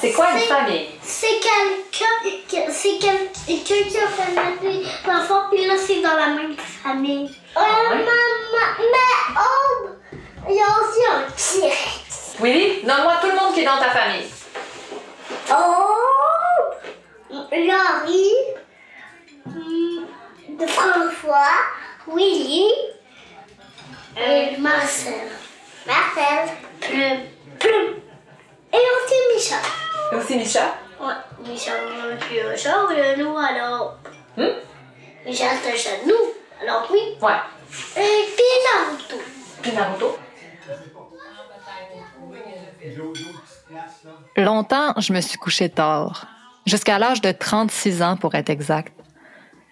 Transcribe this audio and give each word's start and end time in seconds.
C'est 0.00 0.12
quoi 0.12 0.32
une 0.32 0.40
famille? 0.40 0.88
C'est 1.02 1.26
quelqu'un 1.40 2.06
c'est 2.70 2.98
quelqu'un 2.98 3.88
qui 3.88 3.98
a 3.98 4.08
fait 4.08 4.32
naître 4.32 4.88
l'enfant, 5.06 5.42
puis 5.50 5.66
là, 5.66 5.74
c'est 5.76 6.00
dans 6.00 6.16
la 6.16 6.28
même 6.28 6.56
famille. 6.56 7.30
Euh, 7.56 7.60
maman, 7.60 8.06
mais 8.78 9.38
oh, 9.38 9.88
il 10.48 10.56
y 10.56 10.60
a 10.60 10.64
aussi 10.64 11.00
un 11.10 11.22
T-Rex. 11.30 12.36
Willy, 12.40 12.82
donne-moi 12.82 13.14
tout 13.20 13.28
le 13.28 13.34
monde 13.34 13.54
qui 13.54 13.60
est 13.60 13.64
dans 13.64 13.78
ta 13.78 13.90
famille. 13.90 14.26
Oh, 15.50 15.91
Laurie, 17.52 18.32
hum, 19.46 20.06
de 20.58 20.66
François, 20.66 21.52
Willy, 22.08 22.68
et 24.16 24.56
Marcel. 24.58 25.28
Marcel, 25.86 26.48
Plume, 26.80 27.20
Plume. 27.58 28.00
Et 28.72 28.76
aussi 28.76 29.14
Michel. 29.34 29.58
Et 30.12 30.16
aussi 30.16 30.36
Micha. 30.36 30.74
Ouais, 31.00 31.48
Michel, 31.48 31.74
puis 32.20 32.40
un 32.40 32.56
chat, 32.56 32.88
et 32.96 33.16
nous, 33.16 33.36
alors. 33.36 33.98
Hum? 34.38 34.52
Michel, 35.26 35.50
c'est 35.62 35.72
un 35.72 35.76
chat, 35.76 36.06
nous. 36.06 36.32
Alors 36.62 36.88
oui. 36.90 37.00
Ouais. 37.20 37.32
Et 37.96 38.28
puis 38.34 38.44
Naruto. 38.64 39.16
Puis 39.60 39.72
Naruto. 39.72 40.18
Longtemps, 44.36 44.94
je 44.98 45.12
me 45.12 45.20
suis 45.20 45.38
couchée 45.38 45.68
tard, 45.68 46.26
jusqu'à 46.66 46.98
l'âge 46.98 47.20
de 47.20 47.32
36 47.32 48.02
ans 48.02 48.16
pour 48.16 48.34
être 48.34 48.50
exact. 48.50 48.92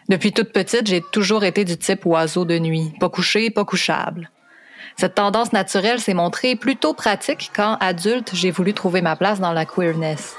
Depuis 0.09 0.33
toute 0.33 0.53
petite, 0.53 0.87
j'ai 0.87 1.03
toujours 1.13 1.45
été 1.45 1.65
du 1.65 1.77
type 1.77 2.05
oiseau 2.05 2.45
de 2.45 2.59
nuit, 2.59 2.93
pas 2.99 3.09
couché, 3.09 3.51
pas 3.51 3.65
couchable. 3.65 4.31
Cette 4.97 5.15
tendance 5.15 5.53
naturelle 5.53 6.01
s'est 6.01 6.15
montrée 6.15 6.57
plutôt 6.57 6.95
pratique 6.95 7.53
quand, 7.55 7.77
adulte, 7.81 8.31
j'ai 8.35 8.51
voulu 8.51 8.75
trouver 8.75 9.03
ma 9.03 9.17
place 9.17 9.41
dans 9.41 9.53
la 9.53 9.65
queerness. 9.65 10.37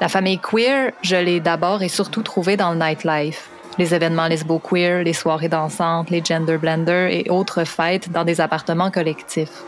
La 0.00 0.08
famille 0.08 0.38
queer, 0.38 0.92
je 1.02 1.16
l'ai 1.16 1.40
d'abord 1.40 1.82
et 1.82 1.88
surtout 1.88 2.22
trouvée 2.22 2.56
dans 2.56 2.72
le 2.72 2.78
nightlife. 2.78 3.48
Les 3.78 3.94
événements 3.94 4.28
lesbo-queer, 4.28 5.02
les 5.02 5.12
soirées 5.12 5.48
dansantes, 5.48 6.10
les 6.10 6.24
gender 6.24 6.58
blenders 6.58 7.10
et 7.10 7.26
autres 7.28 7.64
fêtes 7.64 8.10
dans 8.10 8.24
des 8.24 8.40
appartements 8.40 8.90
collectifs. 8.90 9.62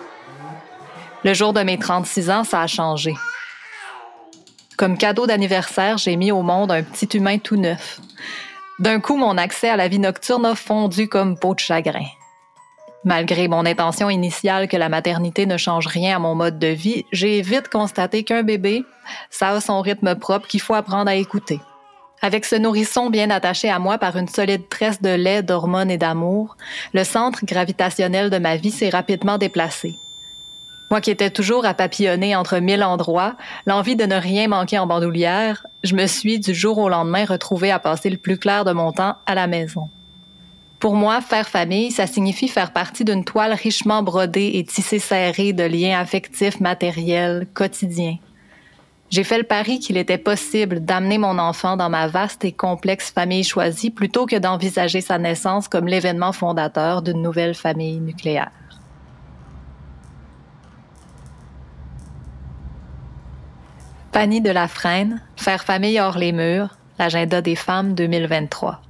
Le 1.24 1.34
jour 1.34 1.52
de 1.52 1.60
mes 1.60 1.78
36 1.78 2.30
ans, 2.30 2.44
ça 2.44 2.62
a 2.62 2.66
changé. 2.66 3.14
Comme 4.78 4.96
cadeau 4.96 5.26
d'anniversaire, 5.26 5.98
j'ai 5.98 6.14
mis 6.14 6.30
au 6.30 6.42
monde 6.42 6.70
un 6.70 6.84
petit 6.84 7.18
humain 7.18 7.38
tout 7.38 7.56
neuf. 7.56 8.00
D'un 8.78 9.00
coup, 9.00 9.16
mon 9.16 9.36
accès 9.36 9.68
à 9.68 9.76
la 9.76 9.88
vie 9.88 9.98
nocturne 9.98 10.46
a 10.46 10.54
fondu 10.54 11.08
comme 11.08 11.36
peau 11.36 11.52
de 11.52 11.58
chagrin. 11.58 12.06
Malgré 13.02 13.48
mon 13.48 13.66
intention 13.66 14.08
initiale 14.08 14.68
que 14.68 14.76
la 14.76 14.88
maternité 14.88 15.46
ne 15.46 15.56
change 15.56 15.88
rien 15.88 16.14
à 16.14 16.18
mon 16.20 16.36
mode 16.36 16.60
de 16.60 16.68
vie, 16.68 17.04
j'ai 17.10 17.42
vite 17.42 17.68
constaté 17.68 18.22
qu'un 18.22 18.44
bébé, 18.44 18.84
ça 19.30 19.48
a 19.48 19.60
son 19.60 19.80
rythme 19.80 20.14
propre 20.14 20.46
qu'il 20.46 20.60
faut 20.60 20.74
apprendre 20.74 21.10
à 21.10 21.16
écouter. 21.16 21.58
Avec 22.22 22.44
ce 22.44 22.54
nourrisson 22.54 23.10
bien 23.10 23.30
attaché 23.30 23.68
à 23.68 23.80
moi 23.80 23.98
par 23.98 24.16
une 24.16 24.28
solide 24.28 24.68
tresse 24.68 25.02
de 25.02 25.10
lait, 25.10 25.42
d'hormones 25.42 25.90
et 25.90 25.98
d'amour, 25.98 26.56
le 26.92 27.02
centre 27.02 27.44
gravitationnel 27.44 28.30
de 28.30 28.38
ma 28.38 28.54
vie 28.54 28.70
s'est 28.70 28.90
rapidement 28.90 29.38
déplacé. 29.38 29.98
Moi 30.90 31.02
qui 31.02 31.10
étais 31.10 31.30
toujours 31.30 31.66
à 31.66 31.74
papillonner 31.74 32.34
entre 32.34 32.58
mille 32.58 32.82
endroits, 32.82 33.36
l'envie 33.66 33.96
de 33.96 34.04
ne 34.04 34.16
rien 34.16 34.48
manquer 34.48 34.78
en 34.78 34.86
bandoulière, 34.86 35.66
je 35.84 35.94
me 35.94 36.06
suis 36.06 36.40
du 36.40 36.54
jour 36.54 36.78
au 36.78 36.88
lendemain 36.88 37.26
retrouvée 37.26 37.70
à 37.70 37.78
passer 37.78 38.08
le 38.08 38.16
plus 38.16 38.38
clair 38.38 38.64
de 38.64 38.72
mon 38.72 38.92
temps 38.92 39.16
à 39.26 39.34
la 39.34 39.46
maison. 39.46 39.90
Pour 40.80 40.94
moi, 40.94 41.20
faire 41.20 41.48
famille, 41.48 41.90
ça 41.90 42.06
signifie 42.06 42.48
faire 42.48 42.72
partie 42.72 43.04
d'une 43.04 43.24
toile 43.24 43.52
richement 43.52 44.02
brodée 44.02 44.52
et 44.54 44.64
tissée 44.64 45.00
serrée 45.00 45.52
de 45.52 45.64
liens 45.64 45.98
affectifs, 45.98 46.60
matériels, 46.60 47.48
quotidiens. 47.52 48.16
J'ai 49.10 49.24
fait 49.24 49.38
le 49.38 49.44
pari 49.44 49.80
qu'il 49.80 49.96
était 49.96 50.18
possible 50.18 50.80
d'amener 50.80 51.18
mon 51.18 51.38
enfant 51.38 51.76
dans 51.76 51.88
ma 51.88 52.06
vaste 52.08 52.44
et 52.44 52.52
complexe 52.52 53.10
famille 53.10 53.42
choisie 53.42 53.90
plutôt 53.90 54.26
que 54.26 54.36
d'envisager 54.36 55.00
sa 55.00 55.18
naissance 55.18 55.66
comme 55.66 55.88
l'événement 55.88 56.32
fondateur 56.32 57.02
d'une 57.02 57.22
nouvelle 57.22 57.54
famille 57.54 58.00
nucléaire. 58.00 58.50
Fanny 64.18 64.40
de 64.40 64.50
la 64.50 64.66
Freine, 64.66 65.22
Faire 65.36 65.62
famille 65.62 66.00
hors 66.00 66.18
les 66.18 66.32
murs, 66.32 66.76
l'agenda 66.98 67.40
des 67.40 67.54
femmes 67.54 67.94
2023. 67.94 68.82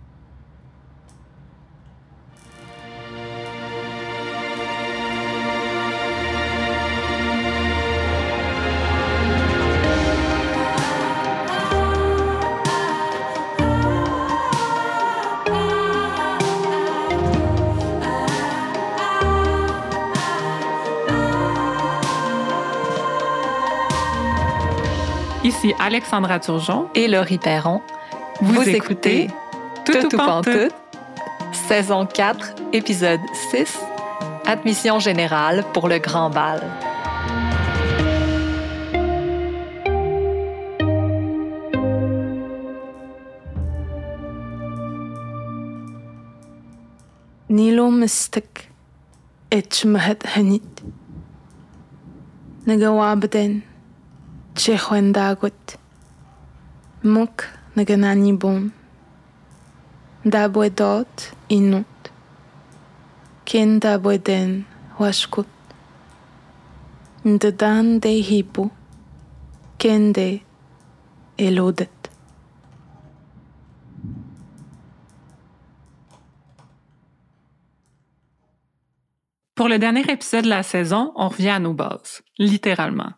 Ici 25.57 25.73
Alexandra 25.79 26.39
Turgeon 26.39 26.89
et 26.95 27.07
Laurie 27.07 27.37
Perron. 27.37 27.81
Vous, 28.41 28.67
écoutez 28.67 29.29
Tout 29.85 30.05
ou 30.05 30.17
Pantoute, 30.17 30.73
saison 31.67 32.05
4, 32.05 32.55
épisode 32.73 33.19
6, 33.51 33.79
Admission 34.45 34.99
générale 34.99 35.63
pour 35.73 35.87
le 35.87 35.99
grand 35.99 36.29
bal. 36.29 36.61
نيلو 47.49 47.89
مستك 47.89 48.69
اتشمهت 49.53 50.27
هنيت 50.27 50.79
نجوابدن 52.67 53.59
تشيخوين 53.59 53.61
داغوت 53.61 53.66
chehuendagot, 54.58 55.78
mok 57.02 57.44
naganani 57.76 58.32
bon, 58.32 58.72
dabwedot 60.24 61.30
inut, 61.48 62.10
ken 63.44 63.78
dabweden 63.78 64.66
washkut, 64.98 65.52
ndedan 67.22 68.00
de 68.02 68.12
hibu, 68.28 68.70
kende 69.78 70.40
eludet. 71.38 71.94
Pour 79.54 79.68
le 79.68 79.78
dernier 79.78 80.08
épisode 80.08 80.44
de 80.44 80.50
la 80.50 80.62
saison, 80.62 81.12
on 81.16 81.28
revient 81.28 81.50
à 81.50 81.58
nos 81.58 81.74
bases, 81.74 82.22
littéralement. 82.38 83.17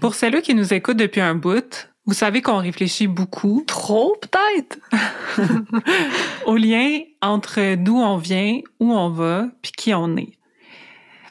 Pour 0.00 0.14
celles 0.14 0.42
qui 0.42 0.54
nous 0.54 0.74
écoutent 0.74 0.96
depuis 0.96 1.20
un 1.20 1.34
bout, 1.34 1.88
vous 2.06 2.14
savez 2.14 2.42
qu'on 2.42 2.58
réfléchit 2.58 3.06
beaucoup. 3.06 3.64
Trop, 3.66 4.16
peut-être? 4.20 4.78
au 6.46 6.56
lien 6.56 7.00
entre 7.20 7.74
d'où 7.76 7.96
on 7.96 8.16
vient, 8.16 8.60
où 8.80 8.92
on 8.92 9.10
va, 9.10 9.48
puis 9.62 9.72
qui 9.72 9.94
on 9.94 10.16
est. 10.16 10.32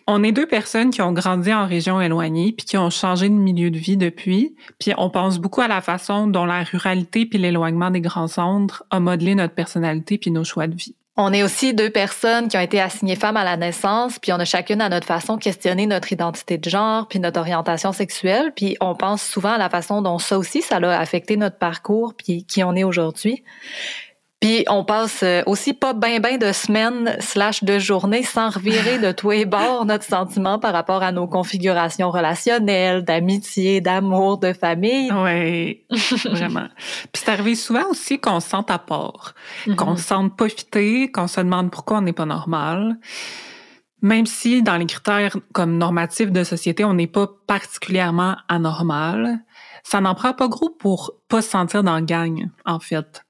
On 0.09 0.23
est 0.23 0.31
deux 0.31 0.45
personnes 0.45 0.89
qui 0.89 1.01
ont 1.01 1.11
grandi 1.11 1.53
en 1.53 1.67
région 1.67 1.99
éloignée 1.99 2.53
puis 2.53 2.65
qui 2.65 2.77
ont 2.77 2.89
changé 2.89 3.27
de 3.27 3.33
milieu 3.33 3.69
de 3.69 3.77
vie 3.77 3.97
depuis. 3.97 4.55
Puis 4.79 4.93
on 4.97 5.09
pense 5.09 5.37
beaucoup 5.37 5.61
à 5.61 5.67
la 5.67 5.81
façon 5.81 6.27
dont 6.27 6.45
la 6.45 6.63
ruralité 6.63 7.25
puis 7.25 7.39
l'éloignement 7.39 7.91
des 7.91 7.99
grands 7.99 8.29
centres 8.29 8.85
a 8.89 9.01
modelé 9.01 9.35
notre 9.35 9.53
personnalité 9.53 10.17
puis 10.17 10.31
nos 10.31 10.45
choix 10.45 10.67
de 10.67 10.75
vie. 10.75 10.95
On 11.19 11.33
est 11.33 11.41
aussi 11.41 11.73
deux 11.73 11.89
personnes 11.89 12.47
qui 12.47 12.57
ont 12.57 12.61
été 12.61 12.79
assignées 12.79 13.15
femmes 13.15 13.37
à 13.37 13.43
la 13.43 13.57
naissance, 13.57 14.19
puis 14.19 14.31
on 14.33 14.35
a 14.35 14.45
chacune 14.45 14.81
à 14.81 14.89
notre 14.89 15.07
façon 15.07 15.37
questionné 15.37 15.87
notre 15.87 16.13
identité 16.13 16.59
de 16.59 16.69
genre, 16.69 17.07
puis 17.07 17.19
notre 17.19 17.39
orientation 17.39 17.91
sexuelle, 17.91 18.53
puis 18.55 18.77
on 18.81 18.93
pense 18.93 19.23
souvent 19.23 19.53
à 19.53 19.57
la 19.57 19.67
façon 19.67 20.03
dont 20.03 20.19
ça 20.19 20.37
aussi, 20.37 20.61
ça 20.61 20.75
a 20.75 20.99
affecté 20.99 21.35
notre 21.35 21.57
parcours, 21.57 22.13
puis 22.13 22.43
qui 22.43 22.63
on 22.63 22.75
est 22.75 22.83
aujourd'hui. 22.83 23.43
Puis 24.39 24.65
on 24.69 24.85
passe 24.85 25.23
euh, 25.23 25.41
aussi 25.47 25.73
pas 25.73 25.93
ben 25.93 26.21
ben 26.21 26.37
de 26.37 26.51
semaines 26.51 27.17
slash 27.19 27.63
de 27.63 27.79
journées 27.79 28.21
sans 28.21 28.51
revirer 28.51 28.99
de 28.99 29.11
tous 29.11 29.31
les 29.31 29.45
bords 29.45 29.85
notre 29.85 30.03
sentiment 30.03 30.59
par 30.59 30.73
rapport 30.73 31.01
à 31.01 31.11
nos 31.11 31.27
configurations 31.27 32.11
relationnelles, 32.11 33.03
d'amitié, 33.03 33.81
d'amour, 33.81 34.37
de 34.37 34.53
famille. 34.53 35.11
Oui, 35.11 35.85
vraiment. 36.25 36.67
Puis 37.11 37.23
c'est 37.25 37.31
arrivé 37.31 37.55
souvent 37.55 37.89
aussi 37.89 38.19
qu'on 38.19 38.39
se 38.39 38.49
sente 38.49 38.69
à 38.69 38.77
part, 38.77 39.33
qu'on 39.75 39.95
se 39.95 40.03
sente 40.03 40.37
profiter, 40.37 41.11
qu'on 41.11 41.27
se 41.27 41.41
demande 41.41 41.71
pourquoi 41.71 41.97
on 41.97 42.01
n'est 42.01 42.13
pas 42.13 42.25
normal. 42.25 42.97
Même 44.03 44.27
si 44.27 44.61
dans 44.61 44.77
les 44.77 44.85
critères 44.85 45.35
comme 45.53 45.79
normatifs 45.79 46.31
de 46.31 46.43
société, 46.43 46.85
on 46.85 46.93
n'est 46.93 47.07
pas 47.07 47.27
particulièrement 47.47 48.37
anormal, 48.47 49.39
Ça 49.83 50.01
n'en 50.01 50.13
prend 50.13 50.33
pas 50.33 50.47
gros 50.47 50.69
pour 50.69 51.13
pas 51.27 51.41
se 51.41 51.49
sentir 51.49 51.81
dans 51.81 51.97
le 51.97 52.05
gang, 52.05 52.49
en 52.65 52.79
fait. 52.79 53.23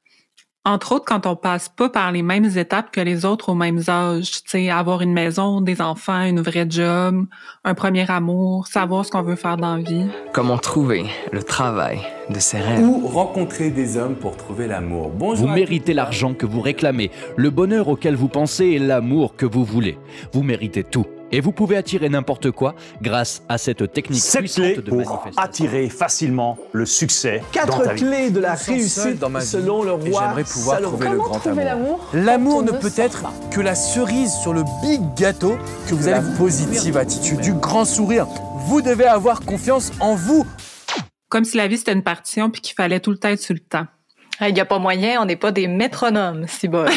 Entre 0.67 0.91
autres, 0.91 1.05
quand 1.05 1.25
on 1.25 1.37
passe 1.37 1.69
pas 1.69 1.87
par 1.87 2.11
les 2.11 2.21
mêmes 2.21 2.57
étapes 2.57 2.91
que 2.91 2.99
les 2.99 3.23
autres 3.23 3.47
au 3.47 3.55
même 3.55 3.81
âge, 3.87 4.43
tu 4.43 4.49
sais, 4.49 4.69
avoir 4.69 5.01
une 5.01 5.13
maison, 5.13 5.61
des 5.61 5.79
enfants, 5.81 6.23
une 6.23 6.41
vraie 6.41 6.67
job, 6.69 7.25
un 7.63 7.73
premier 7.73 8.11
amour, 8.11 8.67
savoir 8.67 9.05
ce 9.05 9.11
qu'on 9.11 9.21
veut 9.21 9.37
faire 9.37 9.55
dans 9.55 9.77
la 9.77 9.81
vie. 9.81 10.07
Comment 10.33 10.57
trouver 10.57 11.05
le 11.31 11.41
travail 11.41 12.01
de 12.29 12.39
ses 12.41 12.59
rêves? 12.59 12.81
Ou 12.81 13.07
rencontrer 13.07 13.69
des 13.69 13.95
hommes 13.95 14.15
pour 14.15 14.35
trouver 14.35 14.67
l'amour. 14.67 15.09
Bonjour. 15.15 15.47
Vous 15.47 15.53
méritez 15.53 15.93
l'argent 15.93 16.33
que 16.33 16.45
vous 16.45 16.59
réclamez, 16.59 17.11
le 17.37 17.49
bonheur 17.49 17.87
auquel 17.87 18.17
vous 18.17 18.27
pensez 18.27 18.65
et 18.65 18.79
l'amour 18.79 19.37
que 19.37 19.45
vous 19.45 19.63
voulez. 19.63 19.97
Vous 20.33 20.43
méritez 20.43 20.83
tout. 20.83 21.05
Et 21.31 21.41
vous 21.41 21.51
pouvez 21.51 21.75
attirer 21.75 22.07
n'importe 22.07 22.51
quoi 22.51 22.73
grâce 23.01 23.41
à 23.49 23.57
cette 23.57 23.91
technique 23.91 24.21
Sept 24.21 24.39
puissante 24.41 24.63
clés 24.65 24.75
de 24.77 24.81
pour 24.81 24.97
manifestation. 24.97 25.41
attirer 25.43 25.89
facilement 25.89 26.57
le 26.71 26.85
succès 26.85 27.39
dans 27.39 27.51
Quatre 27.51 27.83
ta 27.83 27.93
vie. 27.93 28.01
clés 28.01 28.29
de 28.29 28.39
la 28.39 28.53
réussite 28.55 29.19
dans 29.19 29.29
ma 29.29 29.39
vie 29.39 29.45
selon 29.45 29.83
le 29.83 29.91
roi 29.91 30.21
j'aimerais 30.23 30.43
pouvoir 30.45 30.75
Salomon. 30.77 30.91
trouver 30.97 31.09
le 31.11 31.17
grand 31.17 31.47
amour. 31.47 32.07
L'amour 32.13 32.63
ne 32.63 32.71
peut 32.71 32.93
être 32.95 33.25
que 33.51 33.59
la 33.59 33.75
cerise 33.75 34.31
sur 34.41 34.53
le 34.53 34.63
big 34.81 35.01
gâteau 35.17 35.57
que 35.89 35.95
vous 35.95 36.07
avez 36.07 36.21
vous 36.21 36.37
positive 36.37 36.95
attitude, 36.95 37.41
du 37.41 37.53
grand 37.53 37.83
sourire. 37.83 38.27
Vous 38.67 38.81
devez 38.81 39.05
avoir 39.05 39.41
confiance 39.41 39.91
en 39.99 40.15
vous. 40.15 40.45
Comme 41.29 41.43
si 41.43 41.57
la 41.57 41.67
vie 41.67 41.77
c'était 41.77 41.91
une 41.93 42.03
partition 42.03 42.49
puis 42.49 42.61
qu'il 42.61 42.73
fallait 42.73 43.01
tout 43.01 43.11
le 43.11 43.17
temps 43.17 43.27
être 43.29 43.41
sur 43.41 43.53
le 43.53 43.59
temps. 43.59 43.85
Il 44.39 44.53
n'y 44.53 44.61
a 44.61 44.65
pas 44.65 44.79
moyen, 44.79 45.21
on 45.21 45.25
n'est 45.25 45.35
pas 45.35 45.51
des 45.51 45.67
métronomes, 45.67 46.45
si 46.47 46.67
bon. 46.69 46.85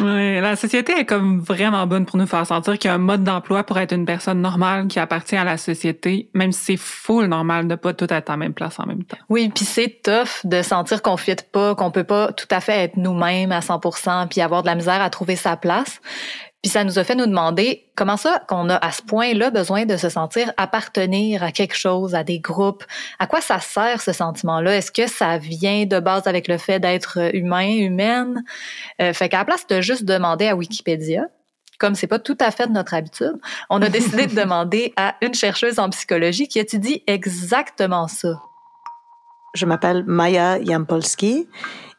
Ouais, 0.00 0.40
la 0.40 0.56
société 0.56 0.92
est 0.98 1.04
comme 1.04 1.40
vraiment 1.40 1.86
bonne 1.86 2.06
pour 2.06 2.16
nous 2.16 2.26
faire 2.26 2.46
sentir 2.46 2.78
qu'il 2.78 2.88
y 2.88 2.90
a 2.90 2.94
un 2.94 2.98
mode 2.98 3.24
d'emploi 3.24 3.64
pour 3.64 3.78
être 3.78 3.92
une 3.92 4.04
personne 4.04 4.40
normale 4.40 4.86
qui 4.88 4.98
appartient 4.98 5.36
à 5.36 5.44
la 5.44 5.56
société, 5.56 6.28
même 6.34 6.52
si 6.52 6.64
c'est 6.64 6.76
full 6.76 7.26
normal 7.26 7.68
de 7.68 7.74
pas 7.74 7.92
tout 7.92 8.12
être 8.12 8.30
en 8.30 8.36
même 8.36 8.54
place 8.54 8.78
en 8.78 8.86
même 8.86 9.04
temps. 9.04 9.18
Oui, 9.28 9.50
puis 9.54 9.64
c'est 9.64 10.02
tough 10.02 10.44
de 10.44 10.62
sentir 10.62 11.02
qu'on 11.02 11.16
fit 11.16 11.36
pas, 11.52 11.74
qu'on 11.74 11.90
peut 11.90 12.04
pas 12.04 12.32
tout 12.32 12.46
à 12.50 12.60
fait 12.60 12.84
être 12.84 12.96
nous-mêmes 12.96 13.52
à 13.52 13.60
100%, 13.60 14.28
puis 14.28 14.40
avoir 14.40 14.62
de 14.62 14.68
la 14.68 14.74
misère 14.74 15.00
à 15.00 15.10
trouver 15.10 15.36
sa 15.36 15.56
place. 15.56 16.00
Puis 16.62 16.70
ça 16.70 16.84
nous 16.84 17.00
a 17.00 17.04
fait 17.04 17.16
nous 17.16 17.26
demander 17.26 17.88
comment 17.96 18.16
ça 18.16 18.40
qu'on 18.46 18.68
a 18.68 18.76
à 18.76 18.92
ce 18.92 19.02
point-là 19.02 19.50
besoin 19.50 19.84
de 19.84 19.96
se 19.96 20.08
sentir 20.08 20.52
appartenir 20.56 21.42
à 21.42 21.50
quelque 21.50 21.76
chose, 21.76 22.14
à 22.14 22.22
des 22.22 22.38
groupes. 22.38 22.84
À 23.18 23.26
quoi 23.26 23.40
ça 23.40 23.58
sert 23.58 24.00
ce 24.00 24.12
sentiment-là? 24.12 24.76
Est-ce 24.76 24.92
que 24.92 25.08
ça 25.08 25.38
vient 25.38 25.86
de 25.86 25.98
base 25.98 26.28
avec 26.28 26.46
le 26.46 26.58
fait 26.58 26.78
d'être 26.78 27.34
humain, 27.34 27.68
humaine? 27.68 28.44
Euh, 29.00 29.12
Fait 29.12 29.28
qu'à 29.28 29.38
la 29.38 29.44
place 29.44 29.66
de 29.66 29.80
juste 29.80 30.04
demander 30.04 30.46
à 30.46 30.54
Wikipédia, 30.54 31.24
comme 31.80 31.96
c'est 31.96 32.06
pas 32.06 32.20
tout 32.20 32.38
à 32.38 32.52
fait 32.52 32.68
de 32.68 32.72
notre 32.72 32.94
habitude, 32.94 33.34
on 33.68 33.82
a 33.82 33.88
décidé 33.88 34.28
de 34.28 34.34
demander 34.40 34.92
à 34.96 35.16
une 35.20 35.34
chercheuse 35.34 35.80
en 35.80 35.90
psychologie 35.90 36.46
qui 36.46 36.60
étudie 36.60 37.02
exactement 37.08 38.06
ça. 38.06 38.40
Je 39.54 39.66
m'appelle 39.66 40.04
Maya 40.06 40.58
Yampolski 40.58 41.48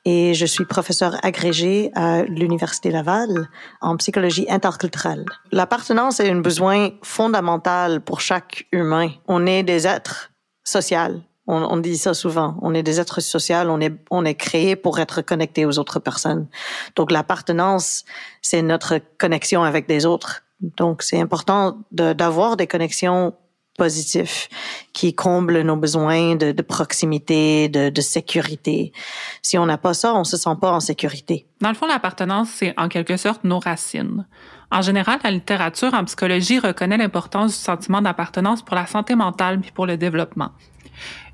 et 0.05 0.33
je 0.33 0.45
suis 0.45 0.65
professeure 0.65 1.17
agrégée 1.23 1.91
à 1.95 2.23
l'Université 2.23 2.91
Laval 2.91 3.49
en 3.81 3.95
psychologie 3.97 4.45
interculturelle. 4.49 5.25
L'appartenance 5.51 6.19
est 6.19 6.29
un 6.29 6.41
besoin 6.41 6.89
fondamental 7.01 8.01
pour 8.01 8.19
chaque 8.19 8.67
humain. 8.71 9.09
On 9.27 9.45
est 9.45 9.63
des 9.63 9.87
êtres 9.87 10.31
sociaux. 10.63 11.21
On, 11.45 11.77
dit 11.77 11.97
ça 11.97 12.13
souvent. 12.13 12.57
On 12.61 12.73
est 12.73 12.83
des 12.83 13.01
êtres 13.01 13.19
sociaux. 13.19 13.57
On 13.67 13.81
est, 13.81 13.93
on 14.09 14.23
est 14.23 14.35
créé 14.35 14.77
pour 14.77 14.99
être 14.99 15.21
connecté 15.21 15.65
aux 15.65 15.77
autres 15.77 15.99
personnes. 15.99 16.47
Donc 16.95 17.11
l'appartenance, 17.11 18.05
c'est 18.41 18.61
notre 18.61 18.99
connexion 19.17 19.63
avec 19.63 19.87
des 19.87 20.05
autres. 20.05 20.43
Donc 20.61 21.03
c'est 21.03 21.19
important 21.19 21.79
d'avoir 21.91 22.55
des 22.55 22.67
connexions 22.67 23.33
positifs 23.77 24.49
qui 24.93 25.13
comblent 25.15 25.61
nos 25.61 25.75
besoins 25.75 26.35
de, 26.35 26.51
de 26.51 26.61
proximité, 26.61 27.69
de, 27.69 27.89
de 27.89 28.01
sécurité. 28.01 28.93
Si 29.41 29.57
on 29.57 29.65
n'a 29.65 29.77
pas 29.77 29.93
ça, 29.93 30.13
on 30.13 30.23
se 30.23 30.37
sent 30.37 30.55
pas 30.61 30.71
en 30.71 30.79
sécurité. 30.79 31.47
Dans 31.61 31.69
le 31.69 31.75
fond, 31.75 31.87
l'appartenance, 31.87 32.49
c'est 32.49 32.73
en 32.77 32.87
quelque 32.87 33.17
sorte 33.17 33.43
nos 33.43 33.59
racines. 33.59 34.25
En 34.71 34.81
général, 34.81 35.19
la 35.23 35.31
littérature 35.31 35.93
en 35.93 36.03
psychologie 36.05 36.59
reconnaît 36.59 36.97
l'importance 36.97 37.51
du 37.51 37.63
sentiment 37.63 38.01
d'appartenance 38.01 38.63
pour 38.63 38.75
la 38.75 38.87
santé 38.87 39.15
mentale 39.15 39.59
puis 39.59 39.71
pour 39.71 39.85
le 39.85 39.97
développement. 39.97 40.49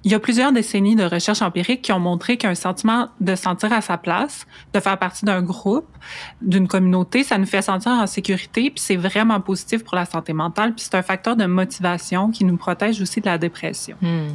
Il 0.03 0.11
y 0.11 0.15
a 0.15 0.19
plusieurs 0.19 0.51
décennies 0.51 0.95
de 0.95 1.03
recherches 1.03 1.41
empiriques 1.41 1.81
qui 1.81 1.91
ont 1.91 1.99
montré 1.99 2.37
qu'un 2.37 2.55
sentiment 2.55 3.09
de 3.19 3.35
sentir 3.35 3.73
à 3.73 3.81
sa 3.81 3.97
place, 3.97 4.47
de 4.73 4.79
faire 4.79 4.97
partie 4.97 5.25
d'un 5.25 5.41
groupe, 5.41 5.87
d'une 6.41 6.67
communauté, 6.67 7.23
ça 7.23 7.37
nous 7.37 7.45
fait 7.45 7.61
sentir 7.61 7.91
en 7.91 8.07
sécurité, 8.07 8.69
puis 8.69 8.79
c'est 8.79 8.95
vraiment 8.95 9.41
positif 9.41 9.83
pour 9.83 9.95
la 9.95 10.05
santé 10.05 10.31
mentale, 10.31 10.73
puis 10.73 10.85
c'est 10.85 10.95
un 10.95 11.01
facteur 11.01 11.35
de 11.35 11.45
motivation 11.45 12.31
qui 12.31 12.45
nous 12.45 12.55
protège 12.55 13.01
aussi 13.01 13.19
de 13.19 13.25
la 13.25 13.37
dépression. 13.37 13.97
Hmm. 14.01 14.29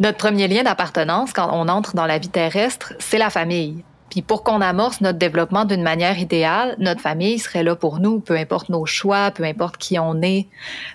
Notre 0.00 0.18
premier 0.18 0.48
lien 0.48 0.62
d'appartenance 0.62 1.32
quand 1.32 1.48
on 1.52 1.68
entre 1.68 1.94
dans 1.94 2.06
la 2.06 2.18
vie 2.18 2.28
terrestre, 2.28 2.94
c'est 2.98 3.18
la 3.18 3.30
famille. 3.30 3.82
Puis 4.14 4.22
pour 4.22 4.44
qu'on 4.44 4.60
amorce 4.60 5.00
notre 5.00 5.18
développement 5.18 5.64
d'une 5.64 5.82
manière 5.82 6.20
idéale, 6.20 6.76
notre 6.78 7.00
famille 7.00 7.40
serait 7.40 7.64
là 7.64 7.74
pour 7.74 7.98
nous, 7.98 8.20
peu 8.20 8.36
importe 8.36 8.68
nos 8.68 8.86
choix, 8.86 9.32
peu 9.32 9.42
importe 9.42 9.76
qui 9.76 9.98
on 9.98 10.22
est. 10.22 10.46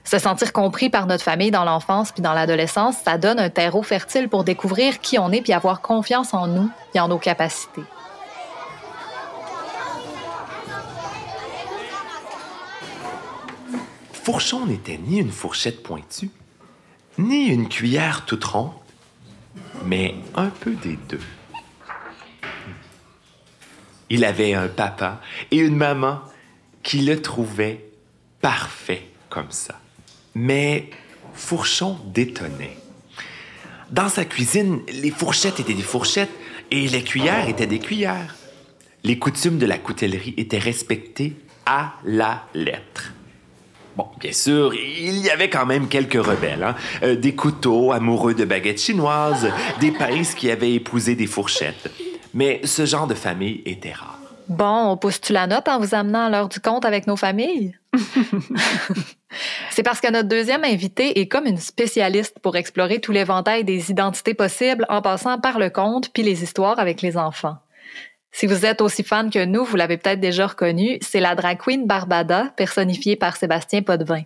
Se 0.06 0.18
sentir 0.18 0.54
compris 0.54 0.90
par 0.90 1.06
notre 1.06 1.26
famille 1.26 1.52
dans 1.52 1.66
l'enfance 1.66 2.14
puis 2.14 2.22
dans 2.22 2.32
l'adolescence, 2.32 2.96
ça 3.04 3.18
donne 3.18 3.38
un 3.38 3.50
terreau 3.50 3.84
fertile 3.84 4.30
pour 4.30 4.46
découvrir 4.46 5.02
qui 5.02 5.20
on 5.20 5.34
est 5.34 5.42
puis 5.42 5.52
avoir 5.52 5.82
confiance 5.82 6.34
en 6.34 6.48
nous 6.48 6.72
et 6.96 7.02
en 7.02 7.10
nos 7.10 7.18
capacités. 7.18 7.84
Fourchon 14.14 14.66
n'était 14.66 14.98
ni 14.98 15.18
une 15.18 15.32
fourchette 15.32 15.84
pointue, 15.84 16.32
ni 17.18 17.48
une 17.48 17.68
cuillère 17.68 18.24
toute 18.24 18.46
ronde, 18.46 18.72
mais 19.84 20.16
un 20.36 20.48
peu 20.48 20.72
des 20.72 20.98
deux. 21.10 21.20
Il 24.10 24.26
avait 24.26 24.54
un 24.54 24.68
papa 24.68 25.22
et 25.52 25.58
une 25.58 25.76
maman 25.76 26.22
qui 26.84 27.00
le 27.02 27.22
trouvaient 27.22 27.86
parfait 28.42 29.04
comme 29.30 29.52
ça. 29.52 29.80
Mais 30.36 30.90
Fourchon 31.34 31.98
détonnait. 32.06 32.78
Dans 33.92 34.10
sa 34.10 34.26
cuisine, 34.26 34.82
les 34.92 35.10
fourchettes 35.10 35.60
étaient 35.60 35.74
des 35.74 35.82
fourchettes 35.82 36.30
et 36.70 36.88
les 36.88 37.04
cuillères 37.04 37.50
étaient 37.50 37.68
des 37.68 37.80
cuillères. 37.80 38.36
Les 39.04 39.18
coutumes 39.18 39.58
de 39.58 39.66
la 39.66 39.78
coutellerie 39.78 40.34
étaient 40.38 40.60
respectées 40.60 41.34
à 41.66 41.94
la 42.04 42.44
lettre. 42.54 43.14
Bon, 43.96 44.08
bien 44.20 44.32
sûr, 44.32 44.74
il 44.74 45.18
y 45.20 45.30
avait 45.30 45.50
quand 45.50 45.66
même 45.66 45.88
quelques 45.88 46.24
rebelles. 46.24 46.64
hein. 46.64 46.76
Euh, 47.04 47.16
des 47.16 47.36
couteaux 47.36 47.92
amoureux 47.92 48.34
de 48.34 48.46
baguettes 48.46 48.82
chinoises, 48.82 49.50
des 49.80 49.92
pinces 49.92 50.36
qui 50.36 50.52
avaient 50.52 50.74
épousé 50.74 51.16
des 51.16 51.28
fourchettes. 51.28 51.92
Mais 52.34 52.62
ce 52.64 52.86
genre 52.86 53.08
de 53.08 53.14
famille 53.14 53.62
était 53.66 53.94
rare. 53.94 54.20
Bon, 54.48 54.92
on 54.92 54.98
pousse-tu 54.98 55.32
la 55.32 55.46
note 55.46 55.68
en 55.68 55.80
vous 55.80 55.94
amenant 55.94 56.26
à 56.26 56.30
l'heure 56.30 56.50
du 56.50 56.60
compte 56.60 56.84
avec 56.84 57.06
nos 57.06 57.16
familles? 57.16 57.78
C'est 59.70 59.84
parce 59.84 60.02
que 60.02 60.12
notre 60.12 60.28
deuxième 60.28 60.64
invité 60.64 61.20
est 61.20 61.28
comme 61.28 61.46
une 61.46 61.58
spécialiste 61.58 62.40
pour 62.40 62.56
explorer 62.56 63.00
tout 63.00 63.12
l'éventail 63.12 63.64
des 63.64 63.92
identités 63.92 64.34
possibles 64.34 64.88
en 64.90 65.04
passant 65.04 65.40
par 65.40 65.60
le 65.60 65.70
conte 65.70 66.12
puis 66.12 66.24
les 66.24 66.44
histoires 66.44 66.80
avec 66.80 67.04
les 67.04 67.16
enfants. 67.16 67.58
Si 68.32 68.48
vous 68.48 68.66
êtes 68.66 68.82
aussi 68.82 69.04
fan 69.04 69.30
que 69.30 69.46
nous, 69.46 69.64
vous 69.66 69.76
l'avez 69.76 69.98
peut-être 69.98 70.20
déjà 70.20 70.48
reconnu, 70.48 70.98
c'est 71.02 71.20
la 71.20 71.36
drag 71.36 71.60
queen 71.60 71.86
Barbada, 71.86 72.54
personnifiée 72.56 73.16
par 73.16 73.38
Sébastien 73.38 73.82
Potvin. 73.82 74.24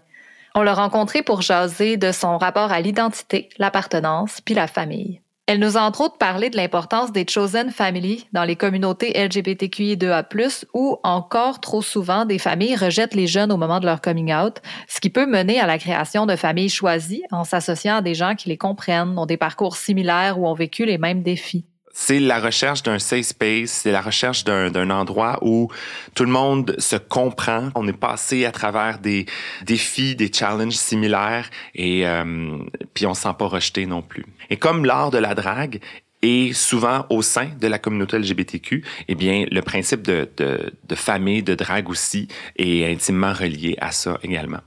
On 0.55 0.61
l'a 0.61 0.73
rencontrée 0.73 1.23
pour 1.23 1.41
jaser 1.41 1.97
de 1.97 2.11
son 2.11 2.37
rapport 2.37 2.71
à 2.71 2.79
l'identité, 2.79 3.49
l'appartenance 3.57 4.39
puis 4.39 4.53
la 4.53 4.67
famille. 4.67 5.22
Elle 5.45 5.59
nous 5.59 5.77
a 5.77 5.81
entre 5.81 5.99
autres 5.99 6.17
parlé 6.17 6.49
de 6.49 6.55
l'importance 6.55 7.11
des 7.11 7.25
chosen 7.27 7.69
family 7.69 8.27
dans 8.31 8.45
les 8.45 8.55
communautés 8.55 9.11
LGBTQI2A+, 9.11 10.63
où 10.73 10.97
encore 11.03 11.59
trop 11.59 11.81
souvent 11.81 12.23
des 12.23 12.39
familles 12.39 12.77
rejettent 12.77 13.13
les 13.13 13.27
jeunes 13.27 13.51
au 13.51 13.57
moment 13.57 13.81
de 13.81 13.85
leur 13.85 13.99
coming 13.99 14.33
out, 14.33 14.61
ce 14.87 15.01
qui 15.01 15.09
peut 15.09 15.25
mener 15.25 15.59
à 15.59 15.67
la 15.67 15.77
création 15.77 16.25
de 16.25 16.37
familles 16.37 16.69
choisies 16.69 17.23
en 17.29 17.43
s'associant 17.43 17.97
à 17.97 18.01
des 18.01 18.15
gens 18.15 18.35
qui 18.35 18.47
les 18.47 18.57
comprennent, 18.57 19.19
ont 19.19 19.25
des 19.25 19.35
parcours 19.35 19.75
similaires 19.75 20.39
ou 20.39 20.47
ont 20.47 20.53
vécu 20.53 20.85
les 20.85 20.97
mêmes 20.97 21.23
défis. 21.23 21.65
C'est 21.95 22.19
la 22.19 22.39
recherche 22.39 22.81
d'un 22.81 22.97
safe 22.97 23.27
space, 23.27 23.69
c'est 23.69 23.91
la 23.91 24.01
recherche 24.01 24.43
d'un 24.43 24.89
endroit 24.89 25.37
où 25.43 25.69
tout 26.15 26.23
le 26.23 26.31
monde 26.31 26.75
se 26.79 26.95
comprend. 26.95 27.69
On 27.75 27.87
est 27.87 27.97
passé 27.97 28.45
à 28.45 28.51
travers 28.51 28.97
des 28.97 29.27
défis, 29.63 30.15
des 30.15 30.33
challenges 30.33 30.73
similaires 30.73 31.49
et 31.75 32.07
euh, 32.07 32.57
puis 32.95 33.05
on 33.05 33.13
se 33.13 33.21
sent 33.21 33.35
pas 33.37 33.45
rejeté 33.45 33.85
non 33.85 34.01
plus. 34.01 34.25
Et 34.49 34.57
comme 34.57 34.85
l'art 34.85 35.11
de 35.11 35.19
la 35.19 35.35
drague 35.35 35.81
est 36.23 36.53
souvent 36.53 37.05
au 37.11 37.21
sein 37.21 37.49
de 37.59 37.67
la 37.67 37.77
communauté 37.77 38.17
LGBTQ, 38.17 38.83
eh 39.07 39.15
bien 39.15 39.45
le 39.51 39.61
principe 39.61 40.01
de, 40.01 40.27
de, 40.37 40.73
de 40.83 40.95
famille, 40.95 41.43
de 41.43 41.53
drague 41.53 41.89
aussi 41.89 42.27
est 42.55 42.91
intimement 42.91 43.33
relié 43.33 43.77
à 43.79 43.91
ça 43.91 44.17
également. 44.23 44.61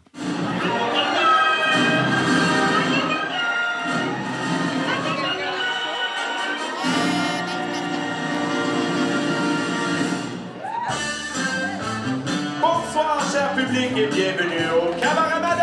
Et 13.98 14.06
bienvenue 14.08 14.68
au 14.76 14.92
Cabaret 15.00 15.40
Mado! 15.40 15.62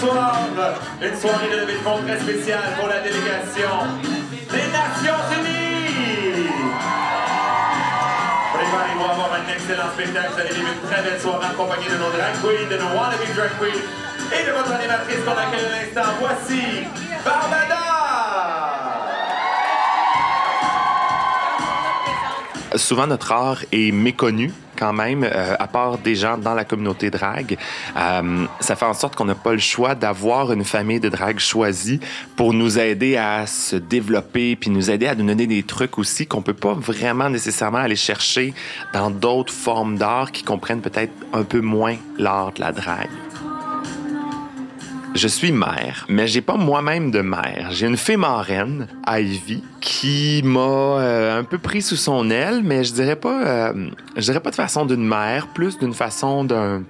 soir, 0.00 0.38
une 1.02 1.20
soirée 1.20 1.50
de 1.50 1.56
levée 1.60 1.74
de 1.74 1.78
fonds 1.80 2.00
très 2.06 2.18
spéciale 2.20 2.72
pour 2.78 2.88
la 2.88 3.00
délégation 3.00 4.00
des 4.50 4.66
Nations 4.72 5.20
Unies. 5.36 6.48
Préparez 8.54 8.94
pour 8.96 9.10
avoir 9.10 9.30
un 9.34 9.52
excellent 9.52 9.90
spectacle. 9.92 10.30
Vous 10.32 10.40
allez 10.40 10.54
vivre 10.54 10.68
une 10.72 10.88
très 10.88 11.02
belle 11.02 11.20
soirée 11.20 11.48
en 11.52 11.62
compagnie 11.62 11.88
de 11.88 11.98
nos 11.98 12.10
drag 12.10 12.32
queens, 12.40 12.70
de 12.70 12.76
nos 12.78 12.96
wannabe 12.96 13.28
drag 13.36 13.50
queens 13.60 13.84
et 14.32 14.46
de 14.46 14.52
votre 14.52 14.72
animatrice 14.72 15.20
qu'on 15.26 15.36
accueille 15.36 15.66
à 15.66 15.84
l'instant. 15.84 16.12
Voici 16.18 16.86
Barbada! 17.22 17.99
Souvent, 22.80 23.06
notre 23.06 23.30
art 23.30 23.58
est 23.72 23.92
méconnu 23.92 24.52
quand 24.76 24.92
même, 24.94 25.22
euh, 25.22 25.54
à 25.58 25.68
part 25.68 25.98
des 25.98 26.14
gens 26.14 26.38
dans 26.38 26.54
la 26.54 26.64
communauté 26.64 27.10
drague. 27.10 27.58
Euh, 27.96 28.46
ça 28.60 28.74
fait 28.74 28.86
en 28.86 28.94
sorte 28.94 29.14
qu'on 29.14 29.26
n'a 29.26 29.34
pas 29.34 29.52
le 29.52 29.58
choix 29.58 29.94
d'avoir 29.94 30.52
une 30.52 30.64
famille 30.64 30.98
de 30.98 31.10
drague 31.10 31.38
choisie 31.38 32.00
pour 32.36 32.54
nous 32.54 32.78
aider 32.78 33.16
à 33.16 33.46
se 33.46 33.76
développer, 33.76 34.56
puis 34.56 34.70
nous 34.70 34.90
aider 34.90 35.06
à 35.06 35.14
nous 35.14 35.26
donner 35.26 35.46
des 35.46 35.62
trucs 35.62 35.98
aussi 35.98 36.26
qu'on 36.26 36.42
peut 36.42 36.54
pas 36.54 36.72
vraiment 36.72 37.28
nécessairement 37.28 37.78
aller 37.78 37.96
chercher 37.96 38.54
dans 38.94 39.10
d'autres 39.10 39.52
formes 39.52 39.98
d'art 39.98 40.32
qui 40.32 40.42
comprennent 40.42 40.80
peut-être 40.80 41.12
un 41.34 41.42
peu 41.42 41.60
moins 41.60 41.96
l'art 42.18 42.52
de 42.52 42.60
la 42.60 42.72
drague. 42.72 43.10
Je 45.14 45.26
suis 45.26 45.50
mère, 45.50 46.06
mais 46.08 46.28
j'ai 46.28 46.40
pas 46.40 46.56
moi-même 46.56 47.10
de 47.10 47.20
mère. 47.20 47.68
J'ai 47.72 47.86
une 47.86 47.96
fée 47.96 48.16
marraine, 48.16 48.86
Ivy, 49.08 49.62
qui 49.80 50.40
m'a 50.44 50.60
euh, 50.60 51.38
un 51.38 51.42
peu 51.42 51.58
pris 51.58 51.82
sous 51.82 51.96
son 51.96 52.30
aile, 52.30 52.62
mais 52.62 52.84
je 52.84 52.92
dirais 52.92 53.16
pas, 53.16 53.44
euh, 53.44 53.90
je 54.16 54.22
dirais 54.22 54.40
pas 54.40 54.50
de 54.50 54.54
façon 54.54 54.86
d'une 54.86 55.04
mère, 55.04 55.48
plus 55.48 55.78
d'une 55.78 55.94
façon 55.94 56.44
d'un 56.44 56.84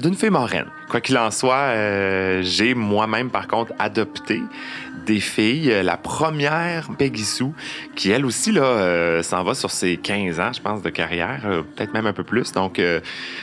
d'une 0.00 0.14
fée 0.14 0.30
marraine. 0.30 0.66
Quoi 0.88 1.00
qu'il 1.00 1.16
en 1.18 1.30
soit, 1.30 1.54
euh, 1.54 2.42
j'ai 2.42 2.74
moi-même 2.74 3.30
par 3.30 3.46
contre 3.46 3.72
adopté 3.78 4.40
des 5.06 5.20
filles. 5.20 5.82
La 5.82 5.96
première, 5.96 6.88
Peggy 6.96 7.24
Sue, 7.24 7.52
qui 7.96 8.10
elle 8.10 8.24
aussi 8.24 8.52
là 8.52 8.62
euh, 8.62 9.22
s'en 9.22 9.42
va 9.42 9.54
sur 9.54 9.70
ses 9.70 9.96
15 9.96 10.40
ans, 10.40 10.52
je 10.52 10.60
pense, 10.60 10.82
de 10.82 10.90
carrière, 10.90 11.40
euh, 11.44 11.62
peut-être 11.62 11.92
même 11.92 12.06
un 12.06 12.12
peu 12.12 12.24
plus. 12.24 12.52
Donc 12.52 12.78
euh, 12.78 13.00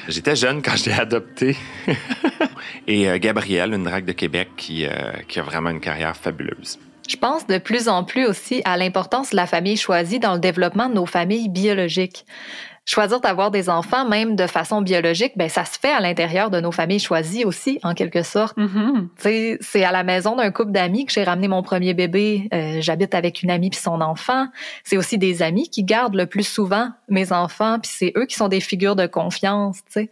j'étais 0.07 0.35
jeune 0.35 0.61
quand 0.61 0.75
je 0.75 0.85
l'ai 0.85 0.99
adoptée. 0.99 1.57
Et 2.87 3.09
euh, 3.09 3.17
Gabrielle, 3.19 3.73
une 3.73 3.83
drague 3.83 4.05
de 4.05 4.11
Québec, 4.11 4.49
qui, 4.57 4.85
euh, 4.85 4.89
qui 5.27 5.39
a 5.39 5.43
vraiment 5.43 5.69
une 5.69 5.79
carrière 5.79 6.15
fabuleuse. 6.15 6.79
Je 7.07 7.17
pense 7.17 7.47
de 7.47 7.57
plus 7.57 7.89
en 7.89 8.03
plus 8.03 8.25
aussi 8.25 8.61
à 8.65 8.77
l'importance 8.77 9.31
de 9.31 9.35
la 9.35 9.47
famille 9.47 9.77
choisie 9.77 10.19
dans 10.19 10.33
le 10.33 10.39
développement 10.39 10.89
de 10.89 10.93
nos 10.93 11.07
familles 11.07 11.49
biologiques. 11.49 12.25
Choisir 12.89 13.19
d'avoir 13.19 13.51
des 13.51 13.69
enfants, 13.69 14.03
même 14.09 14.35
de 14.35 14.47
façon 14.47 14.81
biologique, 14.81 15.33
ben 15.35 15.47
ça 15.47 15.63
se 15.63 15.77
fait 15.77 15.91
à 15.91 15.99
l'intérieur 15.99 16.49
de 16.49 16.59
nos 16.59 16.71
familles 16.71 16.97
choisies 16.97 17.45
aussi, 17.45 17.77
en 17.83 17.93
quelque 17.93 18.23
sorte. 18.23 18.57
Tu 19.21 19.57
C'est 19.61 19.83
à 19.83 19.91
la 19.91 20.03
maison 20.03 20.35
d'un 20.35 20.49
couple 20.49 20.71
d'amis 20.71 21.05
que 21.05 21.13
j'ai 21.13 21.23
ramené 21.23 21.47
mon 21.47 21.61
premier 21.61 21.93
bébé. 21.93 22.49
Euh, 22.51 22.77
J'habite 22.81 23.13
avec 23.13 23.43
une 23.43 23.51
amie 23.51 23.69
puis 23.69 23.79
son 23.79 24.01
enfant. 24.01 24.47
C'est 24.83 24.97
aussi 24.97 25.19
des 25.19 25.43
amis 25.43 25.69
qui 25.69 25.83
gardent 25.83 26.15
le 26.15 26.25
plus 26.25 26.47
souvent 26.47 26.89
mes 27.09 27.31
enfants, 27.31 27.77
puis 27.79 27.91
c'est 27.93 28.11
eux 28.17 28.25
qui 28.25 28.35
sont 28.35 28.47
des 28.47 28.59
figures 28.59 28.95
de 28.95 29.05
confiance. 29.05 29.77
tu 29.85 29.91
sais. 29.91 30.09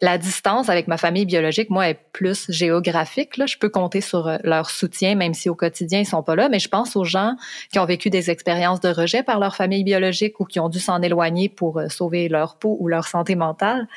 La 0.00 0.18
distance 0.18 0.68
avec 0.68 0.88
ma 0.88 0.96
famille 0.96 1.24
biologique, 1.24 1.70
moi, 1.70 1.88
est 1.88 1.98
plus 2.12 2.50
géographique. 2.50 3.36
Là. 3.36 3.46
Je 3.46 3.56
peux 3.56 3.68
compter 3.68 4.00
sur 4.00 4.26
euh, 4.26 4.38
leur 4.42 4.68
soutien, 4.68 5.14
même 5.14 5.34
si 5.34 5.48
au 5.48 5.54
quotidien, 5.54 6.00
ils 6.00 6.06
sont 6.06 6.22
pas 6.22 6.34
là. 6.34 6.48
Mais 6.48 6.58
je 6.58 6.68
pense 6.68 6.96
aux 6.96 7.04
gens 7.04 7.36
qui 7.72 7.78
ont 7.78 7.84
vécu 7.84 8.10
des 8.10 8.30
expériences 8.30 8.80
de 8.80 8.88
rejet 8.88 9.22
par 9.22 9.38
leur 9.38 9.54
famille 9.56 9.84
biologique 9.84 10.40
ou 10.40 10.44
qui 10.44 10.58
ont 10.58 10.68
dû 10.68 10.80
s'en 10.80 11.00
éloigner 11.00 11.48
pour 11.48 11.78
euh, 11.78 11.88
sauver 11.88 12.28
leur 12.28 12.56
peau 12.58 12.76
ou 12.80 12.88
leur 12.88 13.06
santé 13.06 13.36
mentale. 13.36 13.88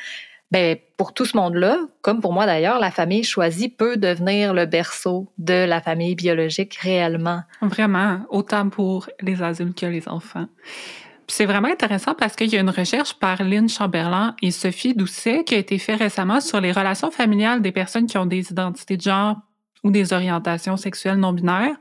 Ben, 0.52 0.78
pour 0.96 1.14
tout 1.14 1.26
ce 1.26 1.36
monde-là, 1.36 1.78
comme 2.02 2.22
pour 2.22 2.32
moi 2.32 2.46
d'ailleurs, 2.46 2.80
la 2.80 2.92
famille 2.92 3.24
choisie 3.24 3.68
peut 3.68 3.98
devenir 3.98 4.54
le 4.54 4.66
berceau 4.66 5.28
de 5.38 5.66
la 5.66 5.82
famille 5.82 6.16
biologique 6.16 6.76
réellement. 6.76 7.42
Vraiment, 7.62 8.22
autant 8.30 8.70
pour 8.70 9.10
les 9.20 9.44
adultes 9.44 9.78
que 9.78 9.86
les 9.86 10.08
enfants. 10.08 10.48
C'est 11.30 11.46
vraiment 11.46 11.68
intéressant 11.68 12.14
parce 12.14 12.36
qu'il 12.36 12.48
y 12.48 12.58
a 12.58 12.62
une 12.62 12.70
recherche 12.70 13.14
par 13.16 13.44
Lynn 13.44 13.68
Chamberlain 13.68 14.36
et 14.42 14.52
Sophie 14.52 14.96
Doucet 14.96 15.44
qui 15.44 15.56
a 15.56 15.58
été 15.58 15.78
faite 15.78 16.00
récemment 16.00 16.40
sur 16.40 16.62
les 16.62 16.72
relations 16.72 17.12
familiales 17.12 17.62
des 17.62 17.74
personnes 17.74 18.06
qui 18.06 18.18
ont 18.18 18.26
des 18.26 18.50
identités 18.50 18.96
de 18.96 19.02
genre 19.02 19.36
ou 19.84 19.92
des 19.92 20.14
orientations 20.14 20.78
sexuelles 20.78 21.18
non 21.18 21.34
binaires, 21.34 21.76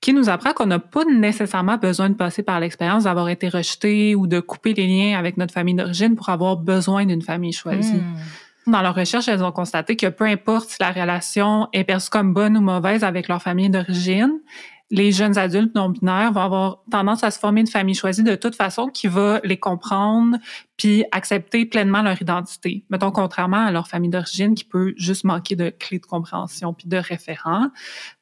qui 0.00 0.12
nous 0.12 0.28
apprend 0.28 0.52
qu'on 0.52 0.66
n'a 0.66 0.80
pas 0.80 1.04
nécessairement 1.04 1.76
besoin 1.76 2.10
de 2.10 2.14
passer 2.14 2.42
par 2.42 2.60
l'expérience 2.60 3.04
d'avoir 3.04 3.28
été 3.28 3.48
rejeté 3.48 4.14
ou 4.14 4.26
de 4.26 4.40
couper 4.40 4.74
les 4.74 4.86
liens 4.86 5.18
avec 5.18 5.36
notre 5.36 5.54
famille 5.54 5.74
d'origine 5.74 6.16
pour 6.16 6.28
avoir 6.28 6.56
besoin 6.56 7.06
d'une 7.06 7.22
famille 7.22 7.52
choisie. 7.52 8.02
Dans 8.66 8.80
leur 8.80 8.94
recherche, 8.94 9.28
elles 9.28 9.42
ont 9.42 9.50
constaté 9.50 9.96
que 9.96 10.06
peu 10.06 10.24
importe 10.24 10.70
si 10.70 10.76
la 10.80 10.92
relation 10.92 11.68
est 11.72 11.84
perçue 11.84 12.10
comme 12.10 12.32
bonne 12.32 12.56
ou 12.56 12.60
mauvaise 12.60 13.02
avec 13.02 13.26
leur 13.28 13.42
famille 13.42 13.70
d'origine, 13.70 14.40
les 14.92 15.10
jeunes 15.10 15.38
adultes 15.38 15.74
non 15.74 15.88
binaires 15.88 16.32
vont 16.32 16.42
avoir 16.42 16.82
tendance 16.90 17.24
à 17.24 17.30
se 17.30 17.38
former 17.38 17.62
une 17.62 17.66
famille 17.66 17.94
choisie 17.94 18.22
de 18.22 18.34
toute 18.34 18.54
façon 18.54 18.88
qui 18.88 19.08
va 19.08 19.40
les 19.42 19.56
comprendre 19.56 20.36
puis 20.76 21.04
accepter 21.12 21.64
pleinement 21.64 22.02
leur 22.02 22.20
identité. 22.20 22.84
Mettons 22.90 23.10
contrairement 23.10 23.64
à 23.64 23.70
leur 23.70 23.88
famille 23.88 24.10
d'origine 24.10 24.54
qui 24.54 24.64
peut 24.64 24.92
juste 24.98 25.24
manquer 25.24 25.56
de 25.56 25.70
clés 25.70 25.98
de 25.98 26.04
compréhension 26.04 26.74
puis 26.74 26.88
de 26.88 26.98
référents. 26.98 27.68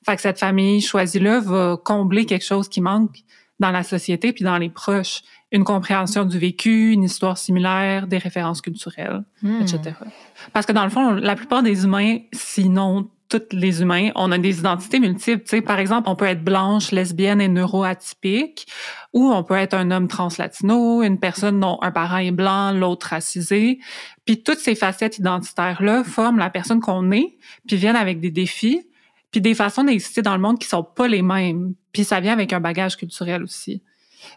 Fait 0.07 0.15
que 0.15 0.23
cette 0.23 0.39
famille 0.39 0.81
choisie-là 0.81 1.41
va 1.41 1.77
combler 1.85 2.25
quelque 2.25 2.45
chose 2.45 2.69
qui 2.69 2.81
manque 2.81 3.17
dans 3.59 3.73
la 3.73 3.83
société 3.83 4.33
puis 4.33 4.45
dans 4.45 4.57
les 4.57 4.71
proches. 4.71 5.23
Une 5.51 5.65
compréhension 5.65 6.25
du 6.25 6.39
vécu, 6.39 6.93
une 6.93 7.03
histoire 7.03 7.37
similaire, 7.37 8.07
des 8.07 8.19
références 8.19 8.61
culturelles, 8.61 9.25
Hmm. 9.43 9.61
etc. 9.63 9.97
Parce 10.53 10.67
que 10.67 10.73
dans 10.73 10.85
le 10.85 10.91
fond, 10.91 11.11
la 11.15 11.35
plupart 11.35 11.65
des 11.65 11.83
humains, 11.85 12.19
sinon 12.33 13.11
tous 13.31 13.57
les 13.57 13.81
humains, 13.81 14.11
on 14.17 14.33
a 14.33 14.39
des 14.39 14.59
identités 14.59 14.99
multiples. 14.99 15.45
Tu 15.45 15.51
sais, 15.51 15.63
par 15.63 15.79
exemple, 15.79 16.09
on 16.09 16.17
peut 16.17 16.27
être 16.27 16.45
blanche, 16.45 16.91
lesbienne 16.91 17.41
et 17.41 17.49
neuroatypique, 17.49 18.67
ou 19.13 19.31
on 19.33 19.43
peut 19.45 19.55
être 19.55 19.75
un 19.75 19.91
homme 19.91 20.09
translatino, 20.09 21.03
une 21.03 21.19
personne 21.19 21.61
dont 21.61 21.79
un 21.81 21.93
parent 21.93 22.19
est 22.19 22.33
blanc, 22.33 22.73
l'autre 22.73 23.09
racisé. 23.09 23.79
Puis 24.25 24.43
toutes 24.43 24.59
ces 24.59 24.75
facettes 24.75 25.19
identitaires-là 25.19 26.05
forment 26.05 26.39
la 26.39 26.51
personne 26.51 26.81
qu'on 26.81 27.11
est, 27.13 27.39
puis 27.67 27.77
viennent 27.77 27.97
avec 27.97 28.21
des 28.21 28.31
défis, 28.31 28.83
puis 29.31 29.41
des 29.41 29.55
façons 29.55 29.85
d'exister 29.85 30.23
dans 30.23 30.35
le 30.35 30.43
monde 30.43 30.59
qui 30.59 30.67
sont 30.67 30.85
pas 30.85 31.09
les 31.09 31.23
mêmes. 31.23 31.75
Puis 31.93 32.05
ça 32.05 32.21
vient 32.21 32.33
avec 32.33 32.53
un 32.53 32.61
bagage 32.61 32.97
culturel 32.97 33.43
aussi. 33.43 33.83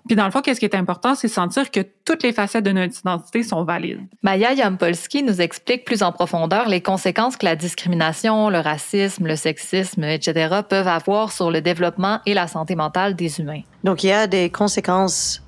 Puis 0.08 0.16
dans 0.16 0.26
le 0.26 0.32
fond, 0.32 0.42
qu'est-ce 0.42 0.60
qui 0.60 0.66
est 0.66 0.76
important, 0.76 1.16
c'est 1.16 1.28
sentir 1.28 1.72
que 1.72 1.82
toutes 2.06 2.24
les 2.24 2.34
facettes 2.34 2.64
de 2.64 2.72
notre 2.72 2.98
identité 3.00 3.44
sont 3.44 3.64
valides. 3.64 4.02
Maya 4.22 4.54
Yampolsky 4.54 5.24
nous 5.24 5.42
explique 5.42 5.86
plus 5.86 6.04
en 6.04 6.12
profondeur 6.12 6.68
les 6.68 6.82
conséquences 6.82 7.38
que 7.38 7.46
la 7.46 7.56
discrimination, 7.56 8.50
le 8.50 8.60
racisme, 8.60 9.28
le 9.28 9.36
sexisme, 9.36 10.04
etc. 10.04 10.62
peuvent 10.68 10.88
avoir 10.88 11.32
sur 11.32 11.52
le 11.52 11.62
développement 11.62 12.20
et 12.26 12.34
la 12.34 12.48
santé 12.48 12.76
mentale 12.76 13.16
des 13.16 13.40
humains. 13.40 13.62
Donc, 13.84 14.04
il 14.04 14.08
y 14.08 14.12
a 14.12 14.28
des 14.28 14.50
conséquences 14.50 15.44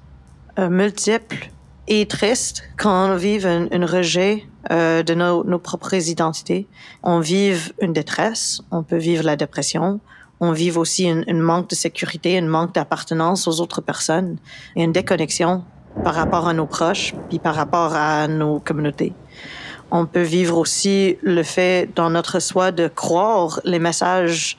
euh, 0.60 0.70
multiples 0.70 1.50
et 1.88 2.06
tristes 2.08 2.64
quand 2.78 3.12
on 3.12 3.16
vit 3.16 3.46
un, 3.46 3.68
un 3.72 3.86
rejet 3.86 4.46
euh, 4.72 5.04
de 5.04 5.14
nos, 5.14 5.44
nos 5.44 5.60
propres 5.60 6.10
identités. 6.10 6.68
On 7.04 7.20
vive 7.20 7.74
une 7.82 7.94
détresse, 7.94 8.62
on 8.72 8.82
peut 8.82 8.98
vivre 8.98 9.24
la 9.24 9.36
dépression, 9.36 10.00
on 10.40 10.52
vive 10.52 10.78
aussi 10.78 11.10
un, 11.10 11.24
manque 11.34 11.70
de 11.70 11.76
sécurité, 11.76 12.38
un 12.38 12.48
manque 12.48 12.74
d'appartenance 12.74 13.48
aux 13.48 13.62
autres 13.62 13.82
personnes 13.82 14.38
et 14.76 14.84
une 14.84 14.92
déconnexion 14.92 15.64
par 16.04 16.14
rapport 16.14 16.48
à 16.48 16.54
nos 16.54 16.66
proches, 16.66 17.14
puis 17.30 17.40
par 17.40 17.56
rapport 17.56 17.96
à 17.96 18.28
nos 18.28 18.60
communautés. 18.60 19.14
On 19.92 20.06
peut 20.06 20.22
vivre 20.22 20.58
aussi 20.58 21.18
le 21.22 21.44
fait 21.44 21.90
dans 21.96 22.10
notre 22.10 22.40
soi 22.40 22.72
de 22.72 22.88
croire 22.88 23.62
les 23.64 23.80
messages 23.80 24.58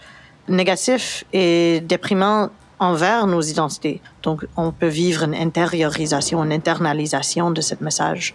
négatifs 0.48 1.24
et 1.32 1.80
déprimants 1.84 2.50
envers 2.78 3.26
nos 3.26 3.40
identités. 3.40 4.00
Donc, 4.22 4.46
on 4.56 4.70
peut 4.70 4.88
vivre 4.88 5.24
une 5.24 5.34
intériorisation, 5.34 6.44
une 6.44 6.52
internalisation 6.52 7.50
de 7.50 7.60
ce 7.60 7.74
message. 7.80 8.34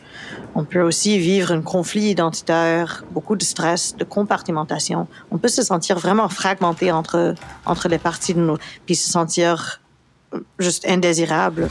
On 0.56 0.64
peut 0.64 0.82
aussi 0.82 1.20
vivre 1.20 1.52
un 1.52 1.62
conflit 1.62 2.10
identitaire, 2.10 3.04
beaucoup 3.12 3.36
de 3.36 3.44
stress, 3.44 3.96
de 3.96 4.04
compartimentation. 4.04 5.08
On 5.30 5.38
peut 5.38 5.48
se 5.48 5.62
sentir 5.62 6.00
vraiment 6.00 6.30
fragmenté 6.30 6.92
entre, 6.92 7.36
entre 7.66 7.88
les 7.88 8.00
parties 8.00 8.34
de 8.34 8.40
nous, 8.40 8.58
puis 8.86 8.96
se 8.96 9.10
sentir 9.10 9.82
euh, 10.34 10.40
juste 10.60 10.88
indésirable. 10.88 11.70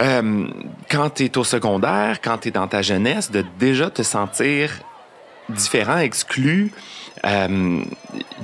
Euh, 0.00 0.48
quand 0.90 1.10
tu 1.10 1.24
es 1.24 1.38
au 1.38 1.44
secondaire, 1.44 2.20
quand 2.20 2.38
tu 2.38 2.48
es 2.48 2.50
dans 2.50 2.66
ta 2.66 2.82
jeunesse, 2.82 3.30
de 3.30 3.44
déjà 3.58 3.90
te 3.90 4.02
sentir 4.02 4.72
différent, 5.48 5.98
exclu, 5.98 6.72
euh, 7.24 7.82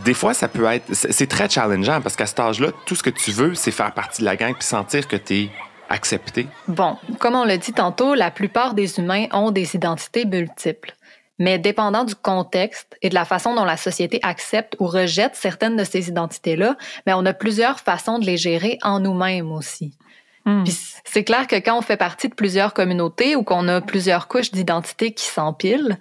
des 0.05 0.15
fois, 0.15 0.35
ça 0.35 0.49
peut 0.49 0.65
être... 0.65 0.93
C'est 0.93 1.27
très 1.27 1.49
challengeant 1.49 2.01
parce 2.01 2.17
qu'à 2.17 2.27
cet 2.27 2.41
âge-là, 2.41 2.69
tout 2.87 2.95
ce 2.95 3.03
que 3.03 3.11
tu 3.11 3.31
veux, 3.31 3.55
c'est 3.55 3.71
faire 3.71 3.93
partie 3.93 4.21
de 4.21 4.27
la 4.27 4.37
gang 4.37 4.55
puis 4.55 4.65
sentir 4.65 5.09
que 5.09 5.17
tu 5.17 5.35
es 5.35 5.51
accepté. 5.89 6.47
Bon, 6.67 6.97
comme 7.19 7.35
on 7.35 7.45
l'a 7.45 7.57
dit 7.57 7.73
tantôt, 7.73 8.15
la 8.15 8.31
plupart 8.31 8.75
des 8.75 8.99
humains 8.99 9.27
ont 9.33 9.51
des 9.51 9.75
identités 9.75 10.25
multiples. 10.25 10.95
Mais 11.39 11.59
dépendant 11.59 12.05
du 12.05 12.15
contexte 12.15 12.97
et 13.01 13.09
de 13.09 13.15
la 13.15 13.25
façon 13.25 13.55
dont 13.55 13.65
la 13.65 13.77
société 13.77 14.19
accepte 14.23 14.77
ou 14.81 14.87
rejette 14.87 15.37
certaines 15.37 15.77
de 15.77 15.85
ces 15.85 16.09
identités-là, 16.09 16.77
mais 17.07 17.13
on 17.15 17.25
a 17.27 17.33
plusieurs 17.33 17.79
façons 17.81 18.19
de 18.19 18.27
les 18.27 18.37
gérer 18.37 18.79
en 18.83 19.01
nous-mêmes 19.01 19.53
aussi. 19.53 19.95
Puis 20.65 20.79
c'est 21.05 21.25
clair 21.25 21.47
que 21.47 21.57
quand 21.57 21.77
on 21.77 21.83
fait 21.83 21.99
partie 21.99 22.31
de 22.31 22.35
plusieurs 22.35 22.73
communautés 22.73 23.37
ou 23.37 23.43
qu'on 23.43 23.69
a 23.69 23.83
plusieurs 23.83 24.29
couches 24.29 24.51
d'identité 24.51 25.13
qui 25.13 25.27
s'empilent, 25.27 25.99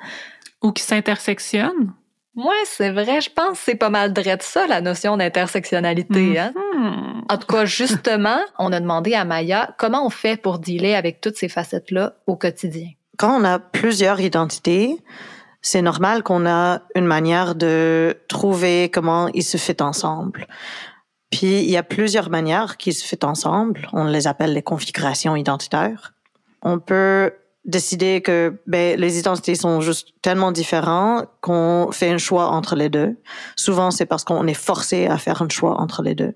Ou 0.63 0.71
qui 0.71 0.83
s'intersectionnent? 0.83 1.93
Moi, 2.37 2.53
c'est 2.65 2.91
vrai, 2.91 3.19
je 3.19 3.31
pense 3.31 3.57
que 3.57 3.63
c'est 3.65 3.75
pas 3.75 3.89
mal 3.89 4.13
de 4.13 4.23
ça, 4.41 4.67
la 4.67 4.79
notion 4.79 5.17
d'intersectionnalité. 5.17 6.37
Hein? 6.37 6.53
Mhm. 6.75 7.23
En 7.27 7.37
tout 7.39 7.47
cas, 7.47 7.65
justement, 7.65 8.37
on 8.59 8.71
a 8.71 8.79
demandé 8.79 9.15
à 9.15 9.25
Maya 9.25 9.73
comment 9.79 10.05
on 10.05 10.11
fait 10.11 10.39
pour 10.39 10.59
dealer 10.59 10.93
avec 10.93 11.19
toutes 11.19 11.35
ces 11.35 11.49
facettes-là 11.49 12.13
au 12.27 12.35
quotidien. 12.35 12.89
Quand 13.17 13.41
on 13.41 13.43
a 13.43 13.57
plusieurs 13.57 14.19
identités, 14.19 14.99
c'est 15.63 15.81
normal 15.81 16.21
qu'on 16.21 16.45
a 16.45 16.83
une 16.93 17.07
manière 17.07 17.55
de 17.55 18.15
trouver 18.27 18.91
comment 18.93 19.29
ils 19.33 19.43
se 19.43 19.57
font 19.57 19.81
ensemble. 19.83 20.45
Puis, 21.31 21.63
il 21.63 21.71
y 21.71 21.77
a 21.77 21.83
plusieurs 21.83 22.29
manières 22.29 22.77
qui 22.77 22.93
se 22.93 23.03
font 23.03 23.27
ensemble. 23.27 23.89
On 23.93 24.03
les 24.03 24.27
appelle 24.27 24.53
les 24.53 24.61
configurations 24.61 25.35
identitaires. 25.35 26.13
On 26.61 26.77
peut 26.77 27.33
décider 27.67 28.21
que 28.21 28.59
ben, 28.65 28.99
les 28.99 29.19
identités 29.19 29.55
sont 29.55 29.81
juste 29.81 30.13
tellement 30.21 30.51
différentes 30.51 31.27
qu'on 31.41 31.89
fait 31.91 32.09
un 32.09 32.17
choix 32.17 32.47
entre 32.47 32.75
les 32.75 32.89
deux. 32.89 33.17
Souvent, 33.55 33.91
c'est 33.91 34.05
parce 34.05 34.23
qu'on 34.23 34.47
est 34.47 34.53
forcé 34.53 35.05
à 35.05 35.17
faire 35.17 35.41
un 35.41 35.49
choix 35.49 35.79
entre 35.79 36.01
les 36.01 36.15
deux. 36.15 36.33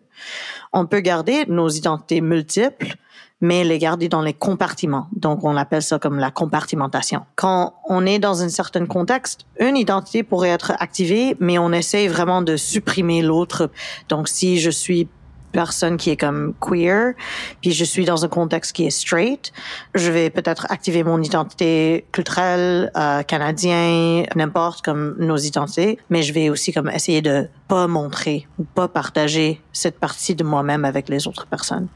On 0.73 0.85
peut 0.85 0.99
garder 0.99 1.45
nos 1.47 1.69
identités 1.69 2.21
multiples, 2.21 2.95
mais 3.39 3.63
les 3.63 3.79
garder 3.79 4.07
dans 4.07 4.21
les 4.21 4.33
compartiments. 4.33 5.07
Donc, 5.15 5.43
on 5.43 5.55
appelle 5.57 5.81
ça 5.81 5.97
comme 5.97 6.19
la 6.19 6.31
compartimentation. 6.31 7.25
Quand 7.35 7.73
on 7.89 8.05
est 8.05 8.19
dans 8.19 8.43
un 8.43 8.49
certain 8.49 8.85
contexte, 8.85 9.45
une 9.59 9.77
identité 9.77 10.21
pourrait 10.23 10.49
être 10.49 10.73
activée, 10.79 11.35
mais 11.39 11.57
on 11.57 11.71
essaye 11.71 12.07
vraiment 12.07 12.43
de 12.43 12.55
supprimer 12.55 13.23
l'autre. 13.23 13.71
Donc, 14.09 14.27
si 14.27 14.59
je 14.59 14.69
suis 14.69 15.07
personne 15.51 15.97
qui 15.97 16.09
est 16.09 16.17
comme 16.17 16.53
queer, 16.59 17.13
puis 17.61 17.71
je 17.71 17.83
suis 17.83 18.05
dans 18.05 18.25
un 18.25 18.27
contexte 18.27 18.73
qui 18.73 18.85
est 18.85 18.89
straight, 18.89 19.51
je 19.95 20.11
vais 20.11 20.29
peut-être 20.29 20.65
activer 20.69 21.03
mon 21.03 21.21
identité 21.21 22.05
culturelle, 22.11 22.91
euh, 22.95 23.23
canadien, 23.23 24.23
n'importe 24.35 24.83
comme 24.83 25.15
nos 25.19 25.37
identités, 25.37 25.99
mais 26.09 26.23
je 26.23 26.33
vais 26.33 26.49
aussi 26.49 26.73
comme 26.73 26.89
essayer 26.89 27.21
de 27.21 27.47
pas 27.67 27.87
montrer 27.87 28.47
ou 28.59 28.63
pas 28.63 28.87
partager 28.87 29.61
cette 29.73 29.99
partie 29.99 30.35
de 30.35 30.43
moi-même 30.43 30.85
avec 30.85 31.09
les 31.09 31.27
autres 31.27 31.45
personnes. 31.45 31.87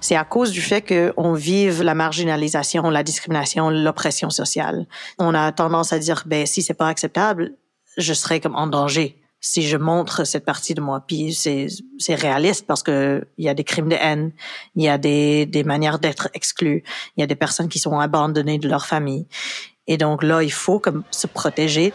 C'est 0.00 0.16
à 0.16 0.24
cause 0.24 0.50
du 0.50 0.60
fait 0.60 0.82
qu'on 0.82 1.34
vive 1.34 1.82
la 1.82 1.94
marginalisation, 1.94 2.88
la 2.90 3.02
discrimination, 3.02 3.70
l'oppression 3.70 4.30
sociale. 4.30 4.86
On 5.18 5.34
a 5.34 5.52
tendance 5.52 5.92
à 5.92 5.98
dire, 5.98 6.22
ben 6.26 6.46
si 6.46 6.62
c'est 6.62 6.74
pas 6.74 6.88
acceptable, 6.88 7.52
je 7.96 8.14
serai 8.14 8.40
comme 8.40 8.56
en 8.56 8.66
danger 8.66 9.16
si 9.40 9.62
je 9.62 9.76
montre 9.76 10.24
cette 10.24 10.44
partie 10.44 10.74
de 10.74 10.80
moi. 10.80 11.02
Puis 11.06 11.34
c'est 11.34 11.66
c'est 11.98 12.14
réaliste 12.14 12.66
parce 12.66 12.82
que 12.82 13.26
il 13.38 13.44
y 13.44 13.48
a 13.48 13.54
des 13.54 13.64
crimes 13.64 13.88
de 13.88 13.96
haine, 13.96 14.32
il 14.76 14.84
y 14.84 14.88
a 14.88 14.98
des 14.98 15.46
des 15.46 15.64
manières 15.64 15.98
d'être 15.98 16.28
exclus, 16.34 16.84
il 17.16 17.20
y 17.20 17.24
a 17.24 17.26
des 17.26 17.36
personnes 17.36 17.68
qui 17.68 17.78
sont 17.78 17.98
abandonnées 17.98 18.58
de 18.58 18.68
leur 18.68 18.86
famille. 18.86 19.26
Et 19.86 19.96
donc 19.96 20.22
là, 20.22 20.42
il 20.42 20.52
faut 20.52 20.78
comme 20.78 21.02
se 21.10 21.26
protéger. 21.26 21.92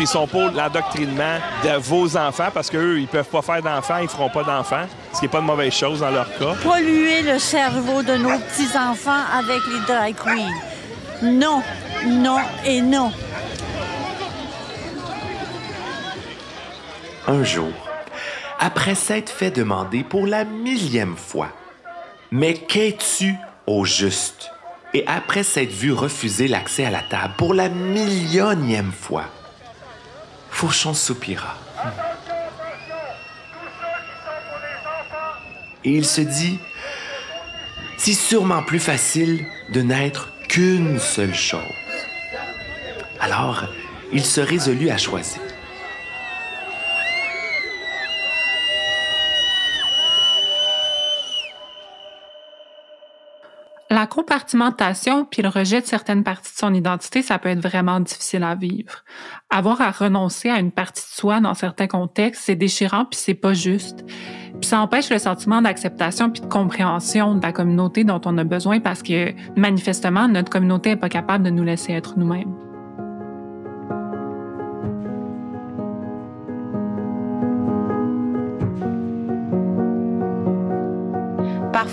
Ils 0.00 0.06
sont 0.08 0.26
pour 0.26 0.50
l'endoctrinement 0.50 1.38
de 1.62 1.76
vos 1.78 2.16
enfants 2.16 2.48
parce 2.52 2.68
qu'eux, 2.68 2.98
ils 2.98 3.06
peuvent 3.06 3.28
pas 3.28 3.42
faire 3.42 3.62
d'enfants, 3.62 3.98
ils 4.02 4.08
feront 4.08 4.28
pas 4.28 4.42
d'enfants, 4.42 4.86
ce 5.12 5.18
qui 5.18 5.24
n'est 5.24 5.30
pas 5.30 5.40
de 5.40 5.46
mauvaise 5.46 5.72
chose 5.72 6.00
dans 6.00 6.10
leur 6.10 6.26
cas. 6.36 6.54
Polluer 6.62 7.22
le 7.22 7.38
cerveau 7.38 8.02
de 8.02 8.14
nos 8.16 8.38
petits-enfants 8.38 9.22
avec 9.32 9.60
les 9.72 9.80
drag 9.86 10.14
queens. 10.14 10.52
Non, 11.22 11.62
non 12.06 12.38
et 12.66 12.80
non. 12.80 13.12
Un 17.26 17.44
jour, 17.44 17.72
après 18.58 18.94
s'être 18.94 19.30
fait 19.30 19.50
demander 19.50 20.04
pour 20.04 20.26
la 20.26 20.44
millième 20.44 21.16
fois, 21.16 21.48
mais 22.30 22.54
qu'es-tu 22.54 23.36
au 23.66 23.84
juste? 23.84 24.50
Et 24.92 25.04
après 25.06 25.44
s'être 25.44 25.72
vu 25.72 25.92
refuser 25.92 26.48
l'accès 26.48 26.84
à 26.84 26.90
la 26.90 27.00
table 27.00 27.34
pour 27.38 27.54
la 27.54 27.68
millionième 27.68 28.92
fois, 28.92 29.24
Soupira. 30.72 31.56
Et 35.84 35.90
il 35.90 36.06
se 36.06 36.22
dit, 36.22 36.58
c'est 37.98 38.14
sûrement 38.14 38.62
plus 38.62 38.78
facile 38.80 39.46
de 39.70 39.82
n'être 39.82 40.30
qu'une 40.48 40.98
seule 40.98 41.34
chose. 41.34 41.60
Alors, 43.20 43.64
il 44.12 44.24
se 44.24 44.40
résolut 44.40 44.90
à 44.90 44.96
choisir. 44.96 45.40
Compartimentation 54.14 55.24
puis 55.24 55.42
le 55.42 55.48
rejet 55.48 55.80
de 55.80 55.86
certaines 55.86 56.22
parties 56.22 56.52
de 56.52 56.58
son 56.58 56.72
identité, 56.72 57.20
ça 57.20 57.38
peut 57.40 57.48
être 57.48 57.60
vraiment 57.60 57.98
difficile 57.98 58.44
à 58.44 58.54
vivre. 58.54 59.02
Avoir 59.50 59.80
à 59.80 59.90
renoncer 59.90 60.48
à 60.48 60.60
une 60.60 60.70
partie 60.70 61.02
de 61.02 61.14
soi 61.14 61.40
dans 61.40 61.54
certains 61.54 61.88
contextes, 61.88 62.42
c'est 62.44 62.54
déchirant 62.54 63.06
puis 63.06 63.18
c'est 63.18 63.34
pas 63.34 63.54
juste. 63.54 64.04
Puis 64.06 64.68
ça 64.68 64.80
empêche 64.80 65.10
le 65.10 65.18
sentiment 65.18 65.60
d'acceptation 65.62 66.30
puis 66.30 66.42
de 66.42 66.46
compréhension 66.46 67.34
de 67.34 67.42
la 67.42 67.52
communauté 67.52 68.04
dont 68.04 68.20
on 68.24 68.38
a 68.38 68.44
besoin 68.44 68.78
parce 68.78 69.02
que 69.02 69.34
manifestement 69.56 70.28
notre 70.28 70.50
communauté 70.50 70.90
est 70.90 70.96
pas 70.96 71.08
capable 71.08 71.44
de 71.44 71.50
nous 71.50 71.64
laisser 71.64 71.92
être 71.92 72.16
nous-mêmes. 72.16 72.63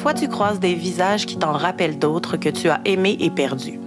Parfois, 0.04 0.20
tu 0.20 0.30
croises 0.30 0.60
des 0.60 0.74
visages 0.74 1.28
qui 1.28 1.38
t'en 1.38 1.52
rappellent 1.52 2.00
d'autres 2.00 2.36
que 2.36 2.50
tu 2.50 2.70
as 2.70 2.82
aimés 2.86 3.18
et 3.20 3.30
perdus. 3.30 3.80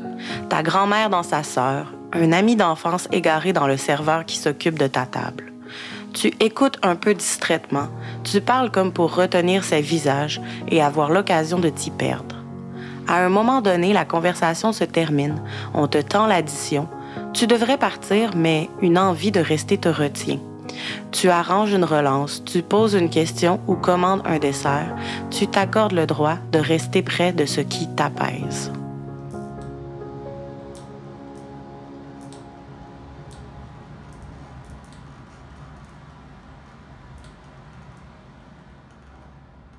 Ta 0.48 0.62
grand-mère 0.62 1.10
dans 1.10 1.24
sa 1.24 1.42
sœur, 1.42 1.92
un 2.12 2.30
ami 2.30 2.54
d'enfance 2.54 3.08
égaré 3.10 3.52
dans 3.52 3.66
le 3.66 3.76
serveur 3.76 4.24
qui 4.24 4.36
s'occupe 4.36 4.78
de 4.78 4.86
ta 4.86 5.06
table. 5.06 5.52
Tu 6.12 6.28
écoutes 6.38 6.78
un 6.84 6.94
peu 6.94 7.14
distraitement, 7.14 7.88
tu 8.22 8.40
parles 8.40 8.70
comme 8.70 8.92
pour 8.92 9.16
retenir 9.16 9.64
ces 9.64 9.80
visages 9.80 10.40
et 10.68 10.80
avoir 10.80 11.10
l'occasion 11.10 11.58
de 11.58 11.68
t'y 11.68 11.90
perdre. 11.90 12.36
À 13.08 13.16
un 13.16 13.28
moment 13.28 13.60
donné, 13.60 13.92
la 13.92 14.04
conversation 14.04 14.72
se 14.72 14.84
termine, 14.84 15.42
on 15.74 15.88
te 15.88 15.98
tend 15.98 16.28
l'addition. 16.28 16.86
Tu 17.32 17.48
devrais 17.48 17.76
partir, 17.76 18.36
mais 18.36 18.70
une 18.82 18.98
envie 18.98 19.32
de 19.32 19.40
rester 19.40 19.78
te 19.78 19.88
retient. 19.88 20.38
Tu 21.12 21.28
arranges 21.28 21.72
une 21.72 21.84
relance, 21.84 22.42
tu 22.44 22.62
poses 22.62 22.94
une 22.94 23.10
question 23.10 23.60
ou 23.66 23.74
commandes 23.74 24.22
un 24.24 24.38
dessert. 24.38 24.94
Tu 25.30 25.46
t'accordes 25.46 25.92
le 25.92 26.06
droit 26.06 26.36
de 26.52 26.58
rester 26.58 27.02
près 27.02 27.32
de 27.32 27.46
ce 27.46 27.60
qui 27.60 27.88
t'apaise. 27.94 28.72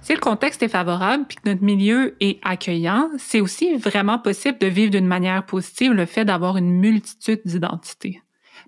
Si 0.05 0.13
le 0.13 0.19
contexte 0.19 0.61
est 0.61 0.67
favorable 0.67 1.25
puis 1.27 1.37
que 1.37 1.49
notre 1.49 1.63
milieu 1.63 2.15
est 2.19 2.39
accueillant, 2.43 3.09
c'est 3.17 3.41
aussi 3.41 3.75
vraiment 3.75 4.19
possible 4.19 4.59
de 4.59 4.67
vivre 4.67 4.91
d'une 4.91 5.07
manière 5.07 5.43
positive 5.47 5.93
le 5.93 6.05
fait 6.05 6.25
d'avoir 6.25 6.57
une 6.57 6.69
multitude 6.69 7.41
d'identités. 7.43 8.21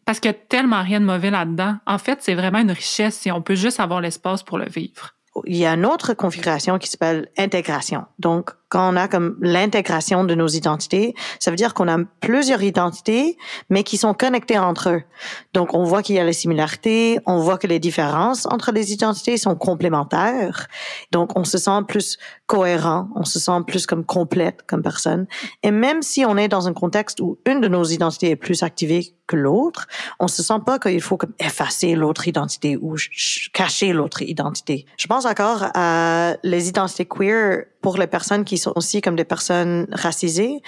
Parce 0.07 0.21
qu'il 0.21 0.31
y 0.31 0.33
a 0.33 0.37
tellement 0.37 0.83
rien 0.83 1.01
de 1.01 1.05
mauvais 1.05 1.29
là-dedans. 1.29 1.79
En 1.85 1.97
fait, 1.97 2.19
c'est 2.21 2.33
vraiment 2.33 2.59
une 2.59 2.71
richesse 2.71 3.17
si 3.17 3.29
on 3.29 3.41
peut 3.41 3.55
juste 3.55 3.81
avoir 3.81 3.99
l'espace 3.99 4.41
pour 4.41 4.57
le 4.57 4.63
vivre. 4.63 5.16
Il 5.45 5.57
y 5.57 5.65
a 5.65 5.73
une 5.73 5.85
autre 5.85 6.13
configuration 6.13 6.77
qui 6.77 6.87
s'appelle 6.87 7.29
intégration. 7.37 8.05
Donc, 8.19 8.51
quand 8.69 8.93
on 8.93 8.97
a 8.97 9.07
comme 9.07 9.37
l'intégration 9.39 10.25
de 10.25 10.35
nos 10.35 10.47
identités, 10.47 11.15
ça 11.39 11.51
veut 11.51 11.57
dire 11.57 11.73
qu'on 11.73 11.87
a 11.87 11.97
plusieurs 12.19 12.63
identités, 12.63 13.37
mais 13.69 13.83
qui 13.83 13.97
sont 13.97 14.13
connectées 14.13 14.59
entre 14.59 14.89
eux. 14.89 15.03
Donc, 15.53 15.73
on 15.73 15.83
voit 15.83 16.03
qu'il 16.03 16.15
y 16.15 16.19
a 16.19 16.25
les 16.25 16.33
similarités, 16.33 17.19
on 17.25 17.39
voit 17.39 17.57
que 17.57 17.67
les 17.67 17.79
différences 17.79 18.45
entre 18.47 18.71
les 18.71 18.91
identités 18.91 19.37
sont 19.37 19.55
complémentaires. 19.55 20.67
Donc, 21.11 21.37
on 21.37 21.45
se 21.45 21.57
sent 21.57 21.79
plus 21.87 22.17
cohérent, 22.45 23.07
on 23.15 23.23
se 23.23 23.39
sent 23.39 23.61
plus 23.65 23.85
comme 23.85 24.05
complète 24.05 24.63
comme 24.67 24.81
personne. 24.81 25.27
Et 25.63 25.71
même 25.71 26.01
si 26.01 26.25
on 26.25 26.35
est 26.35 26.49
dans 26.49 26.67
un 26.67 26.73
contexte 26.73 27.21
où 27.21 27.37
une 27.45 27.61
de 27.61 27.67
nos 27.67 27.85
identités 27.85 28.31
est 28.31 28.35
plus 28.35 28.63
activée 28.63 29.13
que 29.27 29.35
l'autre, 29.35 29.87
on 30.19 30.27
se 30.27 30.41
sent 30.41 30.59
pas 30.65 30.79
qu'il 30.79 31.01
faut 31.01 31.17
comme 31.17 31.33
effacer 31.39 31.95
l'autre 31.95 32.27
identité 32.27 32.77
ou 32.77 32.95
cacher 33.53 33.93
l'autre 33.93 34.21
identité. 34.21 34.85
Je 34.97 35.07
pense 35.07 35.25
encore 35.27 35.65
à 35.73 36.35
les 36.43 36.69
identités 36.69 37.05
queer 37.05 37.65
pour 37.87 37.97
les 37.97 38.07
personnes 38.07 38.43
qui 38.43 38.57
sont 38.57 38.73
aussi 38.75 38.99
comme 38.99 39.15
des 39.15 39.23
personnes 39.23 39.87
racisées. 39.93 40.61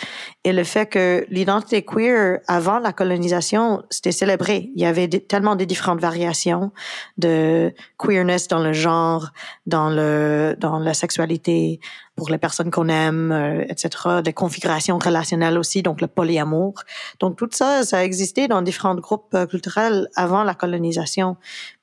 Et 0.46 0.54
le 0.54 0.64
fait 0.64 0.86
que 0.86 1.26
l'identité 1.30 1.84
queer 1.84 2.40
avant 2.48 2.80
la 2.80 2.94
colonisation 2.94 3.84
c'était 3.90 4.14
célébré. 4.14 4.70
Il 4.74 4.82
y 4.82 4.86
avait 4.86 5.10
tellement 5.10 5.58
de 5.58 5.66
différentes 5.66 6.00
variations 6.00 6.72
de 7.18 7.74
queerness 7.98 8.48
dans 8.48 8.60
le 8.60 8.72
genre 8.72 9.32
dans 9.66 9.90
le 9.90 10.56
dans 10.58 10.80
la 10.80 10.94
sexualité 10.94 11.82
pour 12.16 12.30
les 12.30 12.38
personnes 12.38 12.72
qu'on 12.72 12.90
aime 12.90 13.32
euh, 13.32 13.66
etc 13.70 14.22
des 14.24 14.34
configurations 14.34 14.98
relationnelles 14.98 15.58
aussi 15.58 15.82
donc 15.82 16.00
le 16.00 16.08
polyamour. 16.08 16.76
Donc 17.20 17.36
tout 17.36 17.50
ça 17.52 17.84
ça 17.84 17.98
a 17.98 18.04
existé 18.04 18.48
dans 18.48 18.62
différents 18.62 18.96
groupes 18.96 19.34
euh, 19.34 19.46
culturels 19.46 20.08
avant 20.16 20.44
la 20.46 20.54
colonisation. 20.54 21.36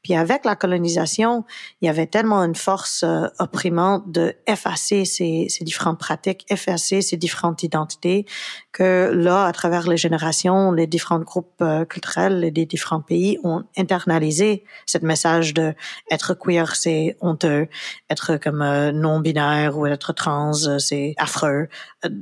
Puis 0.02 0.14
avec 0.14 0.46
la 0.46 0.56
colonisation 0.56 1.44
il 1.82 1.86
y 1.86 1.88
avait 1.90 2.06
tellement 2.06 2.42
une 2.42 2.54
force 2.54 3.02
euh, 3.02 3.26
opprimante 3.38 4.10
de 4.10 4.34
effacer 4.46 5.04
ces, 5.04 5.25
ces 5.48 5.64
différentes 5.64 5.98
pratiques, 5.98 6.44
effacer 6.48 7.02
ces 7.02 7.16
différentes 7.16 7.62
identités, 7.62 8.26
que 8.72 9.10
là, 9.14 9.46
à 9.46 9.52
travers 9.52 9.88
les 9.88 9.96
générations, 9.96 10.72
les 10.72 10.86
différents 10.86 11.20
groupes 11.20 11.62
euh, 11.62 11.84
culturels 11.84 12.52
des 12.52 12.66
différents 12.66 13.00
pays 13.00 13.38
ont 13.42 13.64
internalisé 13.76 14.64
ce 14.86 14.98
message 14.98 15.54
de 15.54 15.74
être 16.10 16.34
queer, 16.34 16.76
c'est 16.76 17.16
honteux, 17.20 17.68
être 18.10 18.36
comme 18.36 18.62
euh, 18.62 18.92
non-binaire 18.92 19.78
ou 19.78 19.86
être 19.86 20.12
trans, 20.12 20.52
euh, 20.66 20.78
c'est 20.78 21.14
affreux, 21.16 21.68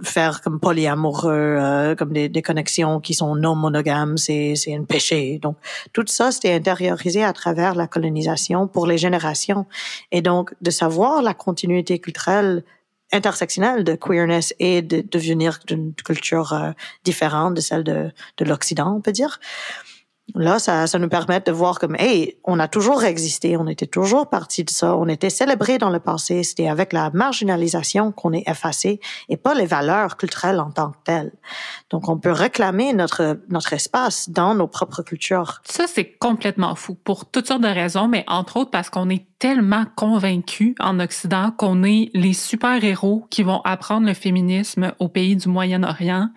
faire 0.02 0.40
comme 0.42 0.60
polyamoureux, 0.60 1.94
comme 1.98 2.12
des, 2.12 2.28
des 2.28 2.42
connexions 2.42 3.00
qui 3.00 3.14
sont 3.14 3.34
non 3.34 3.54
monogames, 3.54 4.16
c'est 4.16 4.54
c'est 4.54 4.74
un 4.74 4.84
péché. 4.84 5.38
Donc 5.42 5.56
tout 5.92 6.04
ça, 6.06 6.32
c'était 6.32 6.54
intériorisé 6.54 7.24
à 7.24 7.32
travers 7.32 7.74
la 7.74 7.86
colonisation 7.86 8.66
pour 8.66 8.86
les 8.86 8.98
générations. 8.98 9.66
Et 10.12 10.22
donc, 10.22 10.54
de 10.60 10.70
savoir 10.70 11.22
la 11.22 11.34
continuité 11.34 11.98
culturelle 11.98 12.64
intersectionnelle 13.14 13.84
de 13.84 13.94
queerness 13.94 14.54
et 14.58 14.82
de, 14.82 15.00
de 15.00 15.18
venir 15.18 15.60
d'une 15.66 15.94
culture 15.94 16.52
euh, 16.52 16.72
différente 17.04 17.54
de 17.54 17.60
celle 17.60 17.84
de, 17.84 18.10
de 18.36 18.44
l'Occident, 18.44 18.94
on 18.96 19.00
peut 19.00 19.12
dire. 19.12 19.40
Là, 20.34 20.58
ça, 20.58 20.86
ça 20.86 20.98
nous 20.98 21.08
permet 21.08 21.40
de 21.40 21.52
voir 21.52 21.78
comme, 21.78 21.96
hey, 21.98 22.38
on 22.44 22.58
a 22.58 22.66
toujours 22.66 23.04
existé, 23.04 23.58
on 23.58 23.66
était 23.66 23.86
toujours 23.86 24.30
parti 24.30 24.64
de 24.64 24.70
ça, 24.70 24.96
on 24.96 25.06
était 25.06 25.28
célébré 25.28 25.76
dans 25.76 25.90
le 25.90 26.00
passé, 26.00 26.42
c'était 26.42 26.66
avec 26.66 26.94
la 26.94 27.10
marginalisation 27.10 28.10
qu'on 28.10 28.32
est 28.32 28.48
effacé 28.48 29.00
et 29.28 29.36
pas 29.36 29.54
les 29.54 29.66
valeurs 29.66 30.16
culturelles 30.16 30.60
en 30.60 30.70
tant 30.70 30.92
que 30.92 30.96
telles. 31.04 31.32
Donc, 31.90 32.08
on 32.08 32.16
peut 32.16 32.32
réclamer 32.32 32.94
notre, 32.94 33.38
notre 33.50 33.74
espace 33.74 34.30
dans 34.30 34.54
nos 34.54 34.66
propres 34.66 35.02
cultures. 35.02 35.60
Ça, 35.64 35.84
c'est 35.86 36.12
complètement 36.12 36.74
fou 36.74 36.94
pour 36.94 37.30
toutes 37.30 37.46
sortes 37.46 37.62
de 37.62 37.68
raisons, 37.68 38.08
mais 38.08 38.24
entre 38.26 38.56
autres 38.56 38.70
parce 38.70 38.88
qu'on 38.88 39.10
est 39.10 39.26
tellement 39.38 39.84
convaincus 39.94 40.74
en 40.80 41.00
Occident 41.00 41.50
qu'on 41.50 41.84
est 41.84 42.10
les 42.14 42.32
super-héros 42.32 43.26
qui 43.28 43.42
vont 43.42 43.60
apprendre 43.64 44.06
le 44.06 44.14
féminisme 44.14 44.92
au 44.98 45.08
pays 45.08 45.36
du 45.36 45.48
Moyen-Orient. 45.48 46.30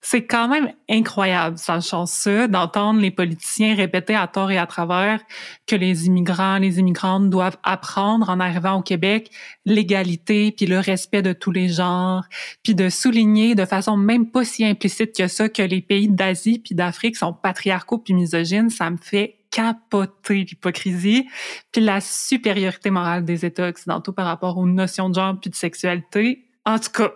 C'est 0.00 0.26
quand 0.26 0.46
même 0.46 0.72
incroyable, 0.88 1.58
sachant 1.58 2.06
ça, 2.06 2.46
d'entendre 2.46 3.00
les 3.00 3.10
politiciens 3.10 3.74
répéter 3.74 4.14
à 4.14 4.28
tort 4.28 4.50
et 4.52 4.58
à 4.58 4.66
travers 4.66 5.20
que 5.66 5.74
les 5.74 6.06
immigrants, 6.06 6.58
les 6.58 6.78
immigrantes 6.78 7.30
doivent 7.30 7.58
apprendre 7.64 8.30
en 8.30 8.38
arrivant 8.38 8.74
au 8.74 8.82
Québec 8.82 9.30
l'égalité 9.66 10.52
puis 10.52 10.66
le 10.66 10.78
respect 10.78 11.22
de 11.22 11.32
tous 11.32 11.50
les 11.50 11.68
genres, 11.68 12.24
puis 12.62 12.76
de 12.76 12.88
souligner 12.88 13.56
de 13.56 13.64
façon 13.64 13.96
même 13.96 14.30
pas 14.30 14.44
si 14.44 14.64
implicite 14.64 15.16
que 15.16 15.26
ça 15.26 15.48
que 15.48 15.62
les 15.62 15.82
pays 15.82 16.08
d'Asie 16.08 16.60
puis 16.60 16.76
d'Afrique 16.76 17.16
sont 17.16 17.32
patriarcaux 17.32 17.98
puis 17.98 18.14
misogynes, 18.14 18.70
ça 18.70 18.90
me 18.90 18.98
fait 18.98 19.38
capoter 19.50 20.44
l'hypocrisie 20.44 21.26
puis 21.72 21.82
la 21.82 22.00
supériorité 22.00 22.90
morale 22.90 23.24
des 23.24 23.44
États 23.44 23.68
occidentaux 23.68 24.12
par 24.12 24.26
rapport 24.26 24.58
aux 24.58 24.66
notions 24.66 25.08
de 25.08 25.14
genre 25.14 25.38
puis 25.40 25.50
de 25.50 25.56
sexualité. 25.56 26.44
En 26.64 26.78
tout 26.78 26.90
cas, 26.92 27.12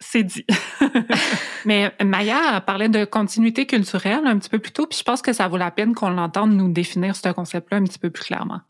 c'est 0.00 0.22
dit. 0.22 0.46
Mais 1.64 1.92
Maya 2.02 2.60
parlait 2.60 2.88
de 2.88 3.04
continuité 3.04 3.66
culturelle 3.66 4.26
un 4.26 4.38
petit 4.38 4.50
peu 4.50 4.58
plus 4.58 4.72
tôt, 4.72 4.86
puis 4.86 4.98
je 4.98 5.04
pense 5.04 5.22
que 5.22 5.32
ça 5.32 5.48
vaut 5.48 5.56
la 5.56 5.70
peine 5.70 5.94
qu'on 5.94 6.10
l'entende 6.10 6.52
nous 6.52 6.72
définir 6.72 7.16
ce 7.16 7.28
concept-là 7.30 7.78
un 7.78 7.84
petit 7.84 7.98
peu 7.98 8.10
plus 8.10 8.24
clairement. 8.24 8.60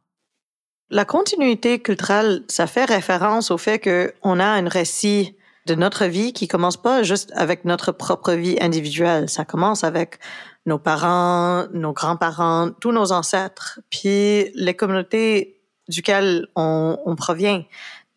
La 0.91 1.05
continuité 1.05 1.81
culturelle, 1.81 2.45
ça 2.49 2.67
fait 2.67 2.85
référence 2.85 3.51
au 3.51 3.59
fait 3.59 3.79
que 3.79 4.15
on 4.23 4.39
a 4.39 4.47
un 4.47 4.69
récit 4.69 5.37
de 5.67 5.75
notre 5.75 6.05
vie 6.05 6.33
qui 6.33 6.47
commence 6.47 6.77
pas 6.77 7.03
juste 7.03 7.33
avec 7.35 7.65
notre 7.65 7.91
propre 7.91 8.33
vie 8.33 8.59
individuelle. 8.61 9.31
Ça 9.31 9.45
commence 9.45 9.83
avec 9.83 10.19
nos 10.67 10.79
parents, 10.79 11.67
nos 11.73 11.93
grands-parents, 11.93 12.71
tous 12.81 12.93
nos 12.93 13.13
ancêtres, 13.13 13.81
puis 13.91 14.51
les 14.55 14.75
communautés 14.75 15.63
duquel 15.89 16.47
on, 16.55 16.99
on 17.05 17.17
provient. 17.17 17.65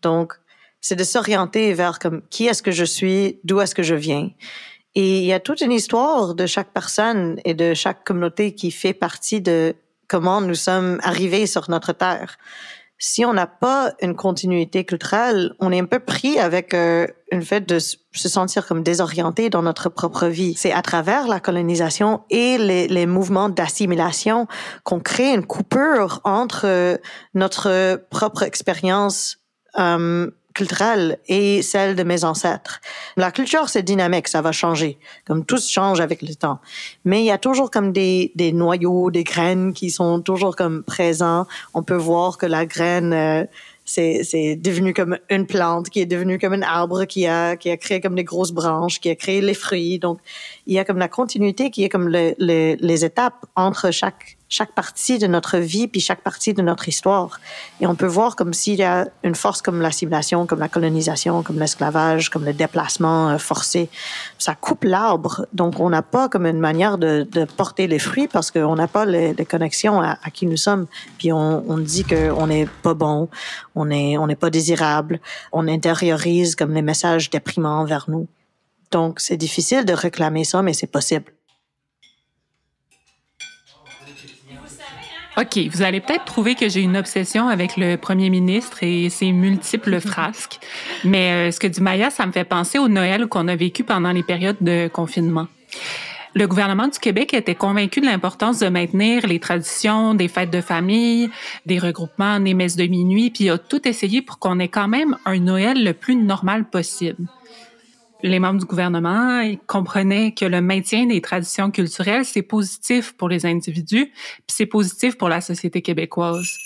Donc, 0.01 0.33
c'est 0.87 0.95
de 0.95 1.03
s'orienter 1.03 1.73
vers 1.73 1.99
comme 1.99 2.21
qui 2.29 2.47
est-ce 2.47 2.63
que 2.63 2.71
je 2.71 2.85
suis, 2.85 3.41
d'où 3.43 3.59
est-ce 3.59 3.75
que 3.75 3.83
je 3.83 3.93
viens. 3.93 4.29
Et 4.95 5.19
il 5.19 5.25
y 5.25 5.33
a 5.33 5.41
toute 5.41 5.59
une 5.59 5.73
histoire 5.73 6.33
de 6.33 6.45
chaque 6.45 6.71
personne 6.71 7.41
et 7.43 7.53
de 7.53 7.73
chaque 7.73 8.05
communauté 8.05 8.55
qui 8.55 8.71
fait 8.71 8.93
partie 8.93 9.41
de 9.41 9.75
comment 10.07 10.39
nous 10.39 10.55
sommes 10.55 10.99
arrivés 11.03 11.45
sur 11.45 11.69
notre 11.69 11.91
terre. 11.91 12.37
Si 12.99 13.25
on 13.25 13.33
n'a 13.33 13.47
pas 13.47 13.91
une 14.01 14.15
continuité 14.15 14.85
culturelle, 14.85 15.53
on 15.59 15.73
est 15.73 15.81
un 15.81 15.85
peu 15.85 15.99
pris 15.99 16.39
avec 16.39 16.73
euh, 16.73 17.05
une 17.33 17.41
fait 17.41 17.67
de 17.67 17.79
se 17.79 18.29
sentir 18.29 18.65
comme 18.65 18.81
désorienté 18.81 19.49
dans 19.49 19.63
notre 19.63 19.89
propre 19.89 20.27
vie. 20.27 20.55
C'est 20.55 20.71
à 20.71 20.81
travers 20.81 21.27
la 21.27 21.41
colonisation 21.41 22.21
et 22.29 22.57
les, 22.57 22.87
les 22.87 23.05
mouvements 23.07 23.49
d'assimilation 23.49 24.47
qu'on 24.85 25.01
crée 25.01 25.33
une 25.33 25.45
coupure 25.45 26.21
entre 26.23 26.61
euh, 26.63 26.97
notre 27.33 28.01
propre 28.09 28.43
expérience 28.43 29.39
euh, 29.77 30.31
culturelle 30.57 31.17
et 31.27 31.61
celle 31.61 31.95
de 31.95 32.03
mes 32.11 32.23
ancêtres. 32.31 32.75
La 33.15 33.31
culture, 33.31 33.69
c'est 33.69 33.83
dynamique, 33.83 34.27
ça 34.27 34.41
va 34.41 34.51
changer. 34.51 34.97
Comme 35.27 35.45
tout 35.45 35.61
change 35.77 35.99
avec 36.01 36.21
le 36.21 36.35
temps. 36.35 36.59
Mais 37.05 37.19
il 37.21 37.25
y 37.25 37.31
a 37.31 37.37
toujours 37.37 37.69
comme 37.71 37.91
des, 37.91 38.31
des 38.35 38.51
noyaux, 38.51 39.11
des 39.11 39.23
graines 39.23 39.71
qui 39.73 39.89
sont 39.89 40.19
toujours 40.29 40.55
comme 40.55 40.83
présents. 40.83 41.45
On 41.73 41.83
peut 41.83 42.01
voir 42.11 42.37
que 42.37 42.47
la 42.47 42.65
graine, 42.65 43.13
euh, 43.13 43.45
c'est, 43.85 44.23
c'est 44.29 44.55
devenu 44.57 44.93
comme 44.93 45.17
une 45.29 45.45
plante, 45.45 45.89
qui 45.89 45.99
est 46.01 46.05
devenue 46.05 46.39
comme 46.39 46.53
un 46.53 46.61
arbre, 46.61 47.05
qui 47.05 47.25
a, 47.27 47.55
qui 47.55 47.69
a 47.69 47.77
créé 47.77 48.01
comme 48.01 48.15
des 48.15 48.25
grosses 48.25 48.51
branches, 48.51 48.99
qui 48.99 49.09
a 49.09 49.15
créé 49.15 49.39
les 49.41 49.53
fruits. 49.53 49.97
Donc, 49.99 50.19
il 50.65 50.73
y 50.73 50.79
a 50.79 50.83
comme 50.85 50.97
la 50.97 51.07
continuité 51.07 51.69
qui 51.69 51.83
est 51.85 51.89
comme 51.89 52.09
le, 52.09 52.33
le- 52.39 52.75
les 52.79 53.05
étapes 53.05 53.45
entre 53.55 53.91
chaque, 53.91 54.37
chaque 54.49 54.73
partie 54.73 55.19
de 55.19 55.27
notre 55.27 55.57
vie 55.57 55.87
puis 55.87 55.99
chaque 55.99 56.21
partie 56.21 56.53
de 56.53 56.61
notre 56.61 56.87
histoire. 56.87 57.39
Et 57.81 57.87
on 57.87 57.95
peut 57.95 58.07
voir 58.07 58.35
comme 58.35 58.53
s'il 58.53 58.75
y 58.75 58.83
a 58.83 59.07
une 59.23 59.35
force 59.35 59.61
comme 59.61 59.81
l'assimilation, 59.81 60.45
comme 60.45 60.59
la 60.59 60.69
colonisation, 60.69 61.43
comme 61.43 61.59
l'esclavage, 61.59 62.29
comme 62.29 62.45
le 62.45 62.53
déplacement 62.53 63.29
euh, 63.29 63.37
forcé. 63.37 63.89
Ça 64.37 64.55
coupe 64.55 64.83
l'arbre. 64.83 65.45
Donc, 65.53 65.79
on 65.79 65.89
n'a 65.89 66.01
pas 66.01 66.29
comme 66.29 66.45
une 66.45 66.59
manière 66.59 66.97
de, 66.97 67.27
de 67.29 67.45
porter 67.45 67.87
les 67.87 67.99
fruits 67.99 68.27
parce 68.27 68.51
qu'on 68.51 68.75
n'a 68.75 68.87
pas 68.87 69.05
les, 69.05 69.33
les 69.33 69.45
connexions 69.45 70.01
à, 70.01 70.17
à 70.23 70.31
qui 70.31 70.45
nous 70.45 70.57
sommes. 70.57 70.87
Puis 71.17 71.31
on, 71.33 71.69
on 71.69 71.77
dit 71.77 72.03
qu'on 72.03 72.47
n'est 72.47 72.67
pas 72.83 72.93
bon, 72.93 73.29
on 73.75 73.85
n'est 73.85 74.17
on 74.17 74.27
n'est 74.27 74.35
pas 74.35 74.49
désirable, 74.49 75.19
on 75.51 75.67
intériorise 75.67 76.55
comme 76.55 76.73
les 76.73 76.81
messages 76.81 77.29
déprimants 77.29 77.85
vers 77.85 78.05
nous. 78.07 78.27
Donc, 78.91 79.19
c'est 79.19 79.37
difficile 79.37 79.83
de 79.85 79.93
réclamer 79.93 80.45
ça, 80.45 80.61
mais 80.61 80.73
c'est 80.73 80.87
possible. 80.87 81.33
OK, 85.39 85.59
vous 85.71 85.83
allez 85.83 86.01
peut-être 86.01 86.25
trouver 86.25 86.55
que 86.55 86.67
j'ai 86.67 86.81
une 86.81 86.97
obsession 86.97 87.47
avec 87.47 87.77
le 87.77 87.95
premier 87.95 88.31
ministre 88.31 88.81
et 88.81 89.09
ses 89.09 89.31
multiples 89.31 89.99
frasques, 90.01 90.59
mais 91.03 91.49
euh, 91.49 91.51
ce 91.51 91.59
que 91.59 91.67
dit 91.67 91.79
Maya, 91.79 92.09
ça 92.09 92.25
me 92.25 92.31
fait 92.31 92.43
penser 92.43 92.79
au 92.79 92.87
Noël 92.87 93.27
qu'on 93.27 93.47
a 93.47 93.55
vécu 93.55 93.83
pendant 93.83 94.11
les 94.11 94.23
périodes 94.23 94.57
de 94.61 94.87
confinement. 94.87 95.45
Le 96.33 96.47
gouvernement 96.47 96.87
du 96.87 96.97
Québec 96.97 97.35
était 97.35 97.53
convaincu 97.53 98.01
de 98.01 98.07
l'importance 98.07 98.59
de 98.59 98.67
maintenir 98.67 99.27
les 99.27 99.39
traditions 99.39 100.15
des 100.15 100.27
fêtes 100.27 100.49
de 100.49 100.61
famille, 100.61 101.29
des 101.67 101.77
regroupements, 101.77 102.39
des 102.39 102.55
messes 102.55 102.75
de 102.75 102.85
minuit, 102.85 103.29
puis 103.29 103.43
il 103.43 103.49
a 103.51 103.59
tout 103.59 103.87
essayé 103.87 104.23
pour 104.23 104.39
qu'on 104.39 104.59
ait 104.59 104.67
quand 104.67 104.87
même 104.87 105.17
un 105.25 105.37
Noël 105.37 105.83
le 105.83 105.93
plus 105.93 106.15
normal 106.15 106.65
possible. 106.65 107.27
Les 108.23 108.39
membres 108.39 108.59
du 108.59 108.65
gouvernement 108.65 109.41
ils 109.41 109.59
comprenaient 109.67 110.33
que 110.33 110.45
le 110.45 110.61
maintien 110.61 111.05
des 111.05 111.21
traditions 111.21 111.69
culturelles, 111.69 112.25
c'est 112.25 112.41
positif 112.41 113.13
pour 113.13 113.29
les 113.29 113.45
individus, 113.45 114.05
puis 114.05 114.55
c'est 114.55 114.65
positif 114.65 115.17
pour 115.17 115.29
la 115.29 115.41
société 115.41 115.81
québécoise. 115.81 116.57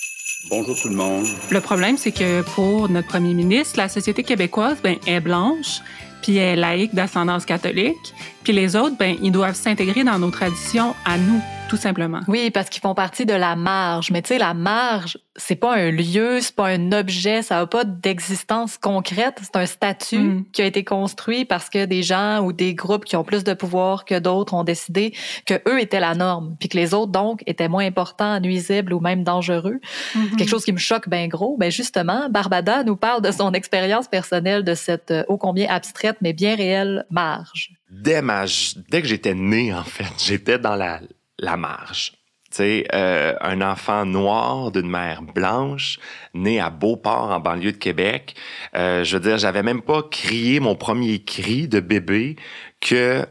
Bonjour 0.50 0.80
tout 0.80 0.88
le 0.88 0.96
monde. 0.96 1.26
Le 1.52 1.62
problème, 1.62 1.98
c'est 1.98 2.12
que 2.12 2.42
pour 2.42 2.90
notre 2.90 3.08
premier 3.08 3.34
ministre, 3.34 3.78
la 3.78 3.90
société 3.90 4.24
québécoise 4.24 4.78
ben, 4.82 4.96
est 5.06 5.20
blanche, 5.20 5.82
puis 6.22 6.38
est 6.38 6.56
laïque 6.56 6.96
d'ascendance 6.96 7.46
catholique, 7.46 8.14
puis 8.44 8.54
les 8.54 8.76
autres, 8.76 8.98
ben, 8.98 9.18
ils 9.22 9.32
doivent 9.32 9.56
s'intégrer 9.56 10.04
dans 10.04 10.20
nos 10.20 10.32
traditions 10.32 10.96
à 11.06 11.18
nous, 11.18 11.42
tout 11.72 11.78
simplement. 11.78 12.20
Oui, 12.28 12.52
parce 12.52 12.70
qu'ils 12.70 12.82
font 12.82 12.94
partie 12.94 13.26
de 13.26 13.34
la 13.34 13.56
marge. 13.56 14.12
Mais 14.12 14.22
tu 14.22 14.28
sais, 14.28 14.38
la 14.38 14.54
marge, 14.54 15.18
c'est 15.38 15.56
pas 15.56 15.74
un 15.76 15.90
lieu, 15.90 16.42
c'est 16.42 16.54
pas 16.54 16.68
un 16.68 16.92
objet, 16.92 17.42
ça 17.42 17.60
a 17.60 17.66
pas 17.66 17.86
d'existence 17.86 18.78
concrète. 18.78 19.38
C'est 19.42 19.56
un 19.56 19.66
statut 19.66 20.18
Mm. 20.20 20.46
qui 20.52 20.62
a 20.62 20.66
été 20.66 20.84
construit 20.84 21.46
parce 21.46 21.70
que 21.70 21.86
des 21.86 22.04
gens 22.04 22.42
ou 22.42 22.52
des 22.52 22.76
groupes 22.76 23.06
qui 23.06 23.16
ont 23.16 23.24
plus 23.24 23.46
de 23.46 23.54
pouvoir 23.54 24.04
que 24.04 24.20
d'autres 24.20 24.54
ont 24.54 24.66
décidé 24.66 25.14
que 25.46 25.54
eux 25.70 25.80
étaient 25.80 26.02
la 26.02 26.14
norme, 26.14 26.58
puis 26.60 26.68
que 26.68 26.76
les 26.76 26.94
autres 26.94 27.14
donc 27.14 27.42
étaient 27.48 27.70
moins 27.70 27.86
importants, 27.86 28.40
nuisibles 28.42 28.94
ou 28.94 29.00
même 29.00 29.24
dangereux. 29.24 29.80
Mhm. 30.14 30.36
Quelque 30.36 30.50
chose 30.50 30.66
qui 30.66 30.74
me 30.74 30.78
choque 30.78 31.08
bien 31.08 31.30
gros. 31.30 31.56
Ben 31.58 31.72
justement, 31.72 32.28
Barbada 32.30 32.84
nous 32.84 32.98
parle 32.98 33.22
de 33.22 33.32
son 33.32 33.54
expérience 33.54 34.10
personnelle 34.10 34.66
de 34.66 34.76
cette 34.76 35.12
euh, 35.12 35.24
ô 35.30 35.38
combien 35.38 35.70
abstraite 35.70 36.18
mais 36.22 36.34
bien 36.34 36.56
réelle 36.58 37.06
marge. 37.10 37.72
dès, 37.90 38.22
ma, 38.22 38.44
dès 38.90 39.02
que 39.02 39.08
j'étais 39.08 39.34
né, 39.36 39.74
en 39.74 39.84
fait, 39.84 40.04
j'étais 40.28 40.60
dans 40.60 40.76
la, 40.76 41.00
la 41.42 41.58
marge. 41.58 42.14
Euh, 42.60 43.34
un 43.40 43.62
enfant 43.62 44.06
noir 44.06 44.72
d'une 44.72 44.90
mère 44.90 45.22
blanche, 45.22 46.00
né 46.34 46.60
à 46.60 46.70
Beauport, 46.70 47.32
en 47.32 47.40
banlieue 47.40 47.72
de 47.72 47.78
Québec. 47.78 48.36
Euh, 48.76 49.04
je 49.04 49.16
veux 49.16 49.22
dire, 49.22 49.38
j'avais 49.38 49.64
même 49.64 49.82
pas 49.82 50.04
crié 50.04 50.60
mon 50.60 50.76
premier 50.76 51.24
cri 51.24 51.68
de 51.68 51.80
bébé 51.80 52.36
que 52.82 53.26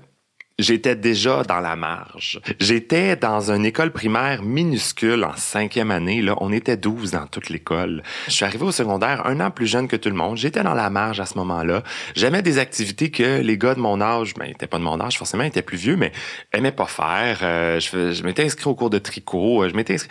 j'étais 0.61 0.97
déjà 0.97 1.43
dans 1.43 1.61
la 1.61 1.77
marge. 1.77 2.41
J'étais 2.59 3.17
dans 3.17 3.51
une 3.51 3.65
école 3.65 3.91
primaire 3.93 4.43
minuscule 4.43 5.25
en 5.25 5.35
cinquième 5.37 5.91
année. 5.91 6.23
Là, 6.23 6.35
on 6.39 6.53
était 6.53 6.77
12 6.77 7.13
dans 7.13 7.27
toute 7.27 7.49
l'école. 7.49 8.03
Je 8.27 8.33
suis 8.33 8.45
arrivé 8.45 8.65
au 8.65 8.73
secondaire 8.73 9.27
un 9.27 9.41
an 9.41 9.51
plus 9.51 9.67
jeune 9.67 9.89
que 9.89 9.97
tout 9.97 10.09
le 10.09 10.15
monde. 10.15 10.37
J'étais 10.37 10.63
dans 10.63 10.75
la 10.75 10.91
marge 10.91 11.21
à 11.21 11.27
ce 11.27 11.37
moment-là. 11.39 11.83
J'aimais 12.15 12.43
des 12.43 12.59
activités 12.59 13.11
que 13.11 13.41
les 13.41 13.59
gars 13.59 13.75
de 13.75 13.81
mon 13.81 14.01
âge, 14.01 14.35
ben, 14.35 14.47
ils 14.47 14.53
étaient 14.53 14.67
pas 14.67 14.79
de 14.79 14.85
mon 14.85 15.01
âge, 15.01 15.19
forcément, 15.19 15.43
ils 15.45 15.49
étaient 15.49 15.63
plus 15.63 15.79
vieux, 15.79 15.97
mais 15.97 16.13
aimaient 16.53 16.73
pas 16.73 16.87
faire. 16.87 17.41
Euh, 17.43 17.81
je 17.81 18.13
je 18.13 18.23
m'étais 18.25 18.45
inscrit 18.45 18.69
au 18.69 18.75
cours 18.75 18.91
de 18.91 18.99
tricot. 18.99 19.65
euh, 19.65 19.69
Je 19.69 19.75
m'étais 19.75 19.95
inscrit... 19.95 20.11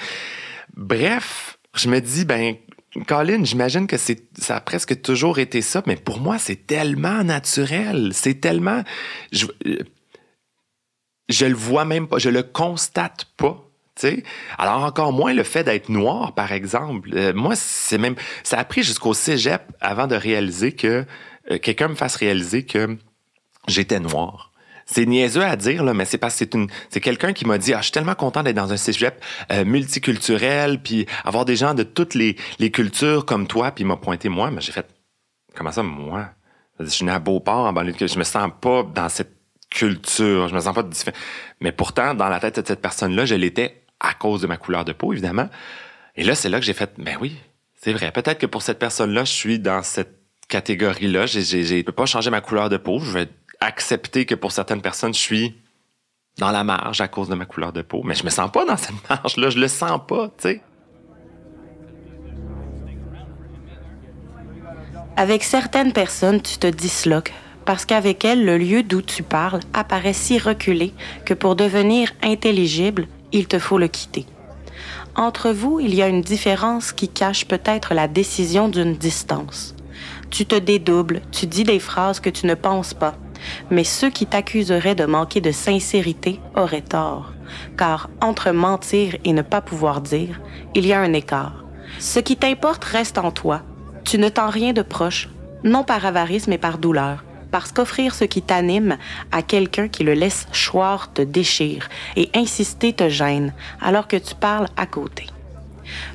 Bref, 0.75 1.57
je 1.75 1.89
me 1.89 1.99
dis, 1.99 2.25
ben, 2.25 2.55
Colin, 3.07 3.43
j'imagine 3.43 3.87
que 3.87 3.97
c'est, 3.97 4.23
ça 4.37 4.55
a 4.57 4.61
presque 4.61 5.01
toujours 5.01 5.39
été 5.39 5.61
ça, 5.61 5.83
mais 5.85 5.95
pour 5.95 6.19
moi, 6.19 6.37
c'est 6.39 6.65
tellement 6.67 7.23
naturel. 7.23 8.11
C'est 8.13 8.41
tellement, 8.41 8.83
je, 9.31 9.45
euh, 9.67 9.77
je 11.29 11.45
le 11.45 11.55
vois 11.55 11.85
même 11.85 12.07
pas, 12.07 12.17
je 12.17 12.29
le 12.29 12.43
constate 12.43 13.25
pas. 13.37 13.63
tu 13.95 14.07
sais. 14.07 14.23
Alors 14.57 14.83
encore 14.83 15.13
moins 15.13 15.33
le 15.33 15.43
fait 15.43 15.63
d'être 15.63 15.89
noir, 15.89 16.33
par 16.33 16.51
exemple. 16.51 17.11
Euh, 17.13 17.33
moi, 17.33 17.55
c'est 17.55 17.97
même, 17.97 18.15
ça 18.43 18.57
a 18.57 18.65
pris 18.65 18.83
jusqu'au 18.83 19.13
cégep 19.13 19.61
avant 19.79 20.07
de 20.07 20.15
réaliser 20.15 20.73
que 20.73 21.05
euh, 21.51 21.59
quelqu'un 21.59 21.89
me 21.89 21.95
fasse 21.95 22.15
réaliser 22.15 22.63
que 22.63 22.97
j'étais 23.67 23.99
noir. 23.99 24.51
C'est 24.85 25.05
niaiseux 25.05 25.43
à 25.43 25.55
dire, 25.55 25.83
là, 25.83 25.93
mais 25.93 26.05
c'est 26.05 26.17
parce 26.17 26.33
que 26.33 26.45
c'est 26.51 26.67
c'est 26.89 26.99
quelqu'un 26.99 27.31
qui 27.31 27.45
m'a 27.45 27.59
dit, 27.59 27.75
ah, 27.75 27.77
je 27.77 27.83
suis 27.83 27.91
tellement 27.91 28.15
content 28.15 28.41
d'être 28.41 28.55
dans 28.55 28.73
un 28.73 28.77
cégep 28.77 29.23
euh, 29.51 29.63
multiculturel, 29.63 30.81
puis 30.81 31.05
avoir 31.23 31.45
des 31.45 31.55
gens 31.55 31.75
de 31.75 31.83
toutes 31.83 32.15
les, 32.15 32.35
les 32.57 32.71
cultures 32.71 33.23
comme 33.23 33.45
toi, 33.45 33.69
puis 33.69 33.83
m'a 33.83 33.97
pointé 33.97 34.29
moi, 34.29 34.49
mais 34.49 34.61
j'ai 34.61 34.71
fait, 34.71 34.87
comment 35.55 35.71
ça, 35.71 35.83
moi? 35.83 36.31
Je 36.79 36.85
suis 36.85 37.05
né 37.05 37.11
à 37.11 37.19
Beauport, 37.19 37.67
en 37.67 37.73
banlieue. 37.73 37.93
Je 37.99 38.17
me 38.17 38.23
sens 38.23 38.49
pas 38.61 38.83
dans 38.83 39.09
cette 39.09 39.38
culture. 39.69 40.47
Je 40.47 40.55
me 40.55 40.59
sens 40.59 40.73
pas 40.73 40.83
différent. 40.83 41.17
Mais 41.59 41.71
pourtant, 41.71 42.13
dans 42.13 42.29
la 42.29 42.39
tête 42.39 42.59
de 42.59 42.67
cette 42.67 42.81
personne-là, 42.81 43.25
je 43.25 43.35
l'étais 43.35 43.83
à 43.99 44.13
cause 44.13 44.41
de 44.41 44.47
ma 44.47 44.57
couleur 44.57 44.85
de 44.85 44.93
peau, 44.93 45.13
évidemment. 45.13 45.49
Et 46.15 46.23
là, 46.23 46.35
c'est 46.35 46.49
là 46.49 46.59
que 46.59 46.65
j'ai 46.65 46.73
fait, 46.73 46.91
ben 46.97 47.17
oui, 47.21 47.37
c'est 47.75 47.93
vrai. 47.93 48.11
Peut-être 48.11 48.39
que 48.39 48.45
pour 48.45 48.61
cette 48.61 48.79
personne-là, 48.79 49.25
je 49.25 49.31
suis 49.31 49.59
dans 49.59 49.83
cette 49.83 50.19
catégorie-là. 50.47 51.25
Je 51.27 51.81
peux 51.81 51.91
pas 51.91 52.05
changer 52.05 52.29
ma 52.29 52.41
couleur 52.41 52.69
de 52.69 52.77
peau. 52.77 52.99
Je 52.99 53.11
vais 53.11 53.29
accepter 53.59 54.25
que 54.25 54.35
pour 54.35 54.51
certaines 54.51 54.81
personnes, 54.81 55.13
je 55.13 55.19
suis 55.19 55.55
dans 56.37 56.51
la 56.51 56.63
marge 56.63 57.01
à 57.01 57.07
cause 57.07 57.29
de 57.29 57.35
ma 57.35 57.45
couleur 57.45 57.73
de 57.73 57.81
peau. 57.81 58.01
Mais 58.03 58.15
je 58.15 58.23
me 58.23 58.29
sens 58.29 58.51
pas 58.51 58.65
dans 58.65 58.77
cette 58.77 58.95
marge-là. 59.09 59.49
Je 59.49 59.59
le 59.59 59.67
sens 59.67 59.99
pas, 60.07 60.27
tu 60.29 60.33
sais. 60.39 60.61
Avec 65.15 65.43
certaines 65.43 65.91
personnes, 65.91 66.41
tu 66.41 66.57
te 66.57 66.67
disloques 66.67 67.33
parce 67.69 67.85
qu'avec 67.85 68.25
elles, 68.25 68.45
le 68.45 68.57
lieu 68.57 68.81
d'où 68.81 69.03
tu 69.03 69.21
parles 69.21 69.59
apparaît 69.75 70.11
si 70.11 70.39
reculé 70.39 70.91
que 71.23 71.35
pour 71.35 71.55
devenir 71.55 72.09
intelligible, 72.23 73.07
il 73.31 73.47
te 73.47 73.59
faut 73.59 73.77
le 73.77 73.87
quitter. 73.87 74.25
Entre 75.15 75.51
vous, 75.51 75.79
il 75.79 75.93
y 75.93 76.01
a 76.01 76.07
une 76.07 76.23
différence 76.23 76.91
qui 76.91 77.07
cache 77.07 77.45
peut-être 77.45 77.93
la 77.93 78.07
décision 78.07 78.69
d'une 78.69 78.95
distance. 78.95 79.75
Tu 80.31 80.47
te 80.47 80.55
dédoubles, 80.55 81.21
tu 81.31 81.45
dis 81.45 81.63
des 81.63 81.77
phrases 81.77 82.19
que 82.19 82.31
tu 82.31 82.47
ne 82.47 82.55
penses 82.55 82.95
pas, 82.95 83.13
mais 83.69 83.83
ceux 83.83 84.09
qui 84.09 84.25
t'accuseraient 84.25 84.95
de 84.95 85.05
manquer 85.05 85.39
de 85.39 85.51
sincérité 85.51 86.39
auraient 86.55 86.81
tort, 86.81 87.33
car 87.77 88.09
entre 88.19 88.49
mentir 88.49 89.15
et 89.25 89.31
ne 89.31 89.43
pas 89.43 89.61
pouvoir 89.61 90.01
dire, 90.01 90.41
il 90.73 90.87
y 90.87 90.93
a 90.93 90.99
un 91.01 91.13
écart. 91.13 91.65
Ce 91.99 92.17
qui 92.17 92.35
t'importe 92.35 92.83
reste 92.83 93.19
en 93.19 93.29
toi. 93.29 93.61
Tu 94.05 94.17
ne 94.17 94.29
tens 94.29 94.49
rien 94.49 94.73
de 94.73 94.81
proche, 94.81 95.29
non 95.63 95.83
par 95.83 96.07
avarice 96.07 96.47
mais 96.47 96.57
par 96.57 96.79
douleur, 96.79 97.23
parce 97.51 97.71
qu'offrir 97.71 98.13
ce 98.13 98.25
qui 98.25 98.41
t'anime 98.41 98.97
à 99.31 99.41
quelqu'un 99.41 99.87
qui 99.87 100.03
le 100.03 100.13
laisse 100.13 100.47
choir 100.51 101.11
te 101.13 101.21
déchire 101.21 101.89
et 102.15 102.29
insister 102.35 102.93
te 102.93 103.09
gêne 103.09 103.53
alors 103.81 104.07
que 104.07 104.17
tu 104.17 104.35
parles 104.35 104.67
à 104.77 104.85
côté. 104.85 105.27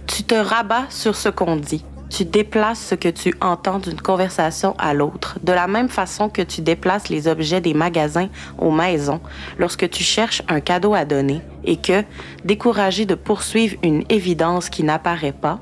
Tu 0.07 0.23
te 0.23 0.35
rabats 0.35 0.87
sur 0.90 1.16
ce 1.16 1.29
qu'on 1.29 1.57
dit. 1.57 1.85
Tu 2.11 2.25
déplaces 2.25 2.81
ce 2.81 2.94
que 2.94 3.09
tu 3.09 3.35
entends 3.40 3.81
d'une 3.81 4.01
conversation 4.01 4.77
à 4.79 4.94
l'autre, 4.94 5.38
de 5.42 5.53
la 5.53 5.66
même 5.66 5.88
façon 5.88 6.29
que 6.29 6.42
tu 6.42 6.61
déplaces 6.61 7.09
les 7.09 7.27
objets 7.27 7.61
des 7.61 7.75
magasins 7.75 8.29
aux 8.59 8.70
maisons 8.70 9.20
lorsque 9.59 9.90
tu 9.90 10.05
cherches 10.05 10.42
un 10.49 10.61
cadeau 10.61 10.94
à 10.94 11.05
donner 11.05 11.40
et 11.64 11.77
que, 11.77 12.05
découragé 12.44 13.05
de 13.05 13.16
poursuivre 13.16 13.77
une 13.83 14.05
évidence 14.11 14.68
qui 14.68 14.85
n'apparaît 14.85 15.33
pas, 15.33 15.59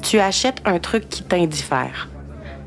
tu 0.00 0.20
achètes 0.20 0.60
un 0.64 0.78
truc 0.78 1.08
qui 1.08 1.24
t'indiffère. 1.24 2.08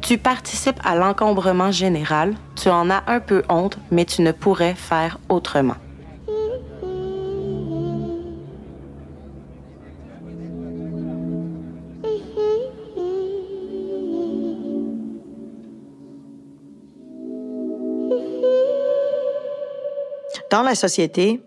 Tu 0.02 0.18
participes 0.18 0.80
à 0.84 0.96
l'encombrement 0.96 1.72
général, 1.72 2.36
tu 2.56 2.70
en 2.70 2.90
as 2.90 3.04
un 3.08 3.20
peu 3.20 3.44
honte, 3.50 3.78
mais 3.92 4.06
tu 4.06 4.22
ne 4.22 4.32
pourrais 4.32 4.74
faire 4.74 5.20
autrement. 5.30 5.76
Dans 20.50 20.64
la 20.64 20.74
société, 20.74 21.44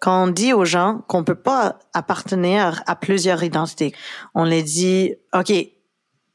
quand 0.00 0.24
on 0.24 0.26
dit 0.26 0.52
aux 0.52 0.64
gens 0.64 1.02
qu'on 1.06 1.22
peut 1.22 1.36
pas 1.36 1.78
appartenir 1.94 2.82
à 2.86 2.96
plusieurs 2.96 3.44
identités, 3.44 3.94
on 4.34 4.44
les 4.44 4.64
dit, 4.64 5.14
OK, 5.32 5.52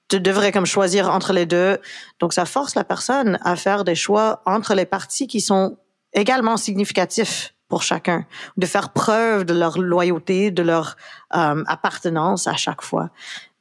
tu 0.07 0.19
devrais 0.19 0.51
comme 0.51 0.65
choisir 0.65 1.09
entre 1.09 1.33
les 1.33 1.45
deux. 1.45 1.79
Donc, 2.19 2.33
ça 2.33 2.45
force 2.45 2.75
la 2.75 2.83
personne 2.83 3.39
à 3.41 3.55
faire 3.55 3.83
des 3.83 3.95
choix 3.95 4.41
entre 4.45 4.75
les 4.75 4.85
parties 4.85 5.27
qui 5.27 5.41
sont 5.41 5.77
également 6.13 6.57
significatifs 6.57 7.53
pour 7.67 7.81
chacun, 7.81 8.25
de 8.57 8.65
faire 8.67 8.93
preuve 8.93 9.43
de 9.43 9.53
leur 9.53 9.79
loyauté, 9.79 10.51
de 10.51 10.61
leur 10.61 10.97
euh, 11.35 11.63
appartenance 11.65 12.45
à 12.45 12.55
chaque 12.55 12.83
fois. 12.83 13.09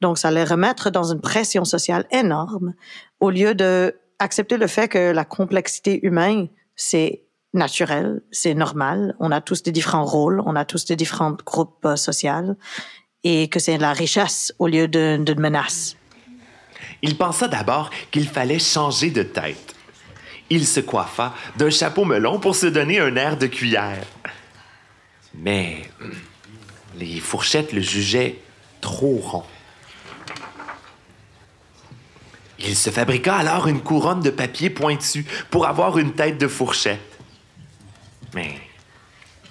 Donc, 0.01 0.19
ça 0.19 0.29
les 0.29 0.43
remettre 0.43 0.91
dans 0.91 1.11
une 1.11 1.21
pression 1.21 1.65
sociale 1.65 2.05
énorme 2.11 2.75
au 3.19 3.31
lieu 3.31 3.55
de 3.55 3.95
accepter 4.19 4.57
le 4.57 4.67
fait 4.67 4.87
que 4.87 5.11
la 5.11 5.25
complexité 5.25 6.05
humaine, 6.05 6.49
c'est 6.75 7.23
naturel, 7.53 8.21
c'est 8.31 8.53
normal. 8.53 9.15
On 9.19 9.31
a 9.31 9.41
tous 9.41 9.63
des 9.63 9.71
différents 9.71 10.05
rôles, 10.05 10.41
on 10.45 10.55
a 10.55 10.65
tous 10.65 10.85
des 10.85 10.95
différents 10.95 11.35
groupes 11.45 11.85
euh, 11.85 11.95
sociaux 11.95 12.55
et 13.23 13.49
que 13.49 13.59
c'est 13.59 13.77
la 13.77 13.93
richesse 13.93 14.53
au 14.59 14.67
lieu 14.67 14.87
d'une 14.87 15.39
menace. 15.39 15.95
Il 17.01 17.17
pensa 17.17 17.47
d'abord 17.47 17.89
qu'il 18.11 18.27
fallait 18.27 18.59
changer 18.59 19.09
de 19.09 19.23
tête. 19.23 19.75
Il 20.49 20.67
se 20.67 20.79
coiffa 20.79 21.33
d'un 21.57 21.69
chapeau 21.69 22.05
melon 22.05 22.39
pour 22.39 22.55
se 22.55 22.67
donner 22.67 22.99
un 22.99 23.15
air 23.15 23.37
de 23.37 23.47
cuillère. 23.47 24.05
Mais 25.33 25.89
les 26.97 27.19
fourchettes 27.19 27.73
le 27.73 27.81
jugeaient 27.81 28.39
trop 28.81 29.15
rond. 29.15 29.43
Il 32.59 32.75
se 32.75 32.89
fabriqua 32.89 33.35
alors 33.35 33.67
une 33.67 33.81
couronne 33.81 34.21
de 34.21 34.29
papier 34.29 34.69
pointu 34.69 35.25
pour 35.49 35.67
avoir 35.67 35.97
une 35.97 36.13
tête 36.13 36.37
de 36.37 36.47
fourchette. 36.47 37.19
Mais 38.33 38.55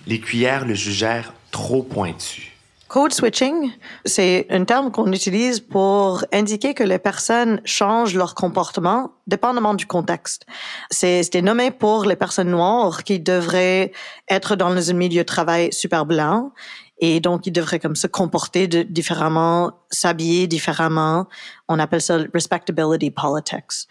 les 0.07 0.21
cuillères 0.21 0.65
le 0.65 0.75
jugèrent 0.75 1.33
trop 1.51 1.83
pointu. 1.83 2.54
Code 2.89 3.13
switching, 3.13 3.73
c'est 4.05 4.47
un 4.51 4.65
terme 4.65 4.93
qu'on 4.93 5.11
utilise 5.11 5.59
pour 5.59 6.25
indiquer 6.33 6.75
que 6.75 6.85
les 6.85 6.99
personnes 6.99 7.61
changent 7.65 8.15
leur 8.15 8.35
comportement 8.35 9.13
dépendamment 9.27 9.75
du 9.75 9.87
contexte. 9.87 10.45
C'était 10.91 11.43
nommé 11.43 11.71
pour 11.71 12.05
les 12.05 12.15
personnes 12.15 12.51
noires 12.51 13.03
qui 13.03 13.21
devraient 13.21 13.91
être 14.29 14.55
dans 14.55 14.91
un 14.91 14.93
milieu 14.93 15.23
de 15.23 15.27
travail 15.27 15.73
super 15.73 16.05
blanc 16.05 16.53
et 16.99 17.21
donc 17.21 17.47
ils 17.47 17.53
devraient 17.53 17.81
comme 17.81 17.97
se 17.97 18.07
comporter 18.07 18.69
différemment, 18.69 19.73
s'habiller 19.91 20.47
différemment. 20.47 21.27
On 21.69 21.79
appelle 21.79 22.03
ça 22.03 22.19
respectability 22.33 23.11
politics. 23.11 23.89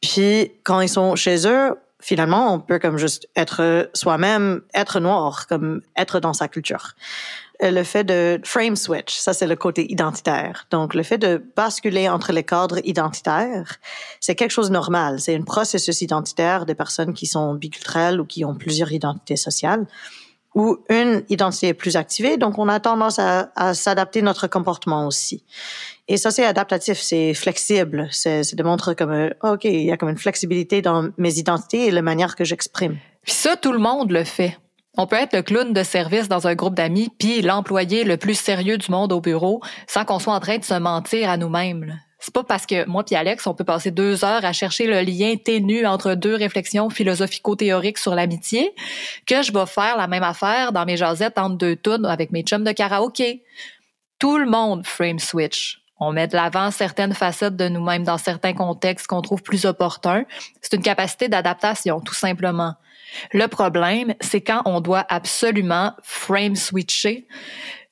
Puis 0.00 0.52
quand 0.64 0.80
ils 0.80 0.88
sont 0.88 1.16
chez 1.16 1.46
eux, 1.46 1.76
finalement, 2.00 2.54
on 2.54 2.60
peut 2.60 2.78
comme 2.78 2.98
juste 2.98 3.28
être 3.36 3.90
soi-même, 3.94 4.62
être 4.74 5.00
noir, 5.00 5.46
comme 5.46 5.82
être 5.96 6.20
dans 6.20 6.32
sa 6.32 6.48
culture. 6.48 6.94
Euh, 7.62 7.70
Le 7.70 7.84
fait 7.84 8.04
de 8.04 8.40
frame 8.44 8.76
switch, 8.76 9.16
ça 9.16 9.32
c'est 9.32 9.46
le 9.46 9.56
côté 9.56 9.90
identitaire. 9.92 10.66
Donc 10.70 10.94
le 10.94 11.02
fait 11.02 11.18
de 11.18 11.42
basculer 11.56 12.08
entre 12.08 12.32
les 12.32 12.44
cadres 12.44 12.80
identitaires, 12.84 13.76
c'est 14.20 14.34
quelque 14.34 14.52
chose 14.52 14.68
de 14.68 14.74
normal. 14.74 15.20
C'est 15.20 15.36
un 15.36 15.42
processus 15.42 16.00
identitaire 16.00 16.66
des 16.66 16.74
personnes 16.74 17.12
qui 17.12 17.26
sont 17.26 17.54
biculturelles 17.54 18.20
ou 18.20 18.24
qui 18.24 18.44
ont 18.44 18.54
plusieurs 18.54 18.92
identités 18.92 19.36
sociales 19.36 19.86
où 20.54 20.78
une 20.88 21.22
identité 21.28 21.68
est 21.68 21.74
plus 21.74 21.96
activée, 21.96 22.36
donc 22.36 22.58
on 22.58 22.68
a 22.68 22.80
tendance 22.80 23.20
à, 23.20 23.52
à 23.54 23.72
s'adapter 23.72 24.20
notre 24.20 24.48
comportement 24.48 25.06
aussi. 25.06 25.44
Et 26.12 26.16
ça, 26.16 26.32
c'est 26.32 26.44
adaptatif, 26.44 26.98
c'est 26.98 27.34
flexible, 27.34 28.08
c'est 28.10 28.56
démontre 28.56 28.94
comme, 28.94 29.12
euh, 29.12 29.30
OK, 29.44 29.62
il 29.62 29.84
y 29.84 29.92
a 29.92 29.96
comme 29.96 30.08
une 30.08 30.18
flexibilité 30.18 30.82
dans 30.82 31.08
mes 31.18 31.38
identités 31.38 31.86
et 31.86 31.92
la 31.92 32.02
manière 32.02 32.34
que 32.34 32.42
j'exprime. 32.42 32.98
Puis 33.22 33.32
ça, 33.32 33.56
tout 33.56 33.70
le 33.70 33.78
monde 33.78 34.10
le 34.10 34.24
fait. 34.24 34.58
On 34.98 35.06
peut 35.06 35.14
être 35.14 35.36
le 35.36 35.42
clown 35.42 35.72
de 35.72 35.82
service 35.84 36.28
dans 36.28 36.48
un 36.48 36.56
groupe 36.56 36.74
d'amis, 36.74 37.10
puis 37.16 37.42
l'employé 37.42 38.02
le 38.02 38.16
plus 38.16 38.34
sérieux 38.34 38.76
du 38.76 38.90
monde 38.90 39.12
au 39.12 39.20
bureau, 39.20 39.60
sans 39.86 40.04
qu'on 40.04 40.18
soit 40.18 40.34
en 40.34 40.40
train 40.40 40.58
de 40.58 40.64
se 40.64 40.74
mentir 40.74 41.30
à 41.30 41.36
nous-mêmes. 41.36 42.00
C'est 42.18 42.34
pas 42.34 42.42
parce 42.42 42.66
que 42.66 42.84
moi 42.88 43.04
puis 43.04 43.14
Alex, 43.14 43.46
on 43.46 43.54
peut 43.54 43.62
passer 43.62 43.92
deux 43.92 44.24
heures 44.24 44.44
à 44.44 44.52
chercher 44.52 44.88
le 44.88 45.02
lien 45.02 45.36
ténu 45.36 45.86
entre 45.86 46.16
deux 46.16 46.34
réflexions 46.34 46.90
philosophico-théoriques 46.90 47.98
sur 47.98 48.16
l'amitié 48.16 48.74
que 49.26 49.42
je 49.42 49.52
vais 49.52 49.66
faire 49.66 49.96
la 49.96 50.08
même 50.08 50.24
affaire 50.24 50.72
dans 50.72 50.84
mes 50.84 50.96
jasettes 50.96 51.38
entre 51.38 51.56
deux 51.56 51.76
tunes 51.76 52.04
avec 52.04 52.32
mes 52.32 52.42
chums 52.42 52.64
de 52.64 52.72
karaoké. 52.72 53.44
Tout 54.18 54.38
le 54.38 54.50
monde 54.50 54.84
frame 54.84 55.20
switch. 55.20 55.79
On 56.00 56.12
met 56.12 56.26
de 56.26 56.34
l'avant 56.34 56.70
certaines 56.70 57.14
facettes 57.14 57.56
de 57.56 57.68
nous-mêmes 57.68 58.04
dans 58.04 58.18
certains 58.18 58.54
contextes 58.54 59.06
qu'on 59.06 59.20
trouve 59.20 59.42
plus 59.42 59.66
opportuns. 59.66 60.24
C'est 60.62 60.74
une 60.74 60.82
capacité 60.82 61.28
d'adaptation, 61.28 62.00
tout 62.00 62.14
simplement. 62.14 62.74
Le 63.32 63.46
problème, 63.46 64.14
c'est 64.20 64.40
quand 64.40 64.62
on 64.64 64.80
doit 64.80 65.04
absolument 65.08 65.92
frame 66.02 66.56
switcher 66.56 67.26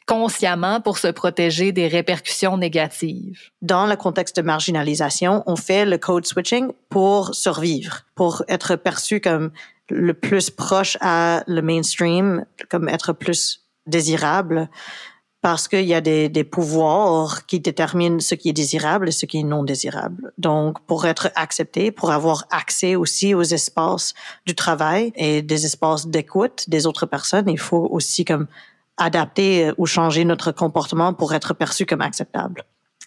consciemment 0.06 0.80
pour 0.80 0.96
se 0.96 1.08
protéger 1.08 1.70
des 1.70 1.86
répercussions 1.86 2.56
négatives. 2.56 3.50
Dans 3.60 3.86
le 3.86 3.94
contexte 3.94 4.36
de 4.36 4.42
marginalisation, 4.42 5.42
on 5.46 5.54
fait 5.54 5.84
le 5.84 5.98
code 5.98 6.26
switching 6.26 6.72
pour 6.88 7.34
survivre, 7.34 8.06
pour 8.14 8.42
être 8.48 8.74
perçu 8.76 9.20
comme 9.20 9.50
le 9.90 10.14
plus 10.14 10.48
proche 10.48 10.96
à 11.02 11.42
le 11.46 11.60
mainstream, 11.60 12.46
comme 12.70 12.88
être 12.88 13.12
plus 13.12 13.66
désirable, 13.86 14.70
parce 15.40 15.68
qu'il 15.68 15.84
y 15.84 15.94
a 15.94 16.00
des, 16.00 16.28
des 16.28 16.44
pouvoirs 16.44 17.46
qui 17.46 17.60
déterminent 17.60 18.18
ce 18.18 18.34
qui 18.34 18.48
est 18.48 18.52
désirable 18.52 19.08
et 19.08 19.12
ce 19.12 19.24
qui 19.24 19.38
est 19.38 19.44
non 19.44 19.62
désirable. 19.62 20.32
Donc, 20.36 20.80
pour 20.80 21.06
être 21.06 21.30
accepté, 21.36 21.92
pour 21.92 22.10
avoir 22.10 22.46
accès 22.50 22.96
aussi 22.96 23.34
aux 23.34 23.42
espaces 23.42 24.14
du 24.46 24.54
travail 24.54 25.12
et 25.14 25.42
des 25.42 25.64
espaces 25.64 26.08
d'écoute 26.08 26.64
des 26.68 26.86
autres 26.86 27.06
personnes, 27.06 27.48
il 27.48 27.58
faut 27.58 27.88
aussi 27.90 28.24
comme 28.24 28.46
adapter 28.96 29.68
euh, 29.68 29.74
ou 29.78 29.86
changer 29.86 30.24
notre 30.24 30.52
comportement 30.52 31.14
pour 31.14 31.32
être 31.32 31.54
perçu 31.54 31.86
comme 31.86 32.02
acceptable. 32.02 32.64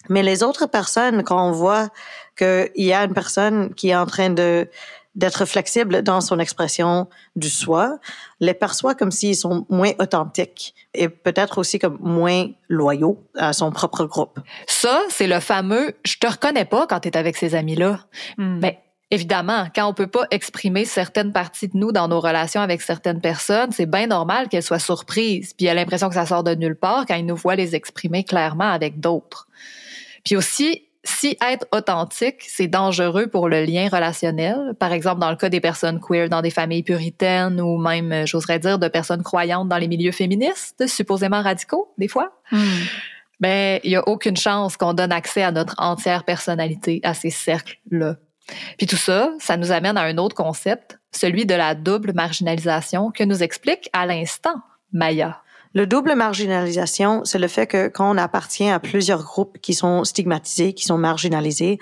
Mais 0.08 0.22
les 0.22 0.42
autres 0.42 0.66
personnes, 0.66 1.22
quand 1.22 1.48
on 1.48 1.52
voit 1.52 1.88
qu'il 2.36 2.70
y 2.76 2.92
a 2.92 3.04
une 3.04 3.14
personne 3.14 3.72
qui 3.74 3.90
est 3.90 3.96
en 3.96 4.06
train 4.06 4.30
de 4.30 4.68
d'être 5.14 5.44
flexible 5.44 6.02
dans 6.02 6.20
son 6.20 6.38
expression 6.38 7.08
du 7.36 7.50
soi, 7.50 7.98
les 8.40 8.54
perçoit 8.54 8.94
comme 8.94 9.10
s'ils 9.10 9.36
sont 9.36 9.66
moins 9.68 9.92
authentiques 9.98 10.74
et 10.94 11.08
peut-être 11.08 11.58
aussi 11.58 11.78
comme 11.78 11.98
moins 12.00 12.48
loyaux 12.68 13.22
à 13.36 13.52
son 13.52 13.70
propre 13.72 14.04
groupe. 14.04 14.40
Ça, 14.66 15.02
c'est 15.10 15.26
le 15.26 15.40
fameux 15.40 15.94
je 16.04 16.16
te 16.18 16.26
reconnais 16.26 16.64
pas 16.64 16.86
quand 16.86 17.00
tu 17.00 17.08
es 17.08 17.16
avec 17.16 17.36
ces 17.36 17.54
amis-là. 17.54 18.00
Ben, 18.38 18.72
évidemment, 19.10 19.66
quand 19.74 19.86
on 19.86 19.92
peut 19.92 20.06
pas 20.06 20.24
exprimer 20.30 20.86
certaines 20.86 21.32
parties 21.32 21.68
de 21.68 21.76
nous 21.76 21.92
dans 21.92 22.08
nos 22.08 22.20
relations 22.20 22.62
avec 22.62 22.80
certaines 22.80 23.20
personnes, 23.20 23.70
c'est 23.70 23.86
bien 23.86 24.06
normal 24.06 24.48
qu'elles 24.48 24.62
soient 24.62 24.78
surprises, 24.78 25.52
puis 25.52 25.66
elles 25.66 25.76
a 25.76 25.80
l'impression 25.80 26.08
que 26.08 26.14
ça 26.14 26.26
sort 26.26 26.42
de 26.42 26.54
nulle 26.54 26.76
part 26.76 27.04
quand 27.06 27.14
ils 27.14 27.26
nous 27.26 27.36
voient 27.36 27.56
les 27.56 27.74
exprimer 27.74 28.24
clairement 28.24 28.70
avec 28.70 29.00
d'autres. 29.00 29.46
Puis 30.24 30.36
aussi, 30.36 30.84
si 31.04 31.36
être 31.44 31.66
authentique, 31.72 32.44
c'est 32.46 32.68
dangereux 32.68 33.26
pour 33.26 33.48
le 33.48 33.64
lien 33.64 33.88
relationnel, 33.90 34.74
par 34.78 34.92
exemple 34.92 35.20
dans 35.20 35.30
le 35.30 35.36
cas 35.36 35.48
des 35.48 35.60
personnes 35.60 36.00
queer 36.00 36.28
dans 36.28 36.42
des 36.42 36.50
familles 36.50 36.84
puritaines 36.84 37.60
ou 37.60 37.76
même, 37.76 38.12
euh, 38.12 38.26
j'oserais 38.26 38.60
dire, 38.60 38.78
de 38.78 38.88
personnes 38.88 39.22
croyantes 39.22 39.68
dans 39.68 39.78
les 39.78 39.88
milieux 39.88 40.12
féministes, 40.12 40.86
supposément 40.86 41.42
radicaux, 41.42 41.92
des 41.98 42.08
fois, 42.08 42.32
ben, 43.40 43.80
il 43.82 43.90
y 43.90 43.96
a 43.96 44.08
aucune 44.08 44.36
chance 44.36 44.76
qu'on 44.76 44.94
donne 44.94 45.10
accès 45.10 45.42
à 45.42 45.50
notre 45.50 45.74
entière 45.78 46.22
personnalité 46.22 47.00
à 47.02 47.14
ces 47.14 47.30
cercles-là. 47.30 48.16
Puis 48.78 48.86
tout 48.86 48.96
ça, 48.96 49.32
ça 49.40 49.56
nous 49.56 49.72
amène 49.72 49.96
à 49.96 50.02
un 50.02 50.18
autre 50.18 50.36
concept, 50.36 50.98
celui 51.10 51.46
de 51.46 51.54
la 51.54 51.74
double 51.74 52.12
marginalisation 52.12 53.10
que 53.10 53.24
nous 53.24 53.42
explique 53.42 53.90
à 53.92 54.06
l'instant 54.06 54.54
Maya. 54.92 55.42
Le 55.74 55.86
double 55.86 56.14
marginalisation, 56.14 57.24
c'est 57.24 57.38
le 57.38 57.48
fait 57.48 57.66
que 57.66 57.88
quand 57.88 58.14
on 58.14 58.18
appartient 58.18 58.68
à 58.68 58.78
plusieurs 58.78 59.22
groupes 59.22 59.58
qui 59.58 59.72
sont 59.72 60.04
stigmatisés, 60.04 60.74
qui 60.74 60.84
sont 60.84 60.98
marginalisés, 60.98 61.78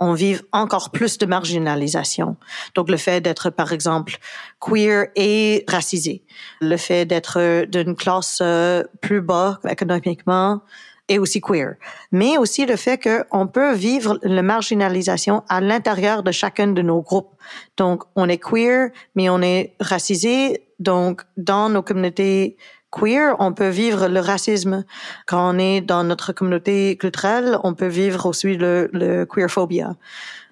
on 0.00 0.14
vive 0.14 0.42
encore 0.52 0.90
plus 0.90 1.18
de 1.18 1.26
marginalisation. 1.26 2.36
Donc 2.74 2.88
le 2.90 2.96
fait 2.96 3.20
d'être, 3.20 3.50
par 3.50 3.72
exemple, 3.72 4.16
queer 4.60 5.08
et 5.14 5.64
racisé, 5.68 6.24
le 6.60 6.76
fait 6.76 7.04
d'être 7.04 7.64
d'une 7.66 7.96
classe 7.96 8.38
euh, 8.40 8.82
plus 9.00 9.20
bas 9.20 9.60
économiquement, 9.68 10.62
et 11.08 11.18
aussi 11.18 11.40
queer. 11.40 11.74
Mais 12.12 12.38
aussi 12.38 12.66
le 12.66 12.76
fait 12.76 12.98
qu'on 12.98 13.46
peut 13.46 13.74
vivre 13.74 14.18
la 14.22 14.42
marginalisation 14.42 15.42
à 15.48 15.60
l'intérieur 15.60 16.22
de 16.22 16.32
chacun 16.32 16.68
de 16.68 16.82
nos 16.82 17.02
groupes. 17.02 17.34
Donc, 17.76 18.04
on 18.16 18.28
est 18.28 18.38
queer, 18.38 18.90
mais 19.14 19.28
on 19.28 19.42
est 19.42 19.74
racisé. 19.80 20.66
Donc, 20.78 21.22
dans 21.36 21.68
nos 21.68 21.82
communautés 21.82 22.56
queer, 22.94 23.36
on 23.38 23.52
peut 23.52 23.68
vivre 23.68 24.08
le 24.08 24.20
racisme. 24.20 24.84
Quand 25.26 25.54
on 25.54 25.58
est 25.58 25.80
dans 25.80 26.04
notre 26.04 26.32
communauté 26.32 26.96
culturelle, 26.96 27.58
on 27.64 27.74
peut 27.74 27.88
vivre 27.88 28.26
aussi 28.26 28.56
le, 28.56 28.88
le 28.92 29.24
queerphobia. 29.24 29.96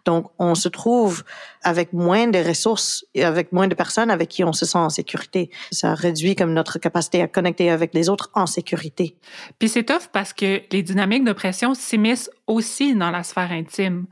Donc, 0.05 0.31
on 0.39 0.55
se 0.55 0.69
trouve 0.69 1.23
avec 1.63 1.93
moins 1.93 2.27
de 2.27 2.39
ressources 2.39 3.05
et 3.15 3.25
avec 3.25 3.53
moins 3.53 3.69
de 3.69 3.75
personnes 3.75 4.11
avec 4.11 4.29
qui 4.29 4.43
on 4.43 4.53
se 4.53 4.67
sent 4.67 4.79
en 4.79 4.91
sécurité. 4.91 5.51
Ça 5.71 5.95
réduit 5.95 6.35
comme 6.35 6.53
notre 6.53 6.79
capacité 6.79 7.23
à 7.23 7.29
connecter 7.29 7.71
avec 7.71 7.95
les 7.95 8.09
autres 8.09 8.31
en 8.35 8.47
sécurité. 8.47 9.17
Puis 9.59 9.69
c'est 9.69 9.85
tough 9.85 10.09
parce 10.13 10.33
que 10.33 10.63
les 10.73 10.83
dynamiques 10.83 11.25
d'oppression 11.25 11.75
s'immiscent 11.75 12.31
aussi 12.47 12.97
dans 12.97 13.11
la 13.11 13.23
sphère 13.23 13.53
intime. 13.53 14.07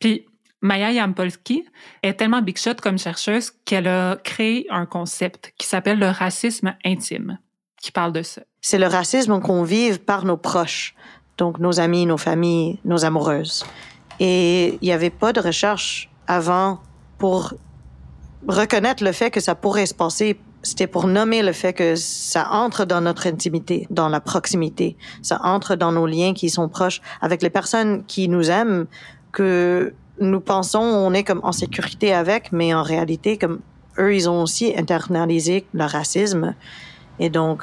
Puis 0.00 0.26
Maya 0.62 0.90
Yampolsky 0.90 1.64
est 2.02 2.14
tellement 2.14 2.42
big 2.42 2.58
shot 2.58 2.74
comme 2.82 2.98
chercheuse 2.98 3.52
qu'elle 3.64 3.86
a 3.86 4.16
créé 4.16 4.66
un 4.70 4.86
concept 4.86 5.52
qui 5.58 5.66
s'appelle 5.66 5.98
le 5.98 6.08
racisme 6.08 6.74
intime, 6.84 7.38
qui 7.80 7.92
parle 7.92 8.12
de 8.12 8.22
ça. 8.22 8.42
C'est 8.60 8.78
le 8.78 8.86
racisme 8.86 9.40
qu'on 9.40 9.62
vive 9.62 10.00
par 10.00 10.24
nos 10.24 10.36
proches, 10.36 10.94
donc 11.38 11.58
nos 11.58 11.80
amis, 11.80 12.06
nos 12.06 12.16
familles, 12.16 12.80
nos 12.84 13.04
amoureuses. 13.04 13.64
Et 14.18 14.78
il 14.80 14.86
n'y 14.86 14.92
avait 14.92 15.10
pas 15.10 15.32
de 15.32 15.40
recherche 15.40 16.10
avant 16.26 16.80
pour 17.18 17.54
reconnaître 18.48 19.04
le 19.04 19.12
fait 19.12 19.30
que 19.30 19.40
ça 19.40 19.54
pourrait 19.54 19.86
se 19.86 19.94
passer. 19.94 20.38
C'était 20.62 20.86
pour 20.86 21.06
nommer 21.06 21.42
le 21.42 21.52
fait 21.52 21.72
que 21.72 21.94
ça 21.94 22.48
entre 22.50 22.84
dans 22.84 23.00
notre 23.00 23.26
intimité, 23.26 23.86
dans 23.90 24.08
la 24.08 24.20
proximité. 24.20 24.96
Ça 25.22 25.40
entre 25.44 25.76
dans 25.76 25.92
nos 25.92 26.06
liens 26.06 26.34
qui 26.34 26.50
sont 26.50 26.68
proches 26.68 27.00
avec 27.20 27.42
les 27.42 27.50
personnes 27.50 28.04
qui 28.06 28.28
nous 28.28 28.50
aiment, 28.50 28.86
que 29.32 29.94
nous 30.18 30.40
pensons 30.40 30.80
on 30.80 31.12
est 31.12 31.24
comme 31.24 31.40
en 31.42 31.52
sécurité 31.52 32.12
avec, 32.12 32.50
mais 32.52 32.74
en 32.74 32.82
réalité, 32.82 33.36
comme 33.36 33.60
eux, 33.98 34.14
ils 34.14 34.28
ont 34.28 34.42
aussi 34.42 34.74
internalisé 34.76 35.66
le 35.72 35.84
racisme. 35.84 36.54
Et 37.18 37.30
donc, 37.30 37.62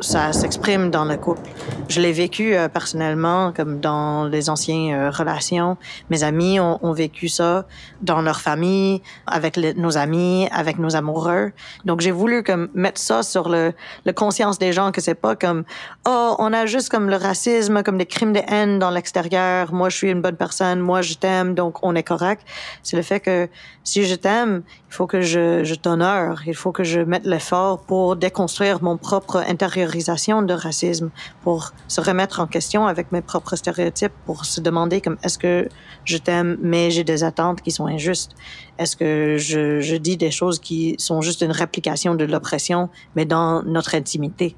ça 0.00 0.32
s'exprime 0.32 0.90
dans 0.90 1.04
le 1.04 1.16
couple. 1.16 1.48
Je 1.88 2.00
l'ai 2.00 2.12
vécu 2.12 2.54
euh, 2.54 2.68
personnellement, 2.68 3.52
comme 3.52 3.80
dans 3.80 4.24
les 4.24 4.48
anciennes 4.48 4.94
euh, 4.94 5.10
relations. 5.10 5.76
Mes 6.10 6.24
amis 6.24 6.58
ont, 6.58 6.78
ont, 6.82 6.92
vécu 6.92 7.28
ça 7.28 7.66
dans 8.00 8.22
leur 8.22 8.40
famille, 8.40 9.02
avec 9.26 9.56
les, 9.56 9.74
nos 9.74 9.98
amis, 9.98 10.48
avec 10.52 10.78
nos 10.78 10.96
amoureux. 10.96 11.52
Donc 11.84 12.00
j'ai 12.00 12.10
voulu 12.10 12.42
comme 12.42 12.68
mettre 12.74 13.00
ça 13.00 13.22
sur 13.22 13.48
le, 13.48 13.72
le 14.04 14.12
conscience 14.12 14.58
des 14.58 14.72
gens 14.72 14.92
que 14.92 15.00
c'est 15.00 15.14
pas 15.14 15.36
comme 15.36 15.64
oh 16.06 16.36
on 16.38 16.52
a 16.52 16.66
juste 16.66 16.88
comme 16.88 17.08
le 17.08 17.16
racisme, 17.16 17.82
comme 17.82 17.98
des 17.98 18.06
crimes 18.06 18.32
de 18.32 18.40
haine 18.48 18.78
dans 18.78 18.90
l'extérieur. 18.90 19.72
Moi 19.72 19.88
je 19.90 19.96
suis 19.96 20.10
une 20.10 20.22
bonne 20.22 20.36
personne, 20.36 20.80
moi 20.80 21.02
je 21.02 21.14
t'aime, 21.14 21.54
donc 21.54 21.78
on 21.82 21.94
est 21.94 22.02
correct. 22.02 22.42
C'est 22.82 22.96
le 22.96 23.02
fait 23.02 23.20
que 23.20 23.48
si 23.84 24.04
je 24.04 24.14
t'aime, 24.14 24.62
il 24.90 24.94
faut 24.94 25.06
que 25.06 25.20
je, 25.20 25.64
je 25.64 25.74
t'honore, 25.74 26.40
il 26.46 26.54
faut 26.54 26.72
que 26.72 26.84
je 26.84 27.00
mette 27.00 27.26
l'effort 27.26 27.80
pour 27.80 28.16
déconstruire 28.16 28.82
mon 28.82 28.96
propre 28.96 29.44
intérieur 29.48 29.81
de 29.86 30.54
racisme, 30.54 31.10
pour 31.42 31.72
se 31.88 32.00
remettre 32.00 32.40
en 32.40 32.46
question 32.46 32.86
avec 32.86 33.12
mes 33.12 33.22
propres 33.22 33.56
stéréotypes, 33.56 34.12
pour 34.26 34.44
se 34.44 34.60
demander 34.60 35.00
comme 35.00 35.16
est-ce 35.22 35.38
que 35.38 35.68
je 36.04 36.18
t'aime, 36.18 36.58
mais 36.60 36.90
j'ai 36.90 37.04
des 37.04 37.24
attentes 37.24 37.60
qui 37.60 37.70
sont 37.70 37.86
injustes? 37.86 38.32
Est-ce 38.78 38.96
que 38.96 39.36
je, 39.38 39.80
je 39.80 39.96
dis 39.96 40.16
des 40.16 40.30
choses 40.30 40.58
qui 40.58 40.94
sont 40.98 41.20
juste 41.20 41.42
une 41.42 41.52
réplication 41.52 42.14
de 42.14 42.24
l'oppression, 42.24 42.88
mais 43.16 43.24
dans 43.24 43.62
notre 43.62 43.94
intimité? 43.94 44.56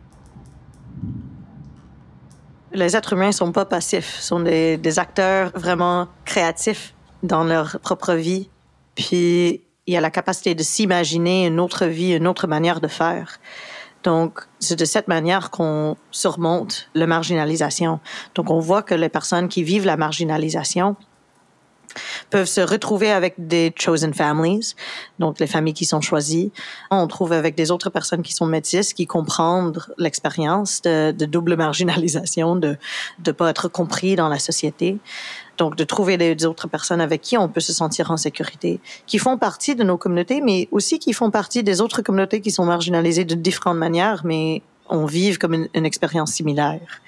Les 2.73 2.97
êtres 2.97 3.13
humains 3.13 3.33
sont 3.33 3.53
pas 3.53 3.65
passifs, 3.65 4.19
sont 4.21 4.41
des, 4.41 4.77
des 4.77 4.99
acteurs 4.99 5.53
vraiment 5.55 6.09
créatifs 6.25 6.95
dans 7.23 7.45
leur 7.45 7.79
propre 7.81 8.15
vie. 8.15 8.51
Puis 8.97 9.63
il 9.87 9.95
y 9.95 9.97
a 9.97 10.01
la 10.01 10.11
capacité 10.11 10.55
de 10.55 10.63
s'imaginer 10.63 11.47
une 11.47 11.61
autre 11.61 11.87
vie, 11.87 12.13
une 12.13 12.27
autre 12.27 12.47
manière 12.47 12.81
de 12.81 12.89
faire. 12.89 13.39
Donc, 14.05 14.41
c'est 14.61 14.79
de 14.79 14.85
cette 14.85 15.09
manière 15.09 15.51
qu'on 15.51 15.97
surmonte 16.11 16.89
la 16.95 17.07
marginalisation. 17.07 18.01
Donc, 18.35 18.51
on 18.51 18.61
voit 18.61 18.83
que 18.83 18.95
les 18.95 19.09
personnes 19.09 19.49
qui 19.49 19.63
vivent 19.63 19.87
la 19.87 19.97
marginalisation 19.97 20.97
peuvent 22.31 22.49
se 22.49 22.61
retrouver 22.61 23.11
avec 23.11 23.35
des 23.39 23.73
chosen 23.77 24.15
families, 24.15 24.75
donc 25.19 25.39
les 25.39 25.47
familles 25.47 25.75
qui 25.75 25.85
sont 25.85 26.01
choisies. 26.01 26.53
On 26.91 27.07
trouve 27.07 27.33
avec 27.33 27.55
des 27.55 27.71
autres 27.71 27.91
personnes 27.91 28.23
qui 28.23 28.33
sont 28.33 28.47
métisses, 28.47 28.93
qui 28.93 29.07
comprennent 29.07 29.73
l'expérience 29.99 30.83
de, 30.83 31.13
de, 31.13 31.25
double 31.25 31.57
marginalisation, 31.57 32.57
de 32.57 32.77
ne 33.25 33.33
pas 33.33 33.51
être 33.51 33.69
compris 33.69 34.17
dans 34.17 34.29
la 34.29 34.39
société. 34.39 34.99
Donc, 35.59 35.77
de 35.77 35.85
trouver 35.85 36.17
des 36.17 36.47
autres 36.47 36.69
personnes 36.69 37.01
avec 37.01 37.21
qui 37.21 37.37
on 37.39 37.49
peut 37.49 37.61
se 37.61 37.73
sentir 37.73 38.11
en 38.11 38.17
sécurité, 38.17 38.81
qui 39.07 39.19
font 39.19 39.39
partie 39.39 39.75
de 39.75 39.85
nos 39.85 39.97
communautés, 39.97 40.41
mais 40.41 40.69
aussi 40.71 40.99
qui 40.99 41.13
font 41.13 41.31
partie 41.31 41.63
des 41.63 41.81
autres 41.81 42.03
communautés 42.03 42.41
qui 42.41 42.51
sont 42.51 42.65
marginalisées 42.65 43.25
de 43.25 43.35
différentes 43.35 43.79
manières, 43.79 44.23
mais 44.25 44.63
on 44.89 45.07
vit 45.07 45.35
comme 45.37 45.55
une, 45.55 45.69
une 45.75 45.87
expérience 45.87 46.33
similaire 46.33 47.01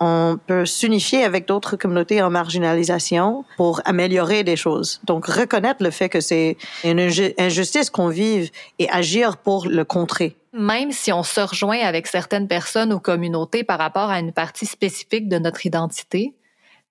on 0.00 0.38
peut 0.46 0.64
s'unifier 0.64 1.24
avec 1.24 1.46
d'autres 1.46 1.76
communautés 1.76 2.22
en 2.22 2.30
marginalisation 2.30 3.44
pour 3.56 3.80
améliorer 3.84 4.44
des 4.44 4.56
choses. 4.56 5.00
Donc, 5.04 5.26
reconnaître 5.26 5.82
le 5.82 5.90
fait 5.90 6.08
que 6.08 6.20
c'est 6.20 6.56
une 6.84 7.00
injustice 7.00 7.90
qu'on 7.90 8.08
vive 8.08 8.50
et 8.78 8.88
agir 8.90 9.36
pour 9.36 9.66
le 9.66 9.84
contrer. 9.84 10.36
Même 10.52 10.92
si 10.92 11.12
on 11.12 11.22
se 11.22 11.40
rejoint 11.40 11.80
avec 11.80 12.06
certaines 12.06 12.48
personnes 12.48 12.92
ou 12.92 13.00
communautés 13.00 13.64
par 13.64 13.78
rapport 13.78 14.10
à 14.10 14.18
une 14.18 14.32
partie 14.32 14.66
spécifique 14.66 15.28
de 15.28 15.38
notre 15.38 15.66
identité, 15.66 16.34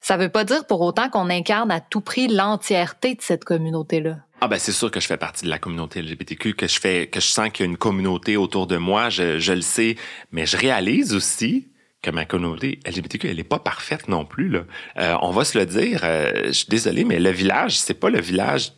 ça 0.02 0.18
veut 0.18 0.30
pas 0.30 0.44
dire 0.44 0.66
pour 0.68 0.82
autant 0.82 1.10
qu'on 1.10 1.30
incarne 1.30 1.72
à 1.72 1.80
tout 1.80 2.02
prix 2.02 2.28
l'entièreté 2.28 3.16
de 3.16 3.22
cette 3.22 3.44
communauté-là. 3.44 4.18
Ah 4.40 4.48
ben 4.48 4.60
c'est 4.60 4.72
sûr 4.72 4.92
que 4.92 5.00
je 5.00 5.08
fais 5.08 5.18
partie 5.18 5.46
de 5.46 5.50
la 5.50 5.58
communauté 5.58 6.02
LGBTQ, 6.02 6.54
que 6.54 6.68
je 6.68 6.80
fais, 6.80 7.08
que 7.08 7.20
je 7.20 7.26
sens 7.26 7.50
qu'il 7.50 7.66
y 7.66 7.68
a 7.68 7.72
une 7.72 7.78
communauté 7.78 8.38
autour 8.38 8.68
de 8.68 8.78
moi, 8.78 9.10
je, 9.10 9.40
je 9.40 9.54
le 9.54 9.62
sais, 9.62 9.96
mais 10.32 10.46
je 10.46 10.58
réalise 10.58 11.16
aussi 11.16 11.70
que 12.02 12.12
ma 12.12 12.26
communauté 12.26 12.80
LGBTQ, 12.86 13.30
elle 13.30 13.40
est 13.40 13.44
pas 13.44 13.60
parfaite 13.60 14.08
non 14.08 14.26
plus. 14.26 14.50
Là. 14.50 14.66
Euh, 14.98 15.16
on 15.22 15.32
va 15.32 15.44
se 15.44 15.58
le 15.58 15.66
dire, 15.66 16.02
euh, 16.04 16.46
je 16.48 16.52
suis 16.52 16.68
désolé, 16.68 17.04
mais 17.04 17.20
le 17.20 17.32
village, 17.32 17.80
c'est 17.80 17.96
pas 17.96 18.10
le 18.10 18.22
village 18.22 18.74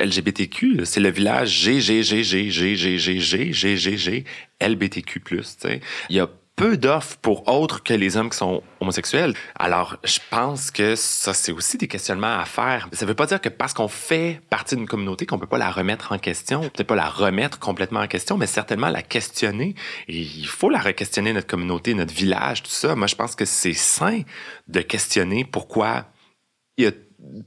LGBTQ, 0.00 0.84
c'est 0.84 1.00
le 1.00 1.10
village 1.10 1.50
G, 1.50 1.80
G, 1.80 2.02
G, 2.02 2.24
G, 2.24 2.50
G, 2.50 2.76
G, 2.76 2.98
G, 2.98 3.20
G, 3.20 3.52
G, 3.52 3.76
G, 3.76 3.96
G, 3.96 4.24
LBTQ+. 4.60 5.22
Il 6.08 6.16
y 6.16 6.20
a 6.20 6.28
peu 6.56 6.76
d'offres 6.76 7.16
pour 7.16 7.48
autres 7.48 7.82
que 7.82 7.94
les 7.94 8.16
hommes 8.16 8.30
qui 8.30 8.36
sont 8.36 8.62
homosexuels. 8.80 9.34
Alors, 9.56 9.96
je 10.04 10.18
pense 10.30 10.70
que 10.70 10.94
ça, 10.94 11.34
c'est 11.34 11.52
aussi 11.52 11.78
des 11.78 11.88
questionnements 11.88 12.38
à 12.38 12.44
faire. 12.44 12.88
Ça 12.92 13.04
ne 13.04 13.08
veut 13.08 13.14
pas 13.14 13.26
dire 13.26 13.40
que 13.40 13.48
parce 13.48 13.74
qu'on 13.74 13.88
fait 13.88 14.40
partie 14.50 14.76
d'une 14.76 14.86
communauté 14.86 15.26
qu'on 15.26 15.38
peut 15.38 15.46
pas 15.46 15.58
la 15.58 15.70
remettre 15.70 16.12
en 16.12 16.18
question, 16.18 16.60
peut-être 16.60 16.86
pas 16.86 16.94
la 16.94 17.08
remettre 17.08 17.58
complètement 17.58 18.00
en 18.00 18.06
question, 18.06 18.36
mais 18.36 18.46
certainement 18.46 18.88
la 18.88 19.02
questionner. 19.02 19.74
Et 20.08 20.20
il 20.20 20.46
faut 20.46 20.70
la 20.70 20.80
re-questionner, 20.80 21.32
notre 21.32 21.48
communauté, 21.48 21.94
notre 21.94 22.14
village, 22.14 22.62
tout 22.62 22.70
ça. 22.70 22.94
Moi, 22.94 23.06
je 23.08 23.16
pense 23.16 23.34
que 23.34 23.44
c'est 23.44 23.72
sain 23.72 24.22
de 24.68 24.80
questionner 24.80 25.44
pourquoi 25.44 26.06
il 26.76 26.84
y 26.84 26.88
a 26.88 26.92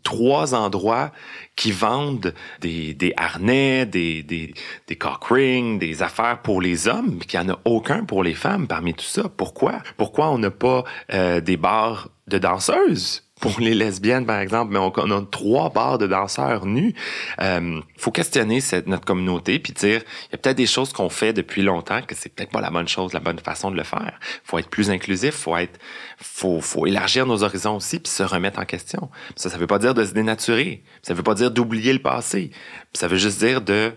trois 0.03 0.53
endroits 0.55 1.11
qui 1.55 1.71
vendent 1.71 2.33
des, 2.61 3.13
harnais, 3.17 3.85
des, 3.85 4.23
des, 4.23 4.53
des 4.87 4.95
cock 4.95 5.25
rings, 5.25 5.79
des 5.79 6.01
affaires 6.03 6.41
pour 6.41 6.61
les 6.61 6.87
hommes, 6.87 7.17
mais 7.19 7.25
qu'il 7.25 7.39
n'y 7.39 7.49
en 7.49 7.53
a 7.53 7.59
aucun 7.65 8.03
pour 8.05 8.23
les 8.23 8.33
femmes 8.33 8.67
parmi 8.67 8.93
tout 8.93 9.05
ça. 9.05 9.29
Pourquoi? 9.29 9.81
Pourquoi 9.97 10.29
on 10.29 10.37
n'a 10.37 10.51
pas 10.51 10.83
euh, 11.13 11.41
des 11.41 11.57
bars 11.57 12.09
de 12.27 12.37
danseuses? 12.37 13.26
Pour 13.39 13.59
les 13.59 13.75
lesbiennes, 13.75 14.25
par 14.25 14.39
exemple, 14.39 14.73
mais 14.73 14.79
on, 14.79 15.11
a 15.11 15.21
trois 15.29 15.69
bars 15.69 15.97
de 15.97 16.07
danseurs 16.07 16.65
nus. 16.65 16.93
Euh, 17.41 17.79
faut 17.97 18.11
questionner 18.11 18.59
notre 18.85 19.05
communauté 19.05 19.59
puis 19.59 19.73
dire, 19.73 20.01
il 20.27 20.31
y 20.31 20.35
a 20.35 20.37
peut-être 20.37 20.57
des 20.57 20.65
choses 20.65 20.91
qu'on 20.91 21.09
fait 21.09 21.33
depuis 21.33 21.61
longtemps 21.61 22.01
que 22.01 22.15
c'est 22.15 22.29
peut-être 22.29 22.51
pas 22.51 22.61
la 22.61 22.71
bonne 22.71 22.87
chose, 22.87 23.13
la 23.13 23.19
bonne 23.19 23.39
façon 23.39 23.69
de 23.69 23.77
le 23.77 23.83
faire. 23.83 24.19
Faut 24.43 24.57
être 24.57 24.69
plus 24.69 24.89
inclusif, 24.89 25.35
faut 25.35 25.55
être, 25.57 25.79
faut, 26.17 26.61
faut 26.61 26.87
élargir 26.87 27.25
nos 27.25 27.43
horizons 27.43 27.75
aussi 27.75 27.99
puis 27.99 28.11
se 28.11 28.23
remettre 28.23 28.59
en 28.59 28.65
question. 28.65 29.09
Ça, 29.35 29.49
ça 29.49 29.57
veut 29.57 29.67
pas 29.67 29.79
dire 29.79 29.93
de 29.93 30.03
se 30.03 30.13
dénaturer. 30.13 30.83
Ça 31.03 31.13
veut 31.13 31.23
pas 31.23 31.35
dire 31.35 31.51
d'oublier 31.51 31.93
le 31.93 32.01
passé. 32.01 32.51
Ça 32.93 33.07
veut 33.07 33.17
juste 33.17 33.39
dire 33.39 33.61
de 33.61 33.93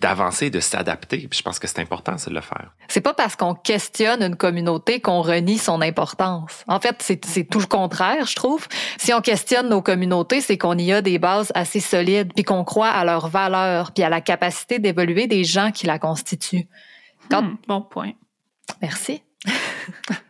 d'avancer, 0.00 0.50
de 0.50 0.60
s'adapter. 0.60 1.26
Puis 1.28 1.38
je 1.38 1.42
pense 1.42 1.58
que 1.58 1.66
c'est 1.66 1.80
important, 1.80 2.18
c'est 2.18 2.30
de 2.30 2.34
le 2.34 2.40
faire. 2.40 2.72
C'est 2.88 3.00
pas 3.00 3.14
parce 3.14 3.34
qu'on 3.34 3.54
questionne 3.54 4.22
une 4.22 4.36
communauté 4.36 5.00
qu'on 5.00 5.22
renie 5.22 5.58
son 5.58 5.80
importance. 5.82 6.64
En 6.68 6.78
fait, 6.78 6.96
c'est 7.00 7.44
tout 7.44 7.58
le 7.58 7.66
contraire, 7.66 8.26
je 8.26 8.36
trouve. 8.36 8.68
Si 8.96 9.12
on 9.12 9.20
questionne 9.20 9.68
nos 9.68 9.82
communautés, 9.82 10.40
c'est 10.40 10.56
qu'on 10.56 10.78
y 10.78 10.92
a 10.92 11.02
des 11.02 11.18
bases 11.18 11.50
assez 11.54 11.80
solides, 11.80 12.32
puis 12.34 12.44
qu'on 12.44 12.64
croit 12.64 12.90
à 12.90 13.04
leurs 13.04 13.28
valeurs, 13.28 13.92
puis 13.92 14.04
à 14.04 14.08
la 14.08 14.20
capacité 14.20 14.78
d'évoluer 14.78 15.26
des 15.26 15.44
gens 15.44 15.72
qui 15.72 15.86
la 15.86 15.98
constituent. 15.98 16.68
Quand... 17.30 17.42
Hmm, 17.42 17.56
bon 17.66 17.82
point. 17.82 18.12
Merci. 18.80 19.22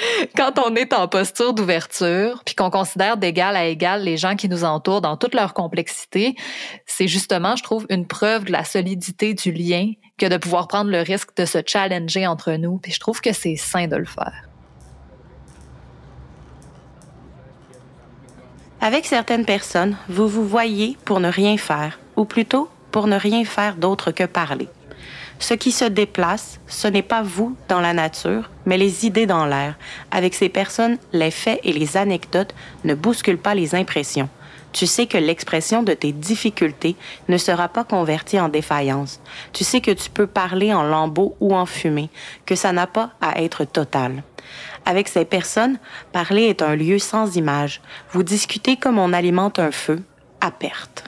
Quand 0.36 0.58
on 0.58 0.74
est 0.74 0.92
en 0.92 1.08
posture 1.08 1.52
d'ouverture, 1.54 2.42
puis 2.44 2.54
qu'on 2.54 2.70
considère 2.70 3.16
d'égal 3.16 3.56
à 3.56 3.66
égal 3.66 4.02
les 4.02 4.16
gens 4.16 4.36
qui 4.36 4.48
nous 4.48 4.64
entourent 4.64 5.00
dans 5.00 5.16
toute 5.16 5.34
leur 5.34 5.54
complexité, 5.54 6.36
c'est 6.86 7.08
justement, 7.08 7.56
je 7.56 7.62
trouve, 7.62 7.86
une 7.88 8.06
preuve 8.06 8.44
de 8.44 8.52
la 8.52 8.64
solidité 8.64 9.34
du 9.34 9.52
lien 9.52 9.92
que 10.18 10.26
de 10.26 10.36
pouvoir 10.36 10.68
prendre 10.68 10.90
le 10.90 11.00
risque 11.00 11.36
de 11.36 11.44
se 11.44 11.58
challenger 11.64 12.26
entre 12.26 12.52
nous. 12.52 12.78
Puis 12.78 12.92
je 12.92 13.00
trouve 13.00 13.20
que 13.20 13.32
c'est 13.32 13.56
sain 13.56 13.86
de 13.86 13.96
le 13.96 14.04
faire. 14.04 14.48
Avec 18.82 19.04
certaines 19.04 19.44
personnes, 19.44 19.96
vous 20.08 20.26
vous 20.26 20.46
voyez 20.46 20.96
pour 21.04 21.20
ne 21.20 21.28
rien 21.28 21.58
faire, 21.58 21.98
ou 22.16 22.24
plutôt 22.24 22.70
pour 22.90 23.06
ne 23.06 23.16
rien 23.16 23.44
faire 23.44 23.76
d'autre 23.76 24.10
que 24.10 24.24
parler. 24.24 24.68
Ce 25.40 25.54
qui 25.54 25.72
se 25.72 25.86
déplace, 25.86 26.60
ce 26.66 26.86
n'est 26.86 27.02
pas 27.02 27.22
vous 27.22 27.56
dans 27.66 27.80
la 27.80 27.94
nature, 27.94 28.50
mais 28.66 28.76
les 28.76 29.06
idées 29.06 29.24
dans 29.24 29.46
l'air. 29.46 29.74
Avec 30.10 30.34
ces 30.34 30.50
personnes, 30.50 30.98
les 31.14 31.30
faits 31.30 31.60
et 31.64 31.72
les 31.72 31.96
anecdotes 31.96 32.54
ne 32.84 32.94
bousculent 32.94 33.38
pas 33.38 33.54
les 33.54 33.74
impressions. 33.74 34.28
Tu 34.72 34.86
sais 34.86 35.06
que 35.06 35.16
l'expression 35.16 35.82
de 35.82 35.94
tes 35.94 36.12
difficultés 36.12 36.94
ne 37.28 37.38
sera 37.38 37.68
pas 37.68 37.84
convertie 37.84 38.38
en 38.38 38.50
défaillance. 38.50 39.20
Tu 39.54 39.64
sais 39.64 39.80
que 39.80 39.90
tu 39.90 40.10
peux 40.10 40.26
parler 40.26 40.74
en 40.74 40.82
lambeaux 40.82 41.34
ou 41.40 41.56
en 41.56 41.64
fumée, 41.64 42.10
que 42.44 42.54
ça 42.54 42.72
n'a 42.72 42.86
pas 42.86 43.12
à 43.22 43.40
être 43.42 43.64
total. 43.64 44.22
Avec 44.84 45.08
ces 45.08 45.24
personnes, 45.24 45.78
parler 46.12 46.44
est 46.44 46.60
un 46.60 46.76
lieu 46.76 46.98
sans 46.98 47.36
image. 47.36 47.80
Vous 48.12 48.22
discutez 48.22 48.76
comme 48.76 48.98
on 48.98 49.14
alimente 49.14 49.58
un 49.58 49.70
feu, 49.70 50.02
à 50.42 50.50
perte. 50.50 51.04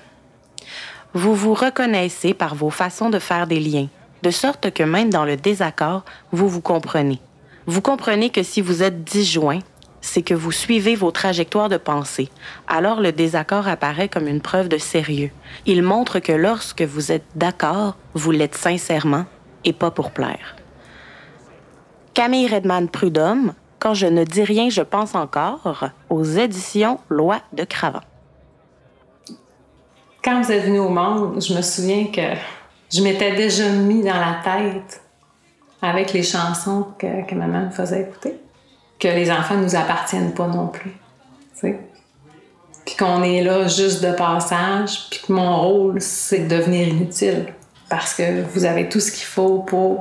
Vous 1.12 1.34
vous 1.34 1.52
reconnaissez 1.52 2.32
par 2.32 2.54
vos 2.54 2.70
façons 2.70 3.10
de 3.10 3.18
faire 3.18 3.46
des 3.46 3.60
liens, 3.60 3.88
de 4.22 4.30
sorte 4.30 4.72
que 4.72 4.82
même 4.82 5.10
dans 5.10 5.24
le 5.24 5.36
désaccord, 5.36 6.04
vous 6.30 6.48
vous 6.48 6.60
comprenez. 6.60 7.20
Vous 7.66 7.80
comprenez 7.80 8.30
que 8.30 8.42
si 8.42 8.60
vous 8.60 8.82
êtes 8.82 9.04
disjoint, 9.04 9.60
c'est 10.00 10.22
que 10.22 10.34
vous 10.34 10.52
suivez 10.52 10.96
vos 10.96 11.12
trajectoires 11.12 11.68
de 11.68 11.76
pensée. 11.76 12.28
Alors 12.66 13.00
le 13.00 13.12
désaccord 13.12 13.68
apparaît 13.68 14.08
comme 14.08 14.26
une 14.26 14.40
preuve 14.40 14.68
de 14.68 14.78
sérieux. 14.78 15.30
Il 15.64 15.82
montre 15.82 16.18
que 16.18 16.32
lorsque 16.32 16.82
vous 16.82 17.12
êtes 17.12 17.24
d'accord, 17.36 17.96
vous 18.14 18.32
l'êtes 18.32 18.56
sincèrement 18.56 19.26
et 19.64 19.72
pas 19.72 19.90
pour 19.90 20.10
plaire. 20.10 20.56
Camille 22.14 22.48
Redman 22.48 22.88
Prudhomme, 22.88 23.54
Quand 23.78 23.94
je 23.94 24.06
ne 24.06 24.22
dis 24.22 24.44
rien, 24.44 24.70
je 24.70 24.82
pense 24.82 25.16
encore, 25.16 25.88
aux 26.08 26.22
éditions 26.22 27.00
Loi 27.08 27.40
de 27.52 27.64
Cravant. 27.64 28.02
Quand 30.22 30.40
vous 30.40 30.52
êtes 30.52 30.64
venu 30.64 30.78
au 30.78 30.88
monde, 30.88 31.42
je 31.42 31.52
me 31.52 31.62
souviens 31.62 32.06
que 32.06 32.36
je 32.92 33.02
m'étais 33.02 33.34
déjà 33.34 33.68
mis 33.70 34.02
dans 34.02 34.18
la 34.18 34.40
tête 34.44 35.00
avec 35.80 36.12
les 36.12 36.22
chansons 36.22 36.88
que, 36.98 37.26
que 37.26 37.34
maman 37.34 37.66
me 37.66 37.70
faisait 37.70 38.02
écouter 38.02 38.38
que 39.02 39.08
les 39.08 39.32
enfants 39.32 39.56
ne 39.56 39.64
nous 39.64 39.74
appartiennent 39.74 40.32
pas 40.32 40.46
non 40.46 40.68
plus. 40.68 40.92
sais. 41.54 41.76
Puis 42.86 42.94
qu'on 42.96 43.24
est 43.24 43.42
là 43.42 43.66
juste 43.66 44.04
de 44.04 44.12
passage, 44.12 45.08
puis 45.10 45.20
que 45.26 45.32
mon 45.32 45.60
rôle, 45.60 46.00
c'est 46.00 46.46
de 46.46 46.56
devenir 46.56 46.86
inutile. 46.86 47.46
Parce 47.88 48.14
que 48.14 48.42
vous 48.42 48.64
avez 48.64 48.88
tout 48.88 49.00
ce 49.00 49.10
qu'il 49.10 49.24
faut 49.24 49.58
pour 49.58 50.00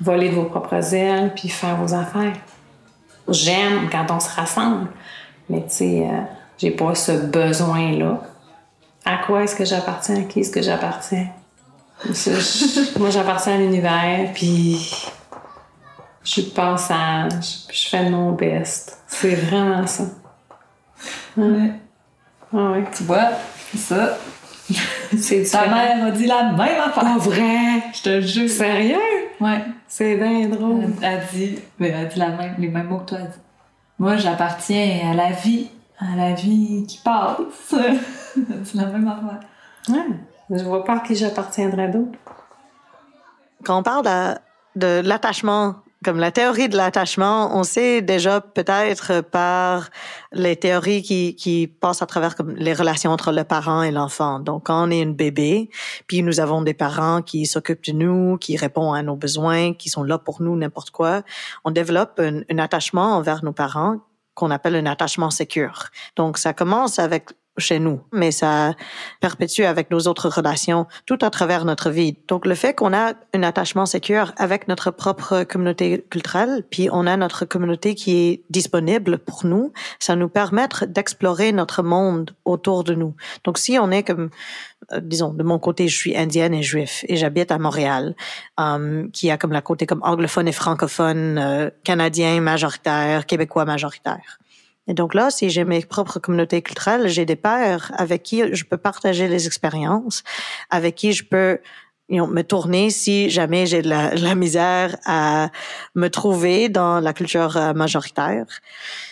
voler 0.00 0.28
de 0.28 0.34
vos 0.34 0.44
propres 0.44 0.94
ailes, 0.94 1.32
puis 1.34 1.48
faire 1.48 1.76
vos 1.76 1.94
affaires. 1.94 2.36
J'aime 3.28 3.88
quand 3.90 4.06
on 4.10 4.20
se 4.20 4.28
rassemble, 4.34 4.88
mais 5.48 5.62
tu 5.62 5.74
sais, 5.74 6.06
euh, 6.06 6.20
j'ai 6.58 6.70
pas 6.70 6.94
ce 6.94 7.12
besoin-là. 7.12 8.22
À 9.06 9.18
quoi 9.26 9.44
est-ce 9.44 9.56
que 9.56 9.64
j'appartiens? 9.64 10.20
À 10.20 10.24
qui 10.24 10.40
est-ce 10.40 10.50
que 10.50 10.62
j'appartiens? 10.62 11.28
Moi, 12.98 13.10
j'appartiens 13.10 13.54
à 13.54 13.58
l'univers, 13.58 14.30
puis 14.32 14.78
je 16.22 16.30
suis 16.30 16.42
de 16.44 16.50
passage, 16.50 17.66
puis 17.66 17.76
je 17.76 17.88
fais 17.88 18.04
de 18.04 18.10
mon 18.10 18.32
best. 18.32 19.02
C'est 19.06 19.34
vraiment 19.34 19.86
ça. 19.86 20.04
Ouais. 21.36 21.72
Ah 22.54 22.70
ouais. 22.70 22.84
Tu 22.96 23.02
vois, 23.04 23.30
ça. 23.76 24.16
C'est 25.16 25.42
Ta 25.50 25.66
mère 25.66 26.06
a 26.06 26.10
dit 26.10 26.26
la 26.26 26.52
même 26.52 26.60
affaire. 26.60 27.02
Pas 27.02 27.18
vrai! 27.18 27.82
Je 27.94 28.02
te 28.02 28.20
jure. 28.20 28.48
Sérieux? 28.48 28.96
Ouais. 29.40 29.64
C'est 29.86 30.16
bien 30.16 30.48
drôle. 30.48 30.84
Elle, 31.00 31.04
a 31.04 31.16
dit, 31.32 31.58
mais 31.78 31.88
elle 31.88 32.04
a 32.04 32.04
dit 32.04 32.18
la 32.18 32.28
même, 32.28 32.54
les 32.58 32.68
mêmes 32.68 32.88
mots 32.88 32.98
que 32.98 33.10
toi. 33.10 33.18
Elle 33.22 33.30
dit, 33.30 33.38
Moi, 33.98 34.16
j'appartiens 34.16 35.10
à 35.10 35.14
la 35.14 35.30
vie, 35.30 35.68
à 35.98 36.16
la 36.16 36.34
vie 36.34 36.84
qui 36.86 36.98
passe. 36.98 37.38
elle 37.72 38.62
dit 38.62 38.76
la 38.76 38.86
même 38.86 39.08
affaire. 39.08 39.40
Ouais. 39.88 40.16
Je 40.50 40.64
vois 40.64 40.84
pas 40.84 40.96
à 40.96 41.00
qui 41.00 41.14
j'appartiendrais 41.14 41.88
d'autre. 41.88 42.18
Quand 43.64 43.78
on 43.78 43.82
parle 43.82 44.04
de, 44.04 44.38
de 44.76 45.06
l'attachement, 45.06 45.76
comme 46.04 46.18
la 46.18 46.30
théorie 46.30 46.68
de 46.68 46.76
l'attachement, 46.76 47.56
on 47.56 47.64
sait 47.64 48.02
déjà 48.02 48.40
peut-être 48.40 49.20
par 49.20 49.90
les 50.32 50.54
théories 50.54 51.02
qui, 51.02 51.34
qui 51.34 51.66
passent 51.66 52.02
à 52.02 52.06
travers 52.06 52.36
comme 52.36 52.54
les 52.54 52.72
relations 52.72 53.10
entre 53.10 53.32
le 53.32 53.42
parent 53.42 53.82
et 53.82 53.90
l'enfant. 53.90 54.38
Donc, 54.38 54.66
quand 54.66 54.86
on 54.86 54.90
est 54.92 55.00
une 55.00 55.14
bébé, 55.14 55.70
puis 56.06 56.22
nous 56.22 56.38
avons 56.38 56.62
des 56.62 56.74
parents 56.74 57.20
qui 57.20 57.46
s'occupent 57.46 57.84
de 57.84 57.92
nous, 57.92 58.38
qui 58.38 58.56
répondent 58.56 58.94
à 58.94 59.02
nos 59.02 59.16
besoins, 59.16 59.74
qui 59.74 59.88
sont 59.88 60.04
là 60.04 60.18
pour 60.18 60.40
nous, 60.40 60.56
n'importe 60.56 60.90
quoi, 60.90 61.22
on 61.64 61.72
développe 61.72 62.20
un, 62.20 62.58
attachement 62.58 63.16
envers 63.16 63.44
nos 63.44 63.52
parents 63.52 63.96
qu'on 64.34 64.52
appelle 64.52 64.76
un 64.76 64.86
attachement 64.86 65.30
sécure. 65.30 65.86
Donc, 66.14 66.38
ça 66.38 66.52
commence 66.52 67.00
avec 67.00 67.30
chez 67.58 67.78
nous, 67.78 68.00
mais 68.12 68.30
ça 68.30 68.74
perpétue 69.20 69.62
avec 69.62 69.90
nos 69.90 70.00
autres 70.00 70.28
relations 70.28 70.86
tout 71.06 71.18
à 71.22 71.30
travers 71.30 71.64
notre 71.64 71.90
vie. 71.90 72.16
Donc 72.28 72.46
le 72.46 72.54
fait 72.54 72.74
qu'on 72.74 72.92
a 72.92 73.14
un 73.34 73.42
attachement 73.42 73.86
sécure 73.86 74.32
avec 74.36 74.68
notre 74.68 74.90
propre 74.90 75.44
communauté 75.44 76.04
culturelle, 76.10 76.64
puis 76.70 76.88
on 76.92 77.06
a 77.06 77.16
notre 77.16 77.44
communauté 77.44 77.94
qui 77.94 78.16
est 78.16 78.42
disponible 78.50 79.18
pour 79.18 79.44
nous, 79.44 79.72
ça 79.98 80.16
nous 80.16 80.28
permet 80.28 80.68
d'explorer 80.86 81.52
notre 81.52 81.82
monde 81.82 82.34
autour 82.44 82.84
de 82.84 82.94
nous. 82.94 83.14
Donc 83.44 83.58
si 83.58 83.78
on 83.78 83.90
est 83.90 84.02
comme 84.02 84.30
euh, 84.92 85.00
disons, 85.00 85.32
de 85.34 85.42
mon 85.42 85.58
côté, 85.58 85.88
je 85.88 85.96
suis 85.96 86.16
indienne 86.16 86.54
et 86.54 86.62
juif 86.62 87.04
et 87.08 87.16
j'habite 87.16 87.50
à 87.50 87.58
Montréal, 87.58 88.14
um, 88.56 89.10
qui 89.12 89.30
a 89.30 89.36
comme 89.36 89.52
la 89.52 89.60
côté 89.60 89.86
comme 89.86 90.00
anglophone 90.02 90.48
et 90.48 90.52
francophone, 90.52 91.38
euh, 91.38 91.70
canadien 91.84 92.40
majoritaire, 92.40 93.26
québécois 93.26 93.64
majoritaire. 93.64 94.38
Et 94.88 94.94
donc 94.94 95.14
là, 95.14 95.30
si 95.30 95.50
j'ai 95.50 95.64
mes 95.64 95.84
propres 95.84 96.18
communautés 96.18 96.62
culturelles, 96.62 97.08
j'ai 97.08 97.26
des 97.26 97.36
pères 97.36 97.92
avec 97.96 98.22
qui 98.22 98.54
je 98.54 98.64
peux 98.64 98.78
partager 98.78 99.28
les 99.28 99.46
expériences, 99.46 100.24
avec 100.70 100.94
qui 100.94 101.12
je 101.12 101.24
peux 101.24 101.60
me 102.10 102.42
tourner 102.42 102.90
si 102.90 103.28
jamais 103.28 103.66
j'ai 103.66 103.82
de 103.82 103.88
la, 103.88 104.34
misère 104.34 104.96
à 105.04 105.50
me 105.94 106.08
trouver 106.08 106.68
dans 106.68 107.00
la 107.00 107.12
culture 107.12 107.56
euh, 107.56 107.74
majoritaire. 107.74 108.46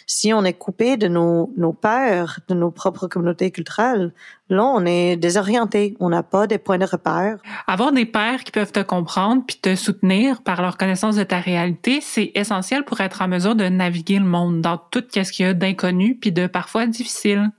Si 0.06 0.32
on 0.32 0.44
est 0.44 0.54
coupé 0.54 0.96
de 0.96 1.08
nos, 1.08 1.52
nos 1.56 1.72
pères, 1.72 2.40
de 2.48 2.54
nos 2.54 2.70
propres 2.70 3.08
communautés 3.08 3.50
culturelles, 3.50 4.12
là, 4.48 4.64
on 4.64 4.86
est 4.86 5.16
désorienté. 5.16 5.96
On 6.00 6.08
n'a 6.08 6.22
pas 6.22 6.46
des 6.46 6.58
points 6.58 6.78
de 6.78 6.86
repère. 6.86 7.38
Avoir 7.66 7.92
des 7.92 8.06
pères 8.06 8.44
qui 8.44 8.52
peuvent 8.52 8.72
te 8.72 8.80
comprendre 8.80 9.42
puis 9.46 9.58
te 9.60 9.74
soutenir 9.74 10.42
par 10.42 10.62
leur 10.62 10.78
connaissance 10.78 11.16
de 11.16 11.24
ta 11.24 11.40
réalité, 11.40 12.00
c'est 12.00 12.30
essentiel 12.34 12.84
pour 12.84 13.00
être 13.00 13.20
en 13.20 13.28
mesure 13.28 13.56
de 13.56 13.68
naviguer 13.68 14.18
le 14.18 14.26
monde 14.26 14.60
dans 14.60 14.78
tout 14.78 15.04
ce 15.12 15.32
qu'il 15.32 15.44
y 15.44 15.48
a 15.48 15.54
d'inconnu 15.54 16.14
puis 16.14 16.32
de 16.32 16.46
parfois 16.46 16.86
difficile 16.86 17.50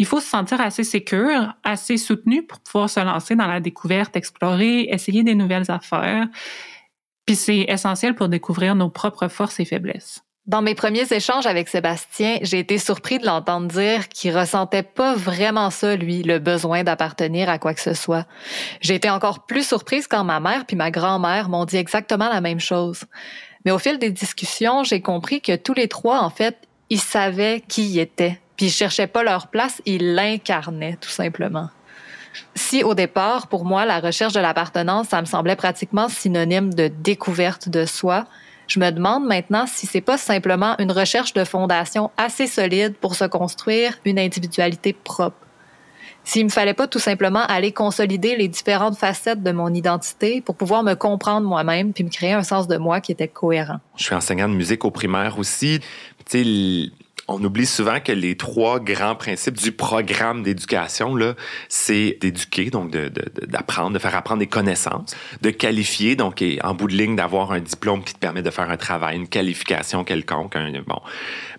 il 0.00 0.06
faut 0.06 0.18
se 0.18 0.30
sentir 0.30 0.62
assez 0.62 0.82
sécure, 0.82 1.52
assez 1.62 1.98
soutenu 1.98 2.42
pour 2.42 2.58
pouvoir 2.60 2.88
se 2.88 3.00
lancer 3.00 3.36
dans 3.36 3.46
la 3.46 3.60
découverte, 3.60 4.16
explorer, 4.16 4.84
essayer 4.84 5.22
des 5.22 5.34
nouvelles 5.34 5.70
affaires. 5.70 6.26
Puis 7.26 7.36
c'est 7.36 7.66
essentiel 7.68 8.14
pour 8.14 8.30
découvrir 8.30 8.74
nos 8.74 8.88
propres 8.88 9.28
forces 9.28 9.60
et 9.60 9.66
faiblesses. 9.66 10.22
Dans 10.46 10.62
mes 10.62 10.74
premiers 10.74 11.12
échanges 11.12 11.46
avec 11.46 11.68
Sébastien, 11.68 12.38
j'ai 12.40 12.60
été 12.60 12.78
surpris 12.78 13.18
de 13.18 13.26
l'entendre 13.26 13.68
dire 13.68 14.08
qu'il 14.08 14.34
ressentait 14.34 14.82
pas 14.82 15.14
vraiment 15.14 15.68
ça, 15.68 15.96
lui, 15.96 16.22
le 16.22 16.38
besoin 16.38 16.82
d'appartenir 16.82 17.50
à 17.50 17.58
quoi 17.58 17.74
que 17.74 17.82
ce 17.82 17.92
soit. 17.92 18.26
J'ai 18.80 18.94
été 18.94 19.10
encore 19.10 19.44
plus 19.44 19.68
surprise 19.68 20.06
quand 20.06 20.24
ma 20.24 20.40
mère 20.40 20.64
puis 20.64 20.76
ma 20.76 20.90
grand-mère 20.90 21.50
m'ont 21.50 21.66
dit 21.66 21.76
exactement 21.76 22.30
la 22.30 22.40
même 22.40 22.58
chose. 22.58 23.04
Mais 23.66 23.70
au 23.70 23.78
fil 23.78 23.98
des 23.98 24.10
discussions, 24.10 24.82
j'ai 24.82 25.02
compris 25.02 25.42
que 25.42 25.56
tous 25.56 25.74
les 25.74 25.88
trois, 25.88 26.20
en 26.20 26.30
fait, 26.30 26.56
ils 26.88 26.98
savaient 26.98 27.62
qui 27.68 27.86
ils 27.90 27.98
étaient 27.98 28.40
puis 28.60 28.66
ils 28.66 28.72
cherchaient 28.72 29.06
pas 29.06 29.22
leur 29.22 29.46
place, 29.46 29.80
ils 29.86 30.14
l'incarnaient 30.14 30.98
tout 31.00 31.08
simplement. 31.08 31.70
Si 32.54 32.84
au 32.84 32.92
départ, 32.92 33.46
pour 33.46 33.64
moi, 33.64 33.86
la 33.86 34.00
recherche 34.00 34.34
de 34.34 34.40
l'appartenance, 34.40 35.08
ça 35.08 35.22
me 35.22 35.24
semblait 35.24 35.56
pratiquement 35.56 36.10
synonyme 36.10 36.74
de 36.74 36.88
découverte 36.88 37.70
de 37.70 37.86
soi, 37.86 38.26
je 38.68 38.78
me 38.78 38.90
demande 38.90 39.24
maintenant 39.24 39.64
si 39.66 39.86
c'est 39.86 40.02
pas 40.02 40.18
simplement 40.18 40.74
une 40.78 40.92
recherche 40.92 41.32
de 41.32 41.42
fondation 41.44 42.10
assez 42.18 42.46
solide 42.46 42.96
pour 43.00 43.14
se 43.14 43.24
construire 43.24 43.94
une 44.04 44.18
individualité 44.18 44.92
propre. 44.92 45.38
S'il 46.24 46.44
me 46.44 46.50
fallait 46.50 46.74
pas 46.74 46.86
tout 46.86 46.98
simplement 46.98 47.42
aller 47.46 47.72
consolider 47.72 48.36
les 48.36 48.46
différentes 48.46 48.98
facettes 48.98 49.42
de 49.42 49.52
mon 49.52 49.72
identité 49.72 50.42
pour 50.42 50.54
pouvoir 50.54 50.82
me 50.82 50.92
comprendre 50.92 51.48
moi-même 51.48 51.94
puis 51.94 52.04
me 52.04 52.10
créer 52.10 52.34
un 52.34 52.42
sens 52.42 52.68
de 52.68 52.76
moi 52.76 53.00
qui 53.00 53.10
était 53.10 53.26
cohérent. 53.26 53.80
Je 53.96 54.04
suis 54.04 54.14
enseignant 54.14 54.50
de 54.50 54.54
musique 54.54 54.84
au 54.84 54.90
primaire 54.90 55.38
aussi. 55.38 55.80
Tu 56.28 56.92
on 57.30 57.42
oublie 57.44 57.66
souvent 57.66 58.00
que 58.00 58.10
les 58.10 58.36
trois 58.36 58.80
grands 58.80 59.14
principes 59.14 59.56
du 59.56 59.70
programme 59.70 60.42
d'éducation, 60.42 61.14
là, 61.14 61.34
c'est 61.68 62.18
d'éduquer, 62.20 62.70
donc 62.70 62.90
d'apprendre, 62.90 63.92
de, 63.92 63.98
faire 64.00 64.16
apprendre 64.16 64.40
des 64.40 64.48
connaissances, 64.48 65.14
de 65.40 65.50
qualifier, 65.50 66.16
donc 66.16 66.44
en 66.62 66.74
bout 66.74 66.88
de 66.88 66.94
ligne, 66.94 67.14
d'avoir 67.14 67.52
un 67.52 67.60
diplôme 67.60 68.02
qui 68.02 68.14
te 68.14 68.18
permet 68.18 68.42
de 68.42 68.50
faire 68.50 68.68
un 68.68 68.76
travail, 68.76 69.16
une 69.16 69.28
qualification 69.28 70.02
quelconque. 70.02 70.56
bon. 70.88 71.00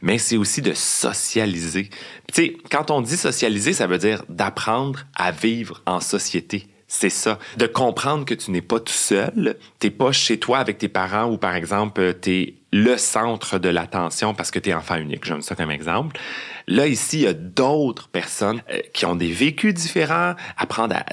Mais 0.01 0.17
c'est 0.17 0.36
aussi 0.36 0.61
de 0.61 0.74
socialiser. 0.74 1.89
Tu 2.34 2.34
sais, 2.34 2.57
quand 2.69 2.91
on 2.91 2.99
dit 2.99 3.15
socialiser, 3.15 3.72
ça 3.72 3.88
veut 3.88 3.97
dire 3.97 4.24
d'apprendre 4.28 5.05
à 5.15 5.32
vivre 5.32 5.82
en 5.86 6.01
société. 6.01 6.67
C'est 6.89 7.09
ça. 7.09 7.39
De 7.55 7.67
comprendre 7.67 8.26
que 8.26 8.34
tu 8.34 8.51
n'es 8.51 8.61
pas 8.61 8.82
tout 8.82 8.91
seul, 8.91 9.55
t'es 9.80 9.89
pas 9.89 10.11
chez 10.11 10.38
toi 10.38 10.57
avec 10.57 10.78
tes 10.78 10.89
parents 10.89 11.32
ou 11.32 11.38
par 11.38 11.55
exemple, 11.55 12.15
t'es 12.15 12.55
le 12.72 12.97
centre 12.97 13.59
de 13.59 13.69
l'attention 13.69 14.34
parce 14.34 14.51
que 14.51 14.59
tu 14.59 14.69
es 14.69 14.74
enfant 14.74 14.95
unique. 14.95 15.26
J'aime 15.26 15.41
ça 15.41 15.55
comme 15.55 15.72
exemple. 15.72 16.17
Là, 16.67 16.88
ici, 16.88 17.19
il 17.19 17.24
y 17.24 17.28
a 17.28 17.34
d'autres 17.34 18.07
personnes 18.07 18.61
euh, 18.72 18.80
qui 18.93 19.05
ont 19.05 19.15
des 19.15 19.32
vécus 19.32 19.74
différents, 19.74 20.36
à 20.57 20.65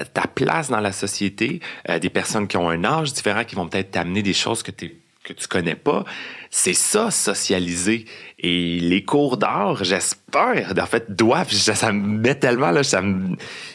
ta 0.05 0.27
place 0.27 0.69
dans 0.69 0.79
la 0.79 0.91
société, 0.91 1.59
euh, 1.89 1.99
des 1.99 2.09
personnes 2.09 2.47
qui 2.47 2.57
ont 2.57 2.69
un 2.69 2.83
âge 2.85 3.13
différent, 3.13 3.43
qui 3.43 3.55
vont 3.55 3.67
peut-être 3.67 3.91
t'amener 3.91 4.23
des 4.23 4.33
choses 4.33 4.63
que, 4.63 4.71
que 4.71 5.33
tu 5.33 5.47
connais 5.47 5.75
pas. 5.75 6.05
C'est 6.49 6.73
ça, 6.73 7.11
socialiser. 7.11 8.05
Et 8.37 8.79
les 8.79 9.03
cours 9.03 9.37
d'art, 9.37 9.83
j'espère, 9.83 10.73
en 10.79 10.85
fait, 10.85 11.13
doivent, 11.13 11.51
ça 11.51 11.91
me 11.91 12.19
met 12.19 12.35
tellement, 12.35 12.71
là, 12.71 12.83
ça 12.83 13.01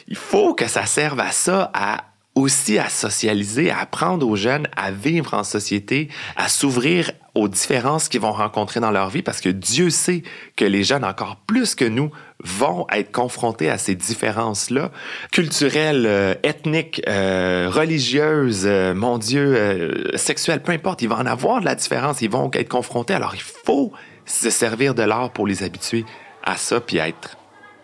il 0.07 0.15
faut 0.15 0.55
que 0.55 0.67
ça 0.67 0.85
serve 0.85 1.19
à 1.19 1.31
ça, 1.31 1.71
à 1.73 2.05
aussi 2.35 2.77
à 2.77 2.89
socialiser, 2.89 3.71
à 3.71 3.79
apprendre 3.79 4.27
aux 4.27 4.35
jeunes 4.35 4.67
à 4.75 4.91
vivre 4.91 5.33
en 5.33 5.43
société, 5.43 6.09
à 6.35 6.49
s'ouvrir 6.49 7.11
aux 7.35 7.49
différences 7.49 8.07
qu'ils 8.07 8.21
vont 8.21 8.31
rencontrer 8.31 8.79
dans 8.79 8.91
leur 8.91 9.09
vie, 9.09 9.21
parce 9.21 9.41
que 9.41 9.49
Dieu 9.49 9.89
sait 9.89 10.23
que 10.55 10.63
les 10.63 10.83
jeunes, 10.83 11.03
encore 11.03 11.35
plus 11.35 11.75
que 11.75 11.85
nous, 11.85 12.09
vont 12.39 12.87
être 12.91 13.11
confrontés 13.11 13.69
à 13.69 13.77
ces 13.77 13.93
différences-là, 13.95 14.91
culturelles, 15.31 16.05
euh, 16.05 16.33
ethniques, 16.43 17.01
euh, 17.07 17.69
religieuses, 17.71 18.63
euh, 18.65 18.93
mon 18.93 19.17
Dieu, 19.17 20.11
sexuelles, 20.15 20.61
peu 20.61 20.71
importe, 20.71 21.01
ils 21.01 21.09
vont 21.09 21.15
en 21.15 21.25
avoir 21.25 21.59
de 21.59 21.65
la 21.65 21.75
différence, 21.75 22.21
ils 22.21 22.29
vont 22.29 22.49
être 22.53 22.69
confrontés. 22.69 23.13
Alors 23.13 23.35
il 23.35 23.41
faut 23.41 23.91
se 24.25 24.49
servir 24.49 24.95
de 24.95 25.03
l'art 25.03 25.31
pour 25.31 25.45
les 25.45 25.63
habituer 25.63 26.05
à 26.43 26.55
ça, 26.55 26.79
puis 26.79 26.99
à 26.99 27.09
être 27.09 27.37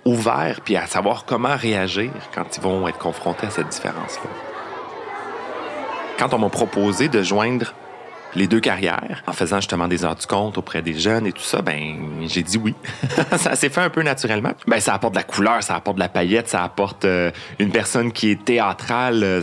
ouverts, 0.06 0.62
puis 0.64 0.78
à 0.78 0.88
savoir 0.88 1.26
comment 1.26 1.56
réagir 1.56 2.12
quand 2.34 2.58
ils 2.58 2.64
vont 2.64 2.88
être 2.88 2.97
confrontés 2.97 3.47
à 3.47 3.52
cette 3.52 3.70
différence-là. 3.70 4.30
Quand 6.18 6.34
on 6.34 6.39
m'a 6.39 6.49
proposé 6.49 7.08
de 7.08 7.22
joindre 7.22 7.74
les 8.36 8.48
deux 8.48 8.60
carrières, 8.60 9.24
en 9.28 9.34
faisant 9.34 9.58
justement 9.58 9.88
des 9.88 10.06
heures 10.06 10.16
du 10.16 10.26
compte 10.26 10.58
auprès 10.58 10.82
des 10.82 10.98
jeunes 10.98 11.28
et 11.28 11.32
tout 11.32 11.44
ça, 11.44 11.62
ben 11.62 12.28
j'ai 12.28 12.44
dit 12.44 12.58
oui. 12.58 12.76
ça 13.38 13.56
s'est 13.56 13.70
fait 13.70 13.82
un 13.82 13.90
peu 13.90 14.02
naturellement. 14.02 14.52
Ben 14.68 14.80
ça 14.80 14.94
apporte 14.94 15.14
de 15.14 15.20
la 15.20 15.24
couleur, 15.24 15.64
ça 15.64 15.76
apporte 15.76 15.98
de 15.98 16.02
la 16.02 16.10
paillette, 16.10 16.48
ça 16.48 16.64
apporte 16.64 17.06
euh, 17.06 17.32
une 17.60 17.72
personne 17.72 18.12
qui 18.12 18.32
est 18.32 18.44
théâtrale, 18.44 19.22
euh, 19.24 19.42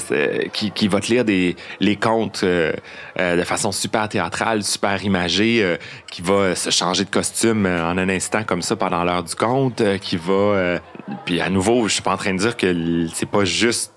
qui, 0.53 0.70
qui, 0.70 0.89
va 0.89 1.01
te 1.01 1.12
lire 1.12 1.24
des 1.24 1.57
les 1.80 1.97
contes 1.97 2.41
euh, 2.45 2.72
de 3.18 3.43
façon 3.43 3.72
super 3.72 4.09
théâtrale, 4.09 4.62
super 4.62 5.03
imagée, 5.05 5.76
qui 6.11 6.22
va 6.22 6.55
se 6.55 6.70
changer 6.70 7.05
de 7.05 7.11
costume 7.11 7.66
en 7.66 7.99
un 7.99 8.09
instant 8.09 8.45
comme 8.45 8.62
ça 8.62 8.76
pendant 8.76 9.05
l'heure 9.05 9.24
du 9.24 9.34
compte, 9.34 9.82
qui 10.01 10.16
va 10.16 10.78
puis 11.24 11.41
à 11.41 11.51
nouveau, 11.51 11.89
je 11.89 11.95
suis 11.95 12.03
pas 12.03 12.12
en 12.12 12.16
train 12.16 12.32
de 12.32 12.39
dire 12.39 12.57
que 12.57 13.07
c'est 13.12 13.28
pas 13.28 13.45
juste 13.45 13.93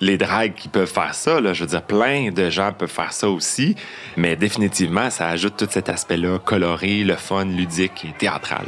les 0.00 0.16
dragues 0.16 0.54
qui 0.54 0.68
peuvent 0.68 0.90
faire 0.90 1.14
ça. 1.14 1.40
Là. 1.40 1.52
Je 1.52 1.64
veux 1.64 1.70
dire, 1.70 1.82
plein 1.82 2.30
de 2.30 2.50
gens 2.50 2.72
peuvent 2.72 2.90
faire 2.90 3.12
ça 3.12 3.28
aussi. 3.28 3.76
Mais 4.16 4.36
définitivement, 4.36 5.10
ça 5.10 5.28
ajoute 5.28 5.56
tout 5.56 5.68
cet 5.70 5.88
aspect-là 5.88 6.38
coloré, 6.38 7.04
le 7.04 7.16
fun, 7.16 7.44
ludique 7.44 8.04
et 8.04 8.12
théâtral. 8.12 8.66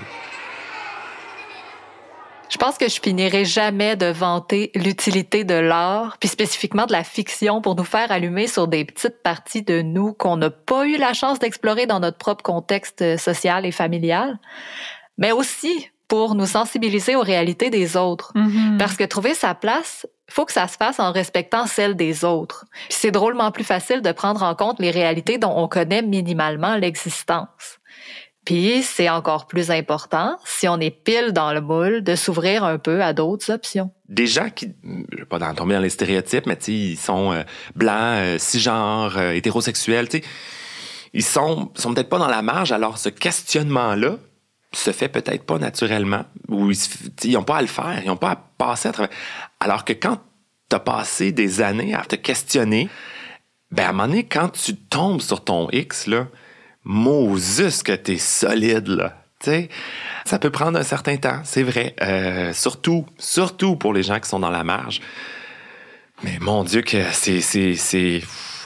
Je 2.53 2.59
pense 2.59 2.76
que 2.76 2.87
je 2.87 3.01
finirai 3.01 3.47
jamais 3.47 3.97
de 3.97 4.05
vanter 4.05 4.72
l'utilité 4.74 5.43
de 5.43 5.55
l'art, 5.55 6.18
puis 6.20 6.28
spécifiquement 6.28 6.85
de 6.85 6.93
la 6.93 7.03
fiction 7.03 7.62
pour 7.62 7.76
nous 7.76 7.85
faire 7.85 8.12
allumer 8.12 8.47
sur 8.47 8.68
des 8.68 8.85
petites 8.85 9.22
parties 9.22 9.62
de 9.62 9.80
nous 9.80 10.12
qu'on 10.12 10.37
n'a 10.37 10.51
pas 10.51 10.87
eu 10.87 10.99
la 10.99 11.14
chance 11.14 11.39
d'explorer 11.39 11.87
dans 11.87 11.99
notre 11.99 12.18
propre 12.18 12.43
contexte 12.43 13.16
social 13.16 13.64
et 13.64 13.72
familial, 13.72 14.39
mais 15.16 15.33
aussi 15.33 15.89
pour 16.09 16.35
nous 16.35 16.45
sensibiliser 16.45 17.16
aux 17.16 17.22
réalités 17.22 17.70
des 17.70 17.97
autres. 17.97 18.35
Mm-hmm. 18.35 18.76
Parce 18.76 18.97
que 18.99 19.05
trouver 19.05 19.33
sa 19.33 19.55
place, 19.55 20.07
faut 20.33 20.45
que 20.45 20.53
ça 20.53 20.66
se 20.68 20.76
fasse 20.76 20.99
en 20.99 21.12
respectant 21.12 21.66
celle 21.66 21.95
des 21.95 22.24
autres. 22.24 22.64
c'est 22.89 23.11
drôlement 23.11 23.51
plus 23.51 23.64
facile 23.64 24.03
de 24.03 24.12
prendre 24.12 24.43
en 24.43 24.55
compte 24.55 24.80
les 24.80 24.91
réalités 24.91 25.39
dont 25.39 25.53
on 25.57 25.68
connaît 25.68 26.03
minimalement 26.03 26.76
l'existence. 26.76 27.78
Puis 28.45 28.83
c'est 28.83 29.09
encore 29.09 29.47
plus 29.47 29.70
important, 29.70 30.37
si 30.45 30.66
on 30.66 30.80
est 30.80 30.91
pile 30.91 31.33
dans 31.33 31.53
le 31.53 31.61
moule, 31.61 32.03
de 32.03 32.16
s'ouvrir 32.16 32.64
un 32.64 32.76
peu 32.78 33.01
à 33.03 33.12
d'autres 33.12 33.53
options. 33.53 33.93
Des 34.09 34.26
gens 34.26 34.51
qui, 34.51 34.74
je 35.12 35.18
vais 35.18 35.24
pas 35.26 35.39
dans- 35.39 35.55
tomber 35.55 35.74
dans 35.74 35.80
les 35.80 35.91
stéréotypes, 35.91 36.47
mais 36.47 36.59
ils 36.66 36.97
sont 36.97 37.33
euh, 37.33 37.43
blancs, 37.76 37.95
euh, 38.18 38.39
cisgenres, 38.39 39.16
euh, 39.16 39.33
hétérosexuels, 39.33 40.09
ils 41.12 41.22
sont, 41.22 41.70
sont 41.76 41.95
peut-être 41.95 42.09
pas 42.09 42.18
dans 42.18 42.26
la 42.26 42.43
marge, 42.43 42.72
alors 42.72 42.99
ce 42.99 43.11
questionnement-là 43.11 44.16
se 44.73 44.91
fait 44.91 45.09
peut-être 45.09 45.45
pas 45.45 45.59
naturellement, 45.59 46.25
ou 46.49 46.70
ils, 46.70 46.77
se 46.77 46.89
f- 46.89 47.03
tu 47.03 47.11
sais, 47.18 47.29
ils 47.29 47.37
ont 47.37 47.43
pas 47.45 47.59
à 47.59 47.61
le 47.61 47.66
faire, 47.68 48.01
ils 48.05 48.11
ont 48.11 48.16
pas 48.16 48.31
à 48.31 48.37
passer 48.37 48.89
à 48.89 48.93
travers. 48.93 49.14
Alors 49.61 49.85
que 49.85 49.93
quand 49.93 50.18
tu 50.70 50.77
as 50.77 50.81
passé 50.81 51.33
des 51.33 51.61
années 51.61 51.95
à 51.95 52.05
te 52.05 52.16
questionner, 52.16 52.89
ben 53.70 53.85
à 53.85 53.89
un 53.89 53.93
moment 53.93 54.09
donné, 54.09 54.25
quand 54.25 54.49
tu 54.49 54.77
tombes 54.77 55.20
sur 55.20 55.45
ton 55.45 55.68
X, 55.70 56.07
là, 56.07 56.27
Moses 56.85 57.83
que 57.83 57.93
t'es 57.93 58.18
solide, 58.18 58.89
là. 58.89 59.18
Tu 59.41 59.68
ça 60.25 60.39
peut 60.39 60.51
prendre 60.51 60.79
un 60.79 60.85
certain 60.85 61.16
temps, 61.16 61.41
c'est 61.45 61.64
vrai. 61.64 61.97
Euh, 62.01 62.53
surtout, 62.53 63.07
surtout 63.18 63.75
pour 63.75 63.93
les 63.93 64.05
gens 64.05 64.20
qui 64.20 64.29
sont 64.29 64.39
dans 64.39 64.51
la 64.51 64.62
marge. 64.62 65.01
Mais 66.23 66.39
mon 66.41 66.62
Dieu, 66.62 66.83
que 66.83 67.03
c'est. 67.12 68.23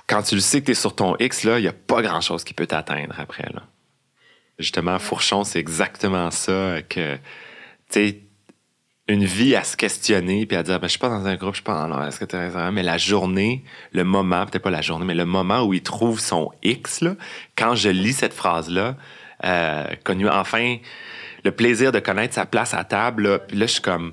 Quand 0.07 0.23
tu 0.23 0.35
le 0.35 0.41
sais 0.43 0.61
que 0.61 0.67
t'es 0.67 0.75
sur 0.75 0.95
ton 0.95 1.17
X, 1.19 1.45
il 1.45 1.57
n'y 1.57 1.67
a 1.67 1.73
pas 1.73 2.03
grand-chose 2.03 2.45
qui 2.45 2.53
peut 2.53 2.67
t'atteindre 2.67 3.15
après, 3.19 3.49
là. 3.55 3.63
Justement, 4.59 4.99
Fourchon, 4.99 5.45
c'est 5.45 5.59
exactement 5.59 6.31
ça 6.31 6.79
que, 6.89 7.17
tu 7.17 7.21
sais, 7.91 8.21
une 9.09 9.25
vie 9.25 9.55
à 9.55 9.63
se 9.63 9.77
questionner 9.77 10.47
puis 10.47 10.57
à 10.57 10.63
dire 10.63 10.81
ben, 10.81 10.87
je 10.87 10.93
suis 10.93 10.99
pas 10.99 11.09
dans 11.09 11.27
un 11.27 11.37
groupe, 11.37 11.55
je 11.55 11.59
suis 11.59 11.65
pas 11.65 11.87
dans 11.87 12.05
est-ce 12.05 12.19
que 12.19 12.25
tu 12.25 12.37
raison? 12.37 12.73
Mais 12.73 12.83
la 12.83 12.99
journée, 12.99 13.63
le 13.93 14.03
moment, 14.03 14.45
peut-être 14.47 14.65
pas 14.65 14.71
la 14.71 14.83
journée, 14.83 15.05
mais 15.05 15.15
le 15.15 15.27
moment 15.27 15.63
où 15.63 15.75
il 15.75 15.83
trouve 15.83 16.19
son 16.19 16.51
X 16.63 17.03
là, 17.03 17.15
quand 17.57 17.75
je 17.75 17.89
lis 17.89 18.15
cette 18.15 18.33
phrase 18.33 18.69
là, 18.69 18.97
euh, 19.45 19.87
connu 20.03 20.29
enfin 20.29 20.79
le 21.45 21.53
plaisir 21.53 21.93
de 21.93 22.01
connaître 22.01 22.35
sa 22.35 22.47
place 22.47 22.75
à 22.75 22.83
table 22.83 23.29
là, 23.29 23.39
puis 23.39 23.57
là 23.57 23.67
je 23.67 23.73
suis 23.73 23.83
comme 23.83 24.13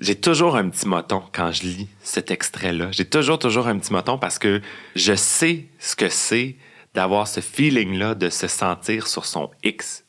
j'ai 0.00 0.14
toujours 0.14 0.56
un 0.56 0.68
petit 0.68 0.86
moton 0.86 1.22
quand 1.32 1.50
je 1.50 1.62
lis 1.62 1.88
cet 2.04 2.30
extrait-là. 2.30 2.92
J'ai 2.92 3.04
toujours, 3.04 3.40
toujours 3.40 3.66
un 3.66 3.76
petit 3.78 3.92
moton 3.92 4.16
parce 4.16 4.38
que 4.38 4.60
je 4.94 5.14
sais 5.14 5.64
ce 5.80 5.96
que 5.96 6.08
c'est 6.08 6.54
d'avoir 6.94 7.28
ce 7.28 7.40
feeling-là, 7.40 8.14
de 8.14 8.30
se 8.30 8.48
sentir 8.48 9.06
sur 9.06 9.24
son 9.24 9.50
X. 9.62 10.04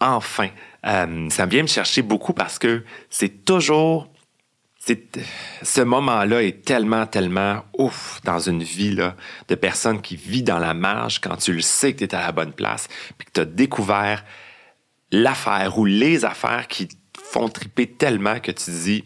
Enfin. 0.00 0.48
Euh, 0.86 1.28
ça 1.30 1.46
vient 1.46 1.62
me 1.62 1.68
chercher 1.68 2.02
beaucoup 2.02 2.32
parce 2.32 2.58
que 2.58 2.84
c'est 3.10 3.44
toujours. 3.44 4.08
Ce 5.62 5.80
moment-là 5.80 6.42
est 6.42 6.64
tellement, 6.64 7.06
tellement 7.06 7.62
ouf 7.78 8.20
dans 8.24 8.40
une 8.40 8.64
vie 8.64 8.92
là, 8.92 9.14
de 9.46 9.54
personne 9.54 10.02
qui 10.02 10.16
vit 10.16 10.42
dans 10.42 10.58
la 10.58 10.74
marge 10.74 11.20
quand 11.20 11.36
tu 11.36 11.52
le 11.52 11.60
sais 11.60 11.92
que 11.92 11.98
tu 11.98 12.04
es 12.04 12.14
à 12.16 12.26
la 12.26 12.32
bonne 12.32 12.52
place 12.52 12.88
puis 13.16 13.26
que 13.26 13.32
tu 13.32 13.40
as 13.40 13.44
découvert 13.44 14.24
l'affaire 15.12 15.78
ou 15.78 15.84
les 15.84 16.24
affaires 16.24 16.66
qui 16.66 16.88
font 17.16 17.48
triper 17.48 17.86
tellement 17.86 18.40
que 18.40 18.50
tu 18.50 18.72
dis 18.72 19.04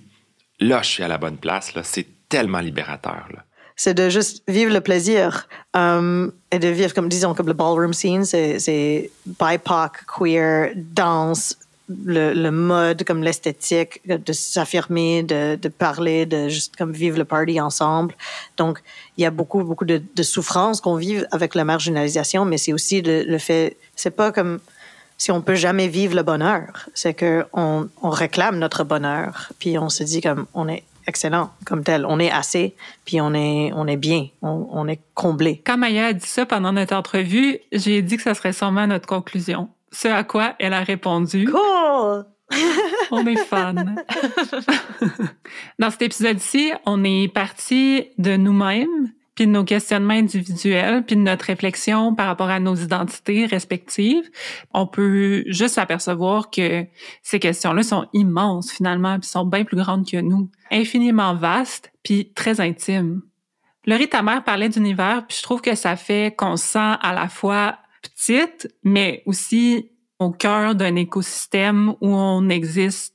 là, 0.60 0.80
je 0.80 0.88
suis 0.88 1.02
à 1.02 1.08
la 1.08 1.18
bonne 1.18 1.36
place. 1.36 1.74
Là, 1.74 1.82
c'est 1.82 2.06
tellement 2.30 2.60
libérateur. 2.60 3.28
Là. 3.34 3.44
c'est 3.76 3.92
de 3.92 4.08
juste 4.08 4.42
vivre 4.48 4.72
le 4.72 4.80
plaisir 4.80 5.46
euh, 5.76 6.30
et 6.56 6.58
de 6.58 6.68
vivre 6.68 6.94
comme 6.94 7.08
disons 7.08 7.34
comme 7.34 7.46
le 7.46 7.52
ballroom 7.52 7.92
scene 7.92 8.24
c'est 8.24 9.10
BIPOC 9.26 9.92
queer 10.06 10.72
danse 10.74 11.56
le, 11.88 12.32
le 12.32 12.50
mode 12.50 13.04
comme 13.04 13.22
l'esthétique 13.22 14.00
de 14.06 14.32
s'affirmer 14.32 15.22
de, 15.22 15.56
de 15.56 15.68
parler 15.68 16.26
de 16.26 16.48
juste 16.48 16.74
comme 16.76 16.92
vivre 16.92 17.16
le 17.16 17.24
party 17.24 17.60
ensemble. 17.60 18.14
Donc 18.56 18.82
il 19.16 19.22
y 19.22 19.24
a 19.24 19.30
beaucoup 19.30 19.62
beaucoup 19.62 19.84
de, 19.84 20.02
de 20.14 20.22
souffrance 20.22 20.80
qu'on 20.80 20.96
vive 20.96 21.28
avec 21.30 21.54
la 21.54 21.64
marginalisation 21.64 22.44
mais 22.44 22.58
c'est 22.58 22.72
aussi 22.72 23.02
le 23.02 23.38
fait 23.38 23.76
c'est 23.94 24.10
pas 24.10 24.32
comme 24.32 24.58
si 25.18 25.30
on 25.30 25.40
peut 25.40 25.54
jamais 25.54 25.88
vivre 25.88 26.16
le 26.16 26.22
bonheur 26.22 26.88
c'est 26.94 27.14
que 27.14 27.44
on, 27.52 27.88
on 28.02 28.10
réclame 28.10 28.58
notre 28.58 28.82
bonheur 28.82 29.52
puis 29.58 29.78
on 29.78 29.88
se 29.88 30.02
dit 30.02 30.20
comme 30.20 30.46
on 30.54 30.68
est 30.68 30.82
excellent 31.06 31.50
comme 31.64 31.82
tel. 31.82 32.06
On 32.06 32.18
est 32.18 32.30
assez, 32.30 32.74
puis 33.04 33.20
on 33.20 33.34
est, 33.34 33.72
on 33.74 33.86
est 33.86 33.96
bien, 33.96 34.28
on, 34.42 34.68
on 34.70 34.88
est 34.88 35.00
comblé. 35.14 35.62
Quand 35.64 35.76
Maya 35.76 36.06
a 36.06 36.12
dit 36.12 36.26
ça 36.26 36.46
pendant 36.46 36.72
notre 36.72 36.94
entrevue, 36.94 37.58
j'ai 37.72 38.02
dit 38.02 38.16
que 38.16 38.22
ça 38.22 38.34
serait 38.34 38.52
sûrement 38.52 38.86
notre 38.86 39.06
conclusion. 39.06 39.68
Ce 39.92 40.08
à 40.08 40.24
quoi 40.24 40.54
elle 40.58 40.72
a 40.72 40.82
répondu. 40.82 41.46
Cool! 41.46 42.26
on 43.10 43.26
est 43.26 43.36
fan. 43.36 44.02
Dans 45.78 45.90
cet 45.90 46.02
épisode-ci, 46.02 46.72
on 46.84 47.02
est 47.04 47.28
parti 47.32 48.08
de 48.18 48.36
nous-mêmes, 48.36 49.10
puis 49.36 49.46
de 49.46 49.52
nos 49.52 49.64
questionnements 49.64 50.14
individuels, 50.14 51.04
puis 51.04 51.14
de 51.14 51.20
notre 51.20 51.44
réflexion 51.44 52.14
par 52.14 52.26
rapport 52.26 52.48
à 52.48 52.58
nos 52.58 52.74
identités 52.74 53.46
respectives. 53.46 54.28
On 54.72 54.86
peut 54.86 55.44
juste 55.46 55.74
s'apercevoir 55.74 56.50
que 56.50 56.86
ces 57.22 57.38
questions-là 57.38 57.82
sont 57.82 58.08
immenses 58.14 58.72
finalement, 58.72 59.20
puis 59.20 59.28
sont 59.28 59.44
bien 59.44 59.64
plus 59.64 59.76
grandes 59.76 60.08
que 60.10 60.16
nous, 60.16 60.50
infiniment 60.72 61.34
vastes, 61.34 61.92
puis 62.02 62.32
très 62.34 62.60
intimes. 62.60 63.22
Laurie, 63.84 64.08
ta 64.08 64.22
mère 64.22 64.42
parlait 64.42 64.70
d'univers, 64.70 65.26
puis 65.28 65.36
je 65.36 65.42
trouve 65.42 65.60
que 65.60 65.74
ça 65.76 65.96
fait 65.96 66.34
qu'on 66.34 66.56
se 66.56 66.64
sent 66.64 66.96
à 67.00 67.12
la 67.14 67.28
fois 67.28 67.78
petite, 68.02 68.74
mais 68.82 69.22
aussi 69.26 69.90
au 70.18 70.30
cœur 70.30 70.74
d'un 70.74 70.96
écosystème 70.96 71.90
où 72.00 72.08
on 72.08 72.48
existe 72.48 73.14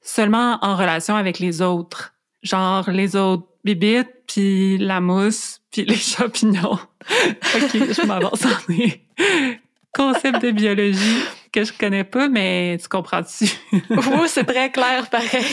seulement 0.00 0.58
en 0.62 0.74
relation 0.74 1.16
avec 1.16 1.38
les 1.38 1.60
autres. 1.60 2.14
Genre 2.42 2.90
les 2.90 3.14
autres 3.14 3.46
bibites, 3.64 4.10
puis 4.26 4.78
la 4.78 5.00
mousse, 5.00 5.60
puis 5.70 5.84
les 5.84 5.96
champignons. 5.96 6.78
OK, 7.10 7.72
je 7.72 8.06
m'avance 8.06 8.44
en 8.44 8.72
des 8.72 9.02
concepts 9.94 10.42
de 10.42 10.50
biologie 10.50 11.24
que 11.52 11.64
je 11.64 11.72
connais 11.72 12.02
pas, 12.02 12.28
mais 12.28 12.76
tu 12.82 12.88
comprends-tu? 12.88 13.46
oui, 13.72 14.26
c'est 14.26 14.44
très 14.44 14.70
clair, 14.70 15.08
pareil. 15.08 15.46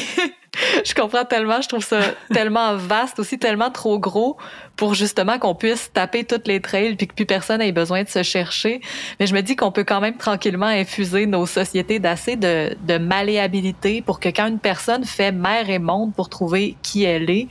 je 0.84 0.96
comprends 0.96 1.26
tellement, 1.26 1.62
je 1.62 1.70
trouve 1.70 1.84
ça 1.84 2.00
tellement 2.34 2.76
vaste, 2.76 3.20
aussi 3.20 3.38
tellement 3.38 3.70
trop 3.70 4.00
gros 4.00 4.36
pour 4.76 4.96
justement 4.96 5.38
qu'on 5.38 5.54
puisse 5.54 5.92
taper 5.94 6.24
toutes 6.24 6.48
les 6.48 6.60
trails 6.60 6.96
puis 6.96 7.08
que 7.08 7.14
plus 7.14 7.28
personne 7.28 7.62
ait 7.62 7.72
besoin 7.72 8.02
de 8.04 8.10
se 8.10 8.24
chercher. 8.24 8.82
Mais 9.20 9.28
je 9.28 9.36
me 9.36 9.42
dis 9.42 9.56
qu'on 9.56 9.72
peut 9.72 9.84
quand 9.84 10.02
même 10.02 10.18
tranquillement 10.18 10.66
infuser 10.66 11.28
nos 11.28 11.46
sociétés 11.46 12.00
d'assez 12.00 12.36
de, 12.36 12.76
de 12.82 12.98
malléabilité 12.98 14.02
pour 14.02 14.20
que 14.20 14.30
quand 14.30 14.48
une 14.48 14.60
personne 14.60 15.06
fait 15.06 15.32
mer 15.32 15.70
et 15.70 15.80
monde 15.80 16.16
pour 16.16 16.30
trouver 16.30 16.76
qui 16.82 17.04
elle 17.04 17.30
est, 17.30 17.48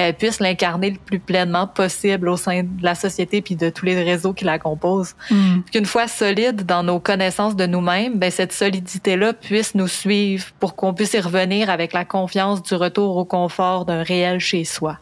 ben, 0.00 0.06
elle 0.06 0.14
puisse 0.14 0.40
l'incarner 0.40 0.92
le 0.92 0.98
plus 0.98 1.18
pleinement 1.18 1.66
possible 1.66 2.30
au 2.30 2.38
sein 2.38 2.62
de 2.62 2.82
la 2.82 2.94
société 2.94 3.42
puis 3.42 3.54
de 3.54 3.68
tous 3.68 3.84
les 3.84 4.02
réseaux 4.02 4.32
qui 4.32 4.46
la 4.46 4.58
composent. 4.58 5.14
Mm. 5.30 5.60
Puis 5.60 5.72
Qu'une 5.72 5.84
fois 5.84 6.08
solide 6.08 6.64
dans 6.64 6.82
nos 6.82 7.00
connaissances 7.00 7.54
de 7.54 7.66
nous-mêmes, 7.66 8.18
ben, 8.18 8.30
cette 8.30 8.54
solidité-là 8.54 9.34
puisse 9.34 9.74
nous 9.74 9.88
suivre 9.88 10.46
pour 10.58 10.74
qu'on 10.74 10.94
puisse 10.94 11.12
y 11.12 11.20
revenir 11.20 11.68
avec 11.68 11.92
la 11.92 12.06
confiance 12.06 12.62
du 12.62 12.74
retour 12.74 13.18
au 13.18 13.26
confort 13.26 13.84
d'un 13.84 14.02
réel 14.02 14.40
chez 14.40 14.64
soi, 14.64 14.96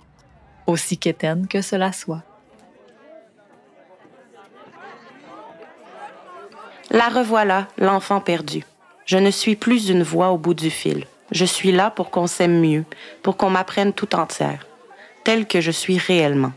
aussi 0.67 0.99
quétaine 0.99 1.47
que 1.47 1.63
cela 1.63 1.93
soit. 1.93 2.25
La 6.91 7.09
revoilà, 7.09 7.69
l'enfant 7.79 8.21
perdu. 8.21 8.65
Je 9.07 9.19
ne 9.19 9.31
suis 9.31 9.55
plus 9.55 9.91
une 9.91 10.03
voix 10.03 10.31
au 10.31 10.39
bout 10.39 10.55
du 10.55 10.71
fil. 10.71 11.05
Je 11.31 11.45
suis 11.45 11.71
là 11.71 11.91
pour 11.91 12.11
qu'on 12.11 12.27
s'aime 12.27 12.61
mieux, 12.61 12.85
pour 13.23 13.37
qu'on 13.37 13.51
m'apprenne 13.51 13.93
tout 13.93 14.17
entière, 14.17 14.67
que 15.29 15.61
je 15.61 15.71
suis 15.71 15.99
réellement. 15.99 16.53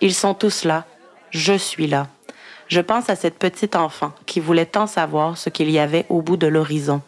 Ils 0.00 0.14
sont 0.14 0.34
tous 0.34 0.64
là, 0.64 0.84
je 1.30 1.56
suis 1.56 1.86
là. 1.86 2.08
Je 2.66 2.80
pense 2.80 3.08
à 3.08 3.14
cette 3.14 3.38
petite 3.38 3.76
enfant 3.76 4.12
qui 4.26 4.40
voulait 4.40 4.66
tant 4.66 4.88
savoir 4.88 5.38
ce 5.38 5.48
qu'il 5.48 5.70
y 5.70 5.78
avait 5.78 6.04
au 6.08 6.20
bout 6.20 6.36
de 6.36 6.48
l'horizon. 6.48 7.02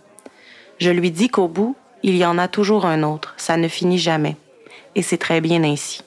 Je 0.79 0.91
lui 0.91 1.11
dis 1.11 1.29
qu'au 1.29 1.49
bout, 1.49 1.77
il 2.03 2.17
y 2.17 2.25
en 2.25 2.39
a 2.39 2.47
toujours 2.47 2.87
un 2.87 3.03
autre, 3.03 3.35
ça 3.37 3.57
ne 3.57 3.67
finit 3.67 3.99
jamais. 3.99 4.37
Et 4.95 5.03
c'est 5.03 5.19
très 5.19 5.41
bien 5.41 5.65
ainsi. 5.65 6.03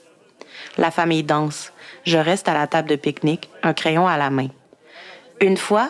La 0.77 0.91
famille 0.91 1.23
danse. 1.23 1.71
Je 2.05 2.17
reste 2.17 2.47
à 2.47 2.53
la 2.53 2.67
table 2.67 2.89
de 2.89 2.95
pique-nique, 2.95 3.49
un 3.63 3.73
crayon 3.73 4.07
à 4.07 4.17
la 4.17 4.29
main. 4.29 4.47
Une 5.41 5.57
fois, 5.57 5.89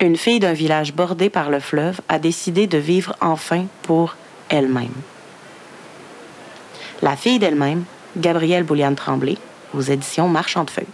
une 0.00 0.16
fille 0.16 0.40
d'un 0.40 0.52
village 0.52 0.92
bordé 0.92 1.30
par 1.30 1.50
le 1.50 1.60
fleuve 1.60 2.00
a 2.08 2.18
décidé 2.18 2.66
de 2.66 2.78
vivre 2.78 3.16
enfin 3.20 3.66
pour 3.82 4.16
elle-même. 4.48 4.94
La 7.02 7.16
fille 7.16 7.40
d'elle-même, 7.40 7.84
Gabrielle 8.16 8.64
Bouliane 8.64 8.94
Tremblay, 8.94 9.38
aux 9.74 9.80
éditions 9.80 10.28
Marchand 10.28 10.64
de 10.64 10.70
Feuilles. 10.70 10.86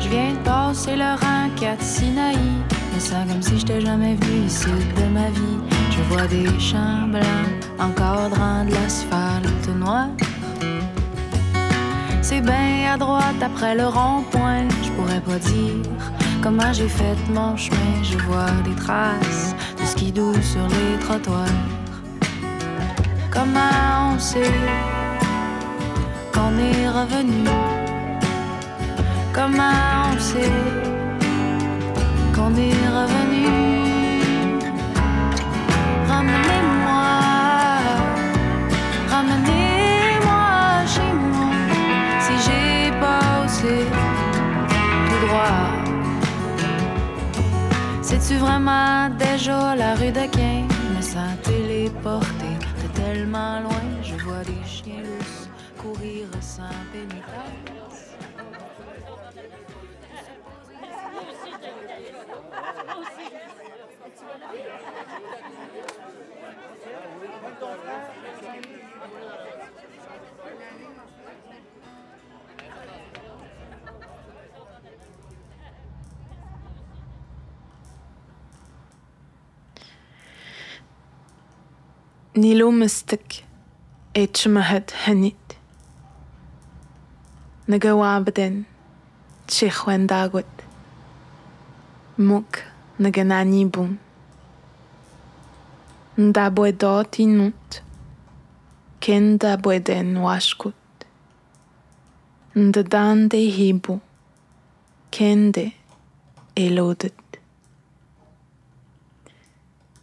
Je 0.00 0.08
viens 0.08 0.32
de 0.32 0.38
passer 0.44 0.96
le 0.96 1.18
rang 1.20 1.48
4 1.58 1.82
Sinaï. 1.82 2.36
Me 2.94 3.00
sens 3.00 3.26
comme 3.26 3.40
si 3.40 3.58
j'étais 3.58 3.80
jamais 3.80 4.14
venu 4.16 4.46
ici 4.46 4.66
de 4.66 5.04
ma 5.12 5.30
vie. 5.30 5.58
Je 5.90 6.02
vois 6.02 6.26
des 6.26 6.46
champs 6.60 7.08
blancs 7.08 7.24
encadrant 7.78 8.66
de 8.66 8.72
l'asphalte 8.74 9.68
noir. 9.78 10.08
C'est 12.34 12.40
bien 12.40 12.94
à 12.94 12.96
droite 12.96 13.42
après 13.42 13.74
le 13.74 13.86
rond-point. 13.88 14.66
Je 14.82 14.90
pourrais 14.92 15.20
pas 15.20 15.38
dire 15.38 15.82
Comment 16.42 16.72
j'ai 16.72 16.88
fait 16.88 17.14
mon 17.28 17.54
chemin, 17.58 18.02
je 18.02 18.16
vois 18.24 18.50
des 18.64 18.74
traces 18.74 19.54
de 19.78 19.84
skidoo 19.84 20.32
sur 20.40 20.66
les 20.68 20.98
trottoirs. 20.98 21.60
Comment 23.30 24.14
on 24.14 24.18
sait 24.18 24.60
qu'on 26.32 26.56
est 26.56 26.88
revenu? 26.88 27.44
Comment 29.34 29.76
on 30.10 30.18
sait 30.18 30.58
qu'on 32.34 32.54
est 32.56 32.88
revenu? 32.98 33.41
déjà 49.18 49.74
la 49.74 49.94
rue 49.94 50.12
de 50.12 50.26
Quin 50.30 50.68
me 50.94 51.02
sent 51.02 51.36
téléportée 51.42 52.58
de 52.82 52.88
tellement 52.94 53.60
loin. 53.60 53.82
Je 54.02 54.14
vois 54.24 54.44
des 54.44 54.64
chiens 54.66 55.02
lousses 55.02 55.48
courir 55.78 56.26
sans 56.40 56.62
pénitence. 56.92 58.12
مستك 82.35 83.45
اتش 84.17 84.47
مهد 84.47 84.91
هنيت 85.03 85.35
نجوا 87.69 88.19
بدن 88.19 88.63
تشيخوان 89.47 90.07
داغوت 90.07 90.45
موك 92.19 92.63
نجناني 92.99 93.65
بون 93.65 93.97
ندابو 96.17 96.69
دوتي 96.69 97.25
نوت 97.25 97.81
كن 99.03 99.37
دابو 99.37 99.77
دن 99.77 100.17
واشكوت 100.17 100.73
نددان 102.55 103.27
دي 103.27 103.59
هيبو 103.59 103.97
كن 105.13 105.51
دي 105.51 105.71
elodit. 106.57 107.13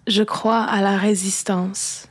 Je 0.07 0.22
crois 0.22 0.62
à 0.62 0.80
la 0.80 0.96
résistance, 0.96 2.07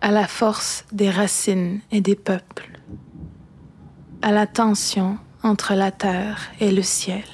à 0.00 0.10
la 0.10 0.26
force 0.26 0.84
des 0.92 1.10
racines 1.10 1.80
et 1.90 2.00
des 2.00 2.14
peuples, 2.14 2.80
à 4.22 4.32
la 4.32 4.46
tension 4.46 5.18
entre 5.42 5.74
la 5.74 5.90
terre 5.90 6.50
et 6.60 6.70
le 6.70 6.82
ciel 6.82 7.24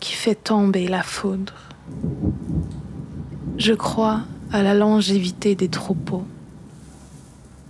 qui 0.00 0.12
fait 0.12 0.34
tomber 0.34 0.86
la 0.86 1.02
foudre. 1.02 1.54
Je 3.56 3.72
crois 3.72 4.22
à 4.52 4.62
la 4.62 4.74
longévité 4.74 5.54
des 5.54 5.68
troupeaux, 5.68 6.26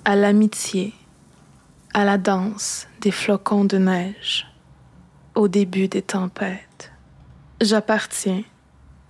à 0.04 0.16
l'amitié, 0.16 0.92
à 1.94 2.04
la 2.04 2.18
danse 2.18 2.88
des 3.00 3.10
flocons 3.10 3.64
de 3.64 3.78
neige, 3.78 4.46
au 5.34 5.48
début 5.48 5.88
des 5.88 6.02
tempêtes. 6.02 6.92
J'appartiens 7.62 8.42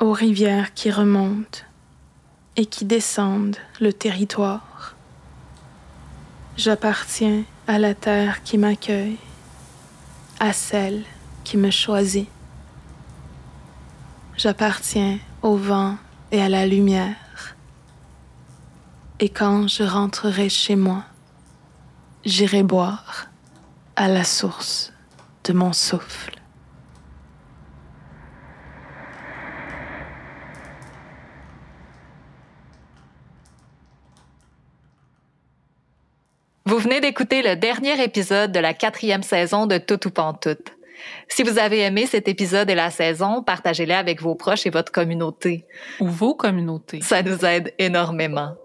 aux 0.00 0.12
rivières 0.12 0.72
qui 0.74 0.90
remontent 0.90 1.65
et 2.56 2.66
qui 2.66 2.84
descendent 2.84 3.56
le 3.80 3.92
territoire. 3.92 4.94
J'appartiens 6.56 7.44
à 7.66 7.78
la 7.78 7.94
terre 7.94 8.42
qui 8.42 8.56
m'accueille, 8.56 9.18
à 10.40 10.52
celle 10.52 11.02
qui 11.44 11.56
me 11.56 11.70
choisit. 11.70 12.28
J'appartiens 14.36 15.18
au 15.42 15.56
vent 15.56 15.96
et 16.32 16.40
à 16.40 16.48
la 16.48 16.66
lumière. 16.66 17.16
Et 19.20 19.28
quand 19.28 19.68
je 19.68 19.82
rentrerai 19.82 20.48
chez 20.48 20.76
moi, 20.76 21.04
j'irai 22.24 22.62
boire 22.62 23.26
à 23.96 24.08
la 24.08 24.24
source 24.24 24.92
de 25.44 25.52
mon 25.52 25.72
souffle. 25.72 26.35
Vous 36.68 36.78
venez 36.78 37.00
d'écouter 37.00 37.42
le 37.42 37.54
dernier 37.54 38.02
épisode 38.02 38.50
de 38.50 38.58
la 38.58 38.74
quatrième 38.74 39.22
saison 39.22 39.66
de 39.66 39.78
Tout 39.78 40.04
ou 40.08 40.10
Pantoute. 40.10 40.72
Si 41.28 41.44
vous 41.44 41.60
avez 41.60 41.82
aimé 41.82 42.06
cet 42.06 42.26
épisode 42.26 42.68
et 42.68 42.74
la 42.74 42.90
saison, 42.90 43.40
partagez-le 43.40 43.94
avec 43.94 44.20
vos 44.20 44.34
proches 44.34 44.66
et 44.66 44.70
votre 44.70 44.90
communauté. 44.90 45.64
Ou 46.00 46.08
vos 46.08 46.34
communautés. 46.34 47.02
Ça 47.02 47.22
nous 47.22 47.44
aide 47.44 47.72
énormément. 47.78 48.56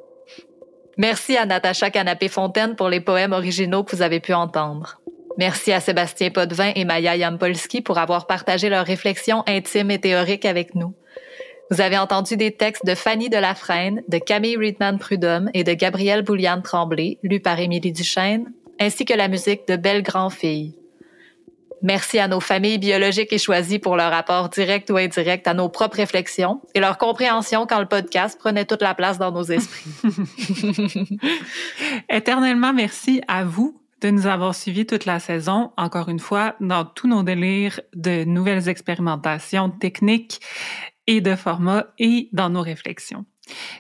Merci 0.98 1.38
à 1.38 1.46
Natacha 1.46 1.92
Canapé-Fontaine 1.92 2.76
pour 2.76 2.90
les 2.90 3.02
poèmes 3.02 3.34
originaux 3.34 3.84
que 3.84 3.96
vous 3.96 4.02
avez 4.02 4.20
pu 4.20 4.34
entendre. 4.34 5.00
Merci 5.38 5.72
à 5.72 5.80
Sébastien 5.80 6.32
Potvin 6.32 6.72
et 6.76 6.86
Maya 6.86 7.16
Yampolski 7.16 7.82
pour 7.82 8.00
avoir 8.00 8.26
partagé 8.26 8.70
leurs 8.70 8.88
réflexions 8.88 9.44
intimes 9.46 9.92
et 9.92 10.02
théoriques 10.02 10.46
avec 10.46 10.74
nous. 10.74 10.96
Vous 11.72 11.80
avez 11.80 11.98
entendu 11.98 12.36
des 12.36 12.52
textes 12.52 12.86
de 12.86 12.96
Fanny 12.96 13.30
Delafresne, 13.30 14.04
de 14.10 14.18
Camille 14.18 14.58
Riedman 14.58 15.00
Prudhomme 15.00 15.50
et 15.54 15.64
de 15.64 15.74
Gabrielle 15.74 16.22
Bouliane 16.22 16.62
Tremblay, 16.62 17.18
lus 17.24 17.40
par 17.40 17.58
Émilie 17.58 17.94
Duchesne, 17.94 18.52
ainsi 18.78 19.06
que 19.06 19.14
la 19.14 19.30
musique 19.30 19.66
de 19.70 19.78
Belle 19.78 20.04
Grand-Fille. 20.04 20.76
Merci 21.82 22.20
à 22.20 22.28
nos 22.28 22.42
familles 22.42 22.78
biologiques 22.78 23.32
et 23.32 23.38
choisies 23.38 23.80
pour 23.80 23.96
leur 23.96 24.12
apport 24.12 24.50
direct 24.50 24.90
ou 24.92 24.98
indirect 24.98 25.48
à 25.48 25.54
nos 25.54 25.70
propres 25.70 25.96
réflexions 25.96 26.62
et 26.76 26.82
leur 26.82 26.98
compréhension 26.98 27.66
quand 27.66 27.80
le 27.80 27.88
podcast 27.88 28.38
prenait 28.38 28.66
toute 28.66 28.82
la 28.82 28.94
place 28.94 29.18
dans 29.18 29.32
nos 29.32 29.44
esprits. 29.44 29.90
Éternellement 32.10 32.74
merci 32.74 33.22
à 33.30 33.46
vous 33.46 33.82
de 34.02 34.10
nous 34.10 34.28
avoir 34.28 34.56
suivis 34.56 34.86
toute 34.86 35.06
la 35.06 35.20
saison, 35.20 35.72
encore 35.78 36.10
une 36.10 36.20
fois, 36.20 36.56
dans 36.60 36.86
tous 36.86 37.08
nos 37.08 37.24
délires 37.24 37.80
de 37.94 38.24
nouvelles 38.24 38.68
expérimentations 38.68 39.70
techniques 39.70 40.42
et 41.08 41.22
de 41.22 41.36
formats 41.36 41.88
et 41.98 42.30
dans 42.32 42.50
nos 42.50 42.62
réflexions. 42.62 43.26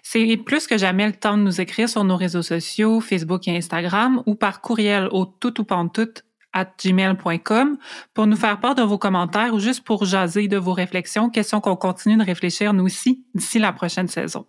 C'est 0.04 0.38
plus 0.38 0.68
que 0.68 0.78
jamais 0.78 1.08
le 1.08 1.14
temps 1.14 1.38
de 1.38 1.44
nous 1.44 1.62
écrire 1.62 1.88
sur 1.88 2.04
nos 2.04 2.18
réseaux 2.18 2.42
sociaux, 2.42 3.00
Facebook 3.00 3.48
et 3.48 3.56
Instagram, 3.56 4.24
ou 4.26 4.36
par 4.36 4.62
courriel 4.62 5.08
au 5.12 5.26
toutoupantoute 5.26 6.24
at 6.54 6.74
gmail.com 6.84 7.78
pour 8.14 8.28
nous 8.28 8.36
faire 8.36 8.60
part 8.60 8.76
de 8.76 8.82
vos 8.82 8.98
commentaires 8.98 9.54
ou 9.54 9.60
juste 9.60 9.84
pour 9.84 10.06
jaser 10.06 10.48
de 10.48 10.58
vos 10.58 10.74
réflexions, 10.74 11.30
questions 11.30 11.62
qu'on 11.62 11.76
continue 11.76 12.18
de 12.18 12.24
réfléchir 12.24 12.74
nous 12.74 12.86
aussi 12.86 13.24
d'ici 13.34 13.60
la 13.60 13.72
prochaine 13.72 14.08
saison. 14.08 14.46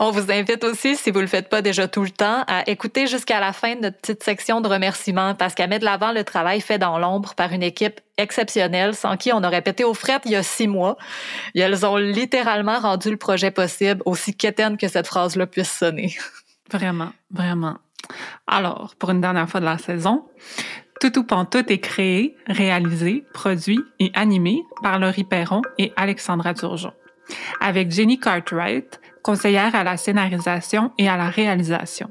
On 0.00 0.10
vous 0.10 0.32
invite 0.32 0.64
aussi, 0.64 0.96
si 0.96 1.12
vous 1.12 1.20
le 1.20 1.28
faites 1.28 1.48
pas 1.48 1.62
déjà 1.62 1.86
tout 1.86 2.02
le 2.02 2.10
temps, 2.10 2.42
à 2.48 2.68
écouter 2.68 3.06
jusqu'à 3.06 3.38
la 3.38 3.52
fin 3.52 3.76
notre 3.76 3.96
petite 3.98 4.24
section 4.24 4.60
de 4.60 4.66
remerciements 4.66 5.36
parce 5.36 5.54
qu'elle 5.54 5.70
met 5.70 5.78
de 5.78 5.84
l'avant 5.84 6.10
le 6.10 6.24
travail 6.24 6.60
fait 6.60 6.78
dans 6.78 6.98
l'ombre 6.98 7.36
par 7.36 7.52
une 7.52 7.62
équipe 7.62 8.00
exceptionnelle 8.18 8.96
sans 8.96 9.16
qui 9.16 9.32
on 9.32 9.44
aurait 9.44 9.62
pété 9.62 9.84
aux 9.84 9.94
frettes 9.94 10.22
il 10.24 10.32
y 10.32 10.36
a 10.36 10.42
six 10.42 10.66
mois. 10.66 10.96
Et 11.54 11.60
elles 11.60 11.86
ont 11.86 11.96
littéralement 11.96 12.80
rendu 12.80 13.08
le 13.08 13.16
projet 13.16 13.52
possible, 13.52 14.02
aussi 14.04 14.34
quétaine 14.34 14.76
que 14.76 14.88
cette 14.88 15.06
phrase-là 15.06 15.46
puisse 15.46 15.70
sonner. 15.70 16.16
Vraiment, 16.72 17.12
vraiment. 17.30 17.76
Alors, 18.46 18.94
pour 18.98 19.10
une 19.10 19.20
dernière 19.20 19.48
fois 19.48 19.60
de 19.60 19.66
la 19.66 19.76
saison, 19.76 20.24
tout 20.98 21.18
ou 21.18 21.22
Pantoute 21.22 21.70
est 21.70 21.78
créé, 21.78 22.36
réalisé, 22.46 23.22
produit 23.34 23.80
et 24.00 24.10
animé 24.14 24.62
par 24.82 24.98
Laurie 24.98 25.24
Perron 25.24 25.60
et 25.76 25.92
Alexandra 25.96 26.54
Turgeon. 26.54 26.94
Avec 27.60 27.90
Jenny 27.90 28.18
Cartwright, 28.18 28.98
conseillère 29.24 29.74
à 29.74 29.82
la 29.82 29.96
scénarisation 29.96 30.92
et 30.98 31.08
à 31.08 31.16
la 31.16 31.28
réalisation. 31.28 32.10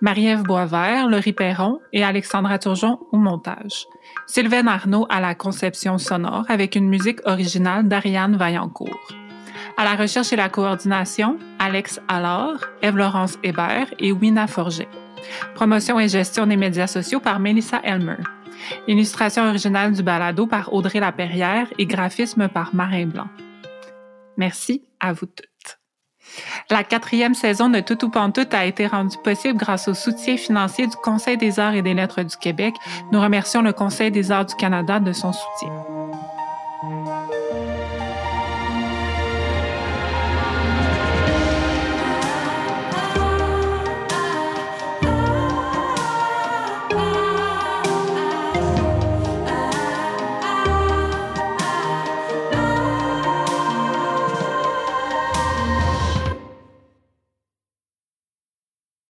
Marie-Ève 0.00 0.42
Boisvert, 0.42 1.08
Laurie 1.08 1.32
Perron 1.32 1.80
et 1.92 2.04
Alexandra 2.04 2.58
Turgeon 2.58 3.00
au 3.10 3.16
montage. 3.16 3.86
Sylvain 4.26 4.66
Arnaud 4.66 5.06
à 5.08 5.20
la 5.20 5.34
conception 5.34 5.98
sonore 5.98 6.44
avec 6.48 6.76
une 6.76 6.88
musique 6.88 7.20
originale 7.24 7.88
d'Ariane 7.88 8.36
Vaillancourt. 8.36 9.08
À 9.78 9.84
la 9.84 9.94
recherche 9.94 10.32
et 10.32 10.36
la 10.36 10.50
coordination, 10.50 11.38
Alex 11.58 12.00
Allard, 12.06 12.60
Eve-Laurence 12.82 13.38
Hébert 13.42 13.86
et 13.98 14.12
Wina 14.12 14.46
Forget. 14.46 14.88
Promotion 15.54 15.98
et 15.98 16.08
gestion 16.08 16.46
des 16.46 16.56
médias 16.56 16.86
sociaux 16.86 17.20
par 17.20 17.40
Melissa 17.40 17.80
Elmer. 17.82 18.18
Illustration 18.86 19.44
originale 19.48 19.92
du 19.92 20.02
balado 20.02 20.46
par 20.46 20.72
Audrey 20.74 21.00
Laperrière 21.00 21.68
et 21.78 21.86
graphisme 21.86 22.48
par 22.48 22.74
Marin 22.74 23.06
Blanc. 23.06 23.28
Merci 24.36 24.84
à 25.00 25.12
vous 25.12 25.26
toutes. 25.26 25.51
La 26.70 26.84
quatrième 26.84 27.34
saison 27.34 27.68
de 27.68 27.80
Tout 27.80 28.04
ou 28.04 28.08
Pantoute 28.08 28.54
a 28.54 28.64
été 28.64 28.86
rendue 28.86 29.16
possible 29.22 29.58
grâce 29.58 29.88
au 29.88 29.94
soutien 29.94 30.36
financier 30.36 30.86
du 30.86 30.96
Conseil 30.96 31.36
des 31.36 31.58
arts 31.58 31.74
et 31.74 31.82
des 31.82 31.94
lettres 31.94 32.22
du 32.22 32.36
Québec. 32.36 32.74
Nous 33.10 33.20
remercions 33.20 33.62
le 33.62 33.72
Conseil 33.72 34.10
des 34.10 34.30
arts 34.30 34.46
du 34.46 34.54
Canada 34.54 35.00
de 35.00 35.12
son 35.12 35.32
soutien. 35.32 36.01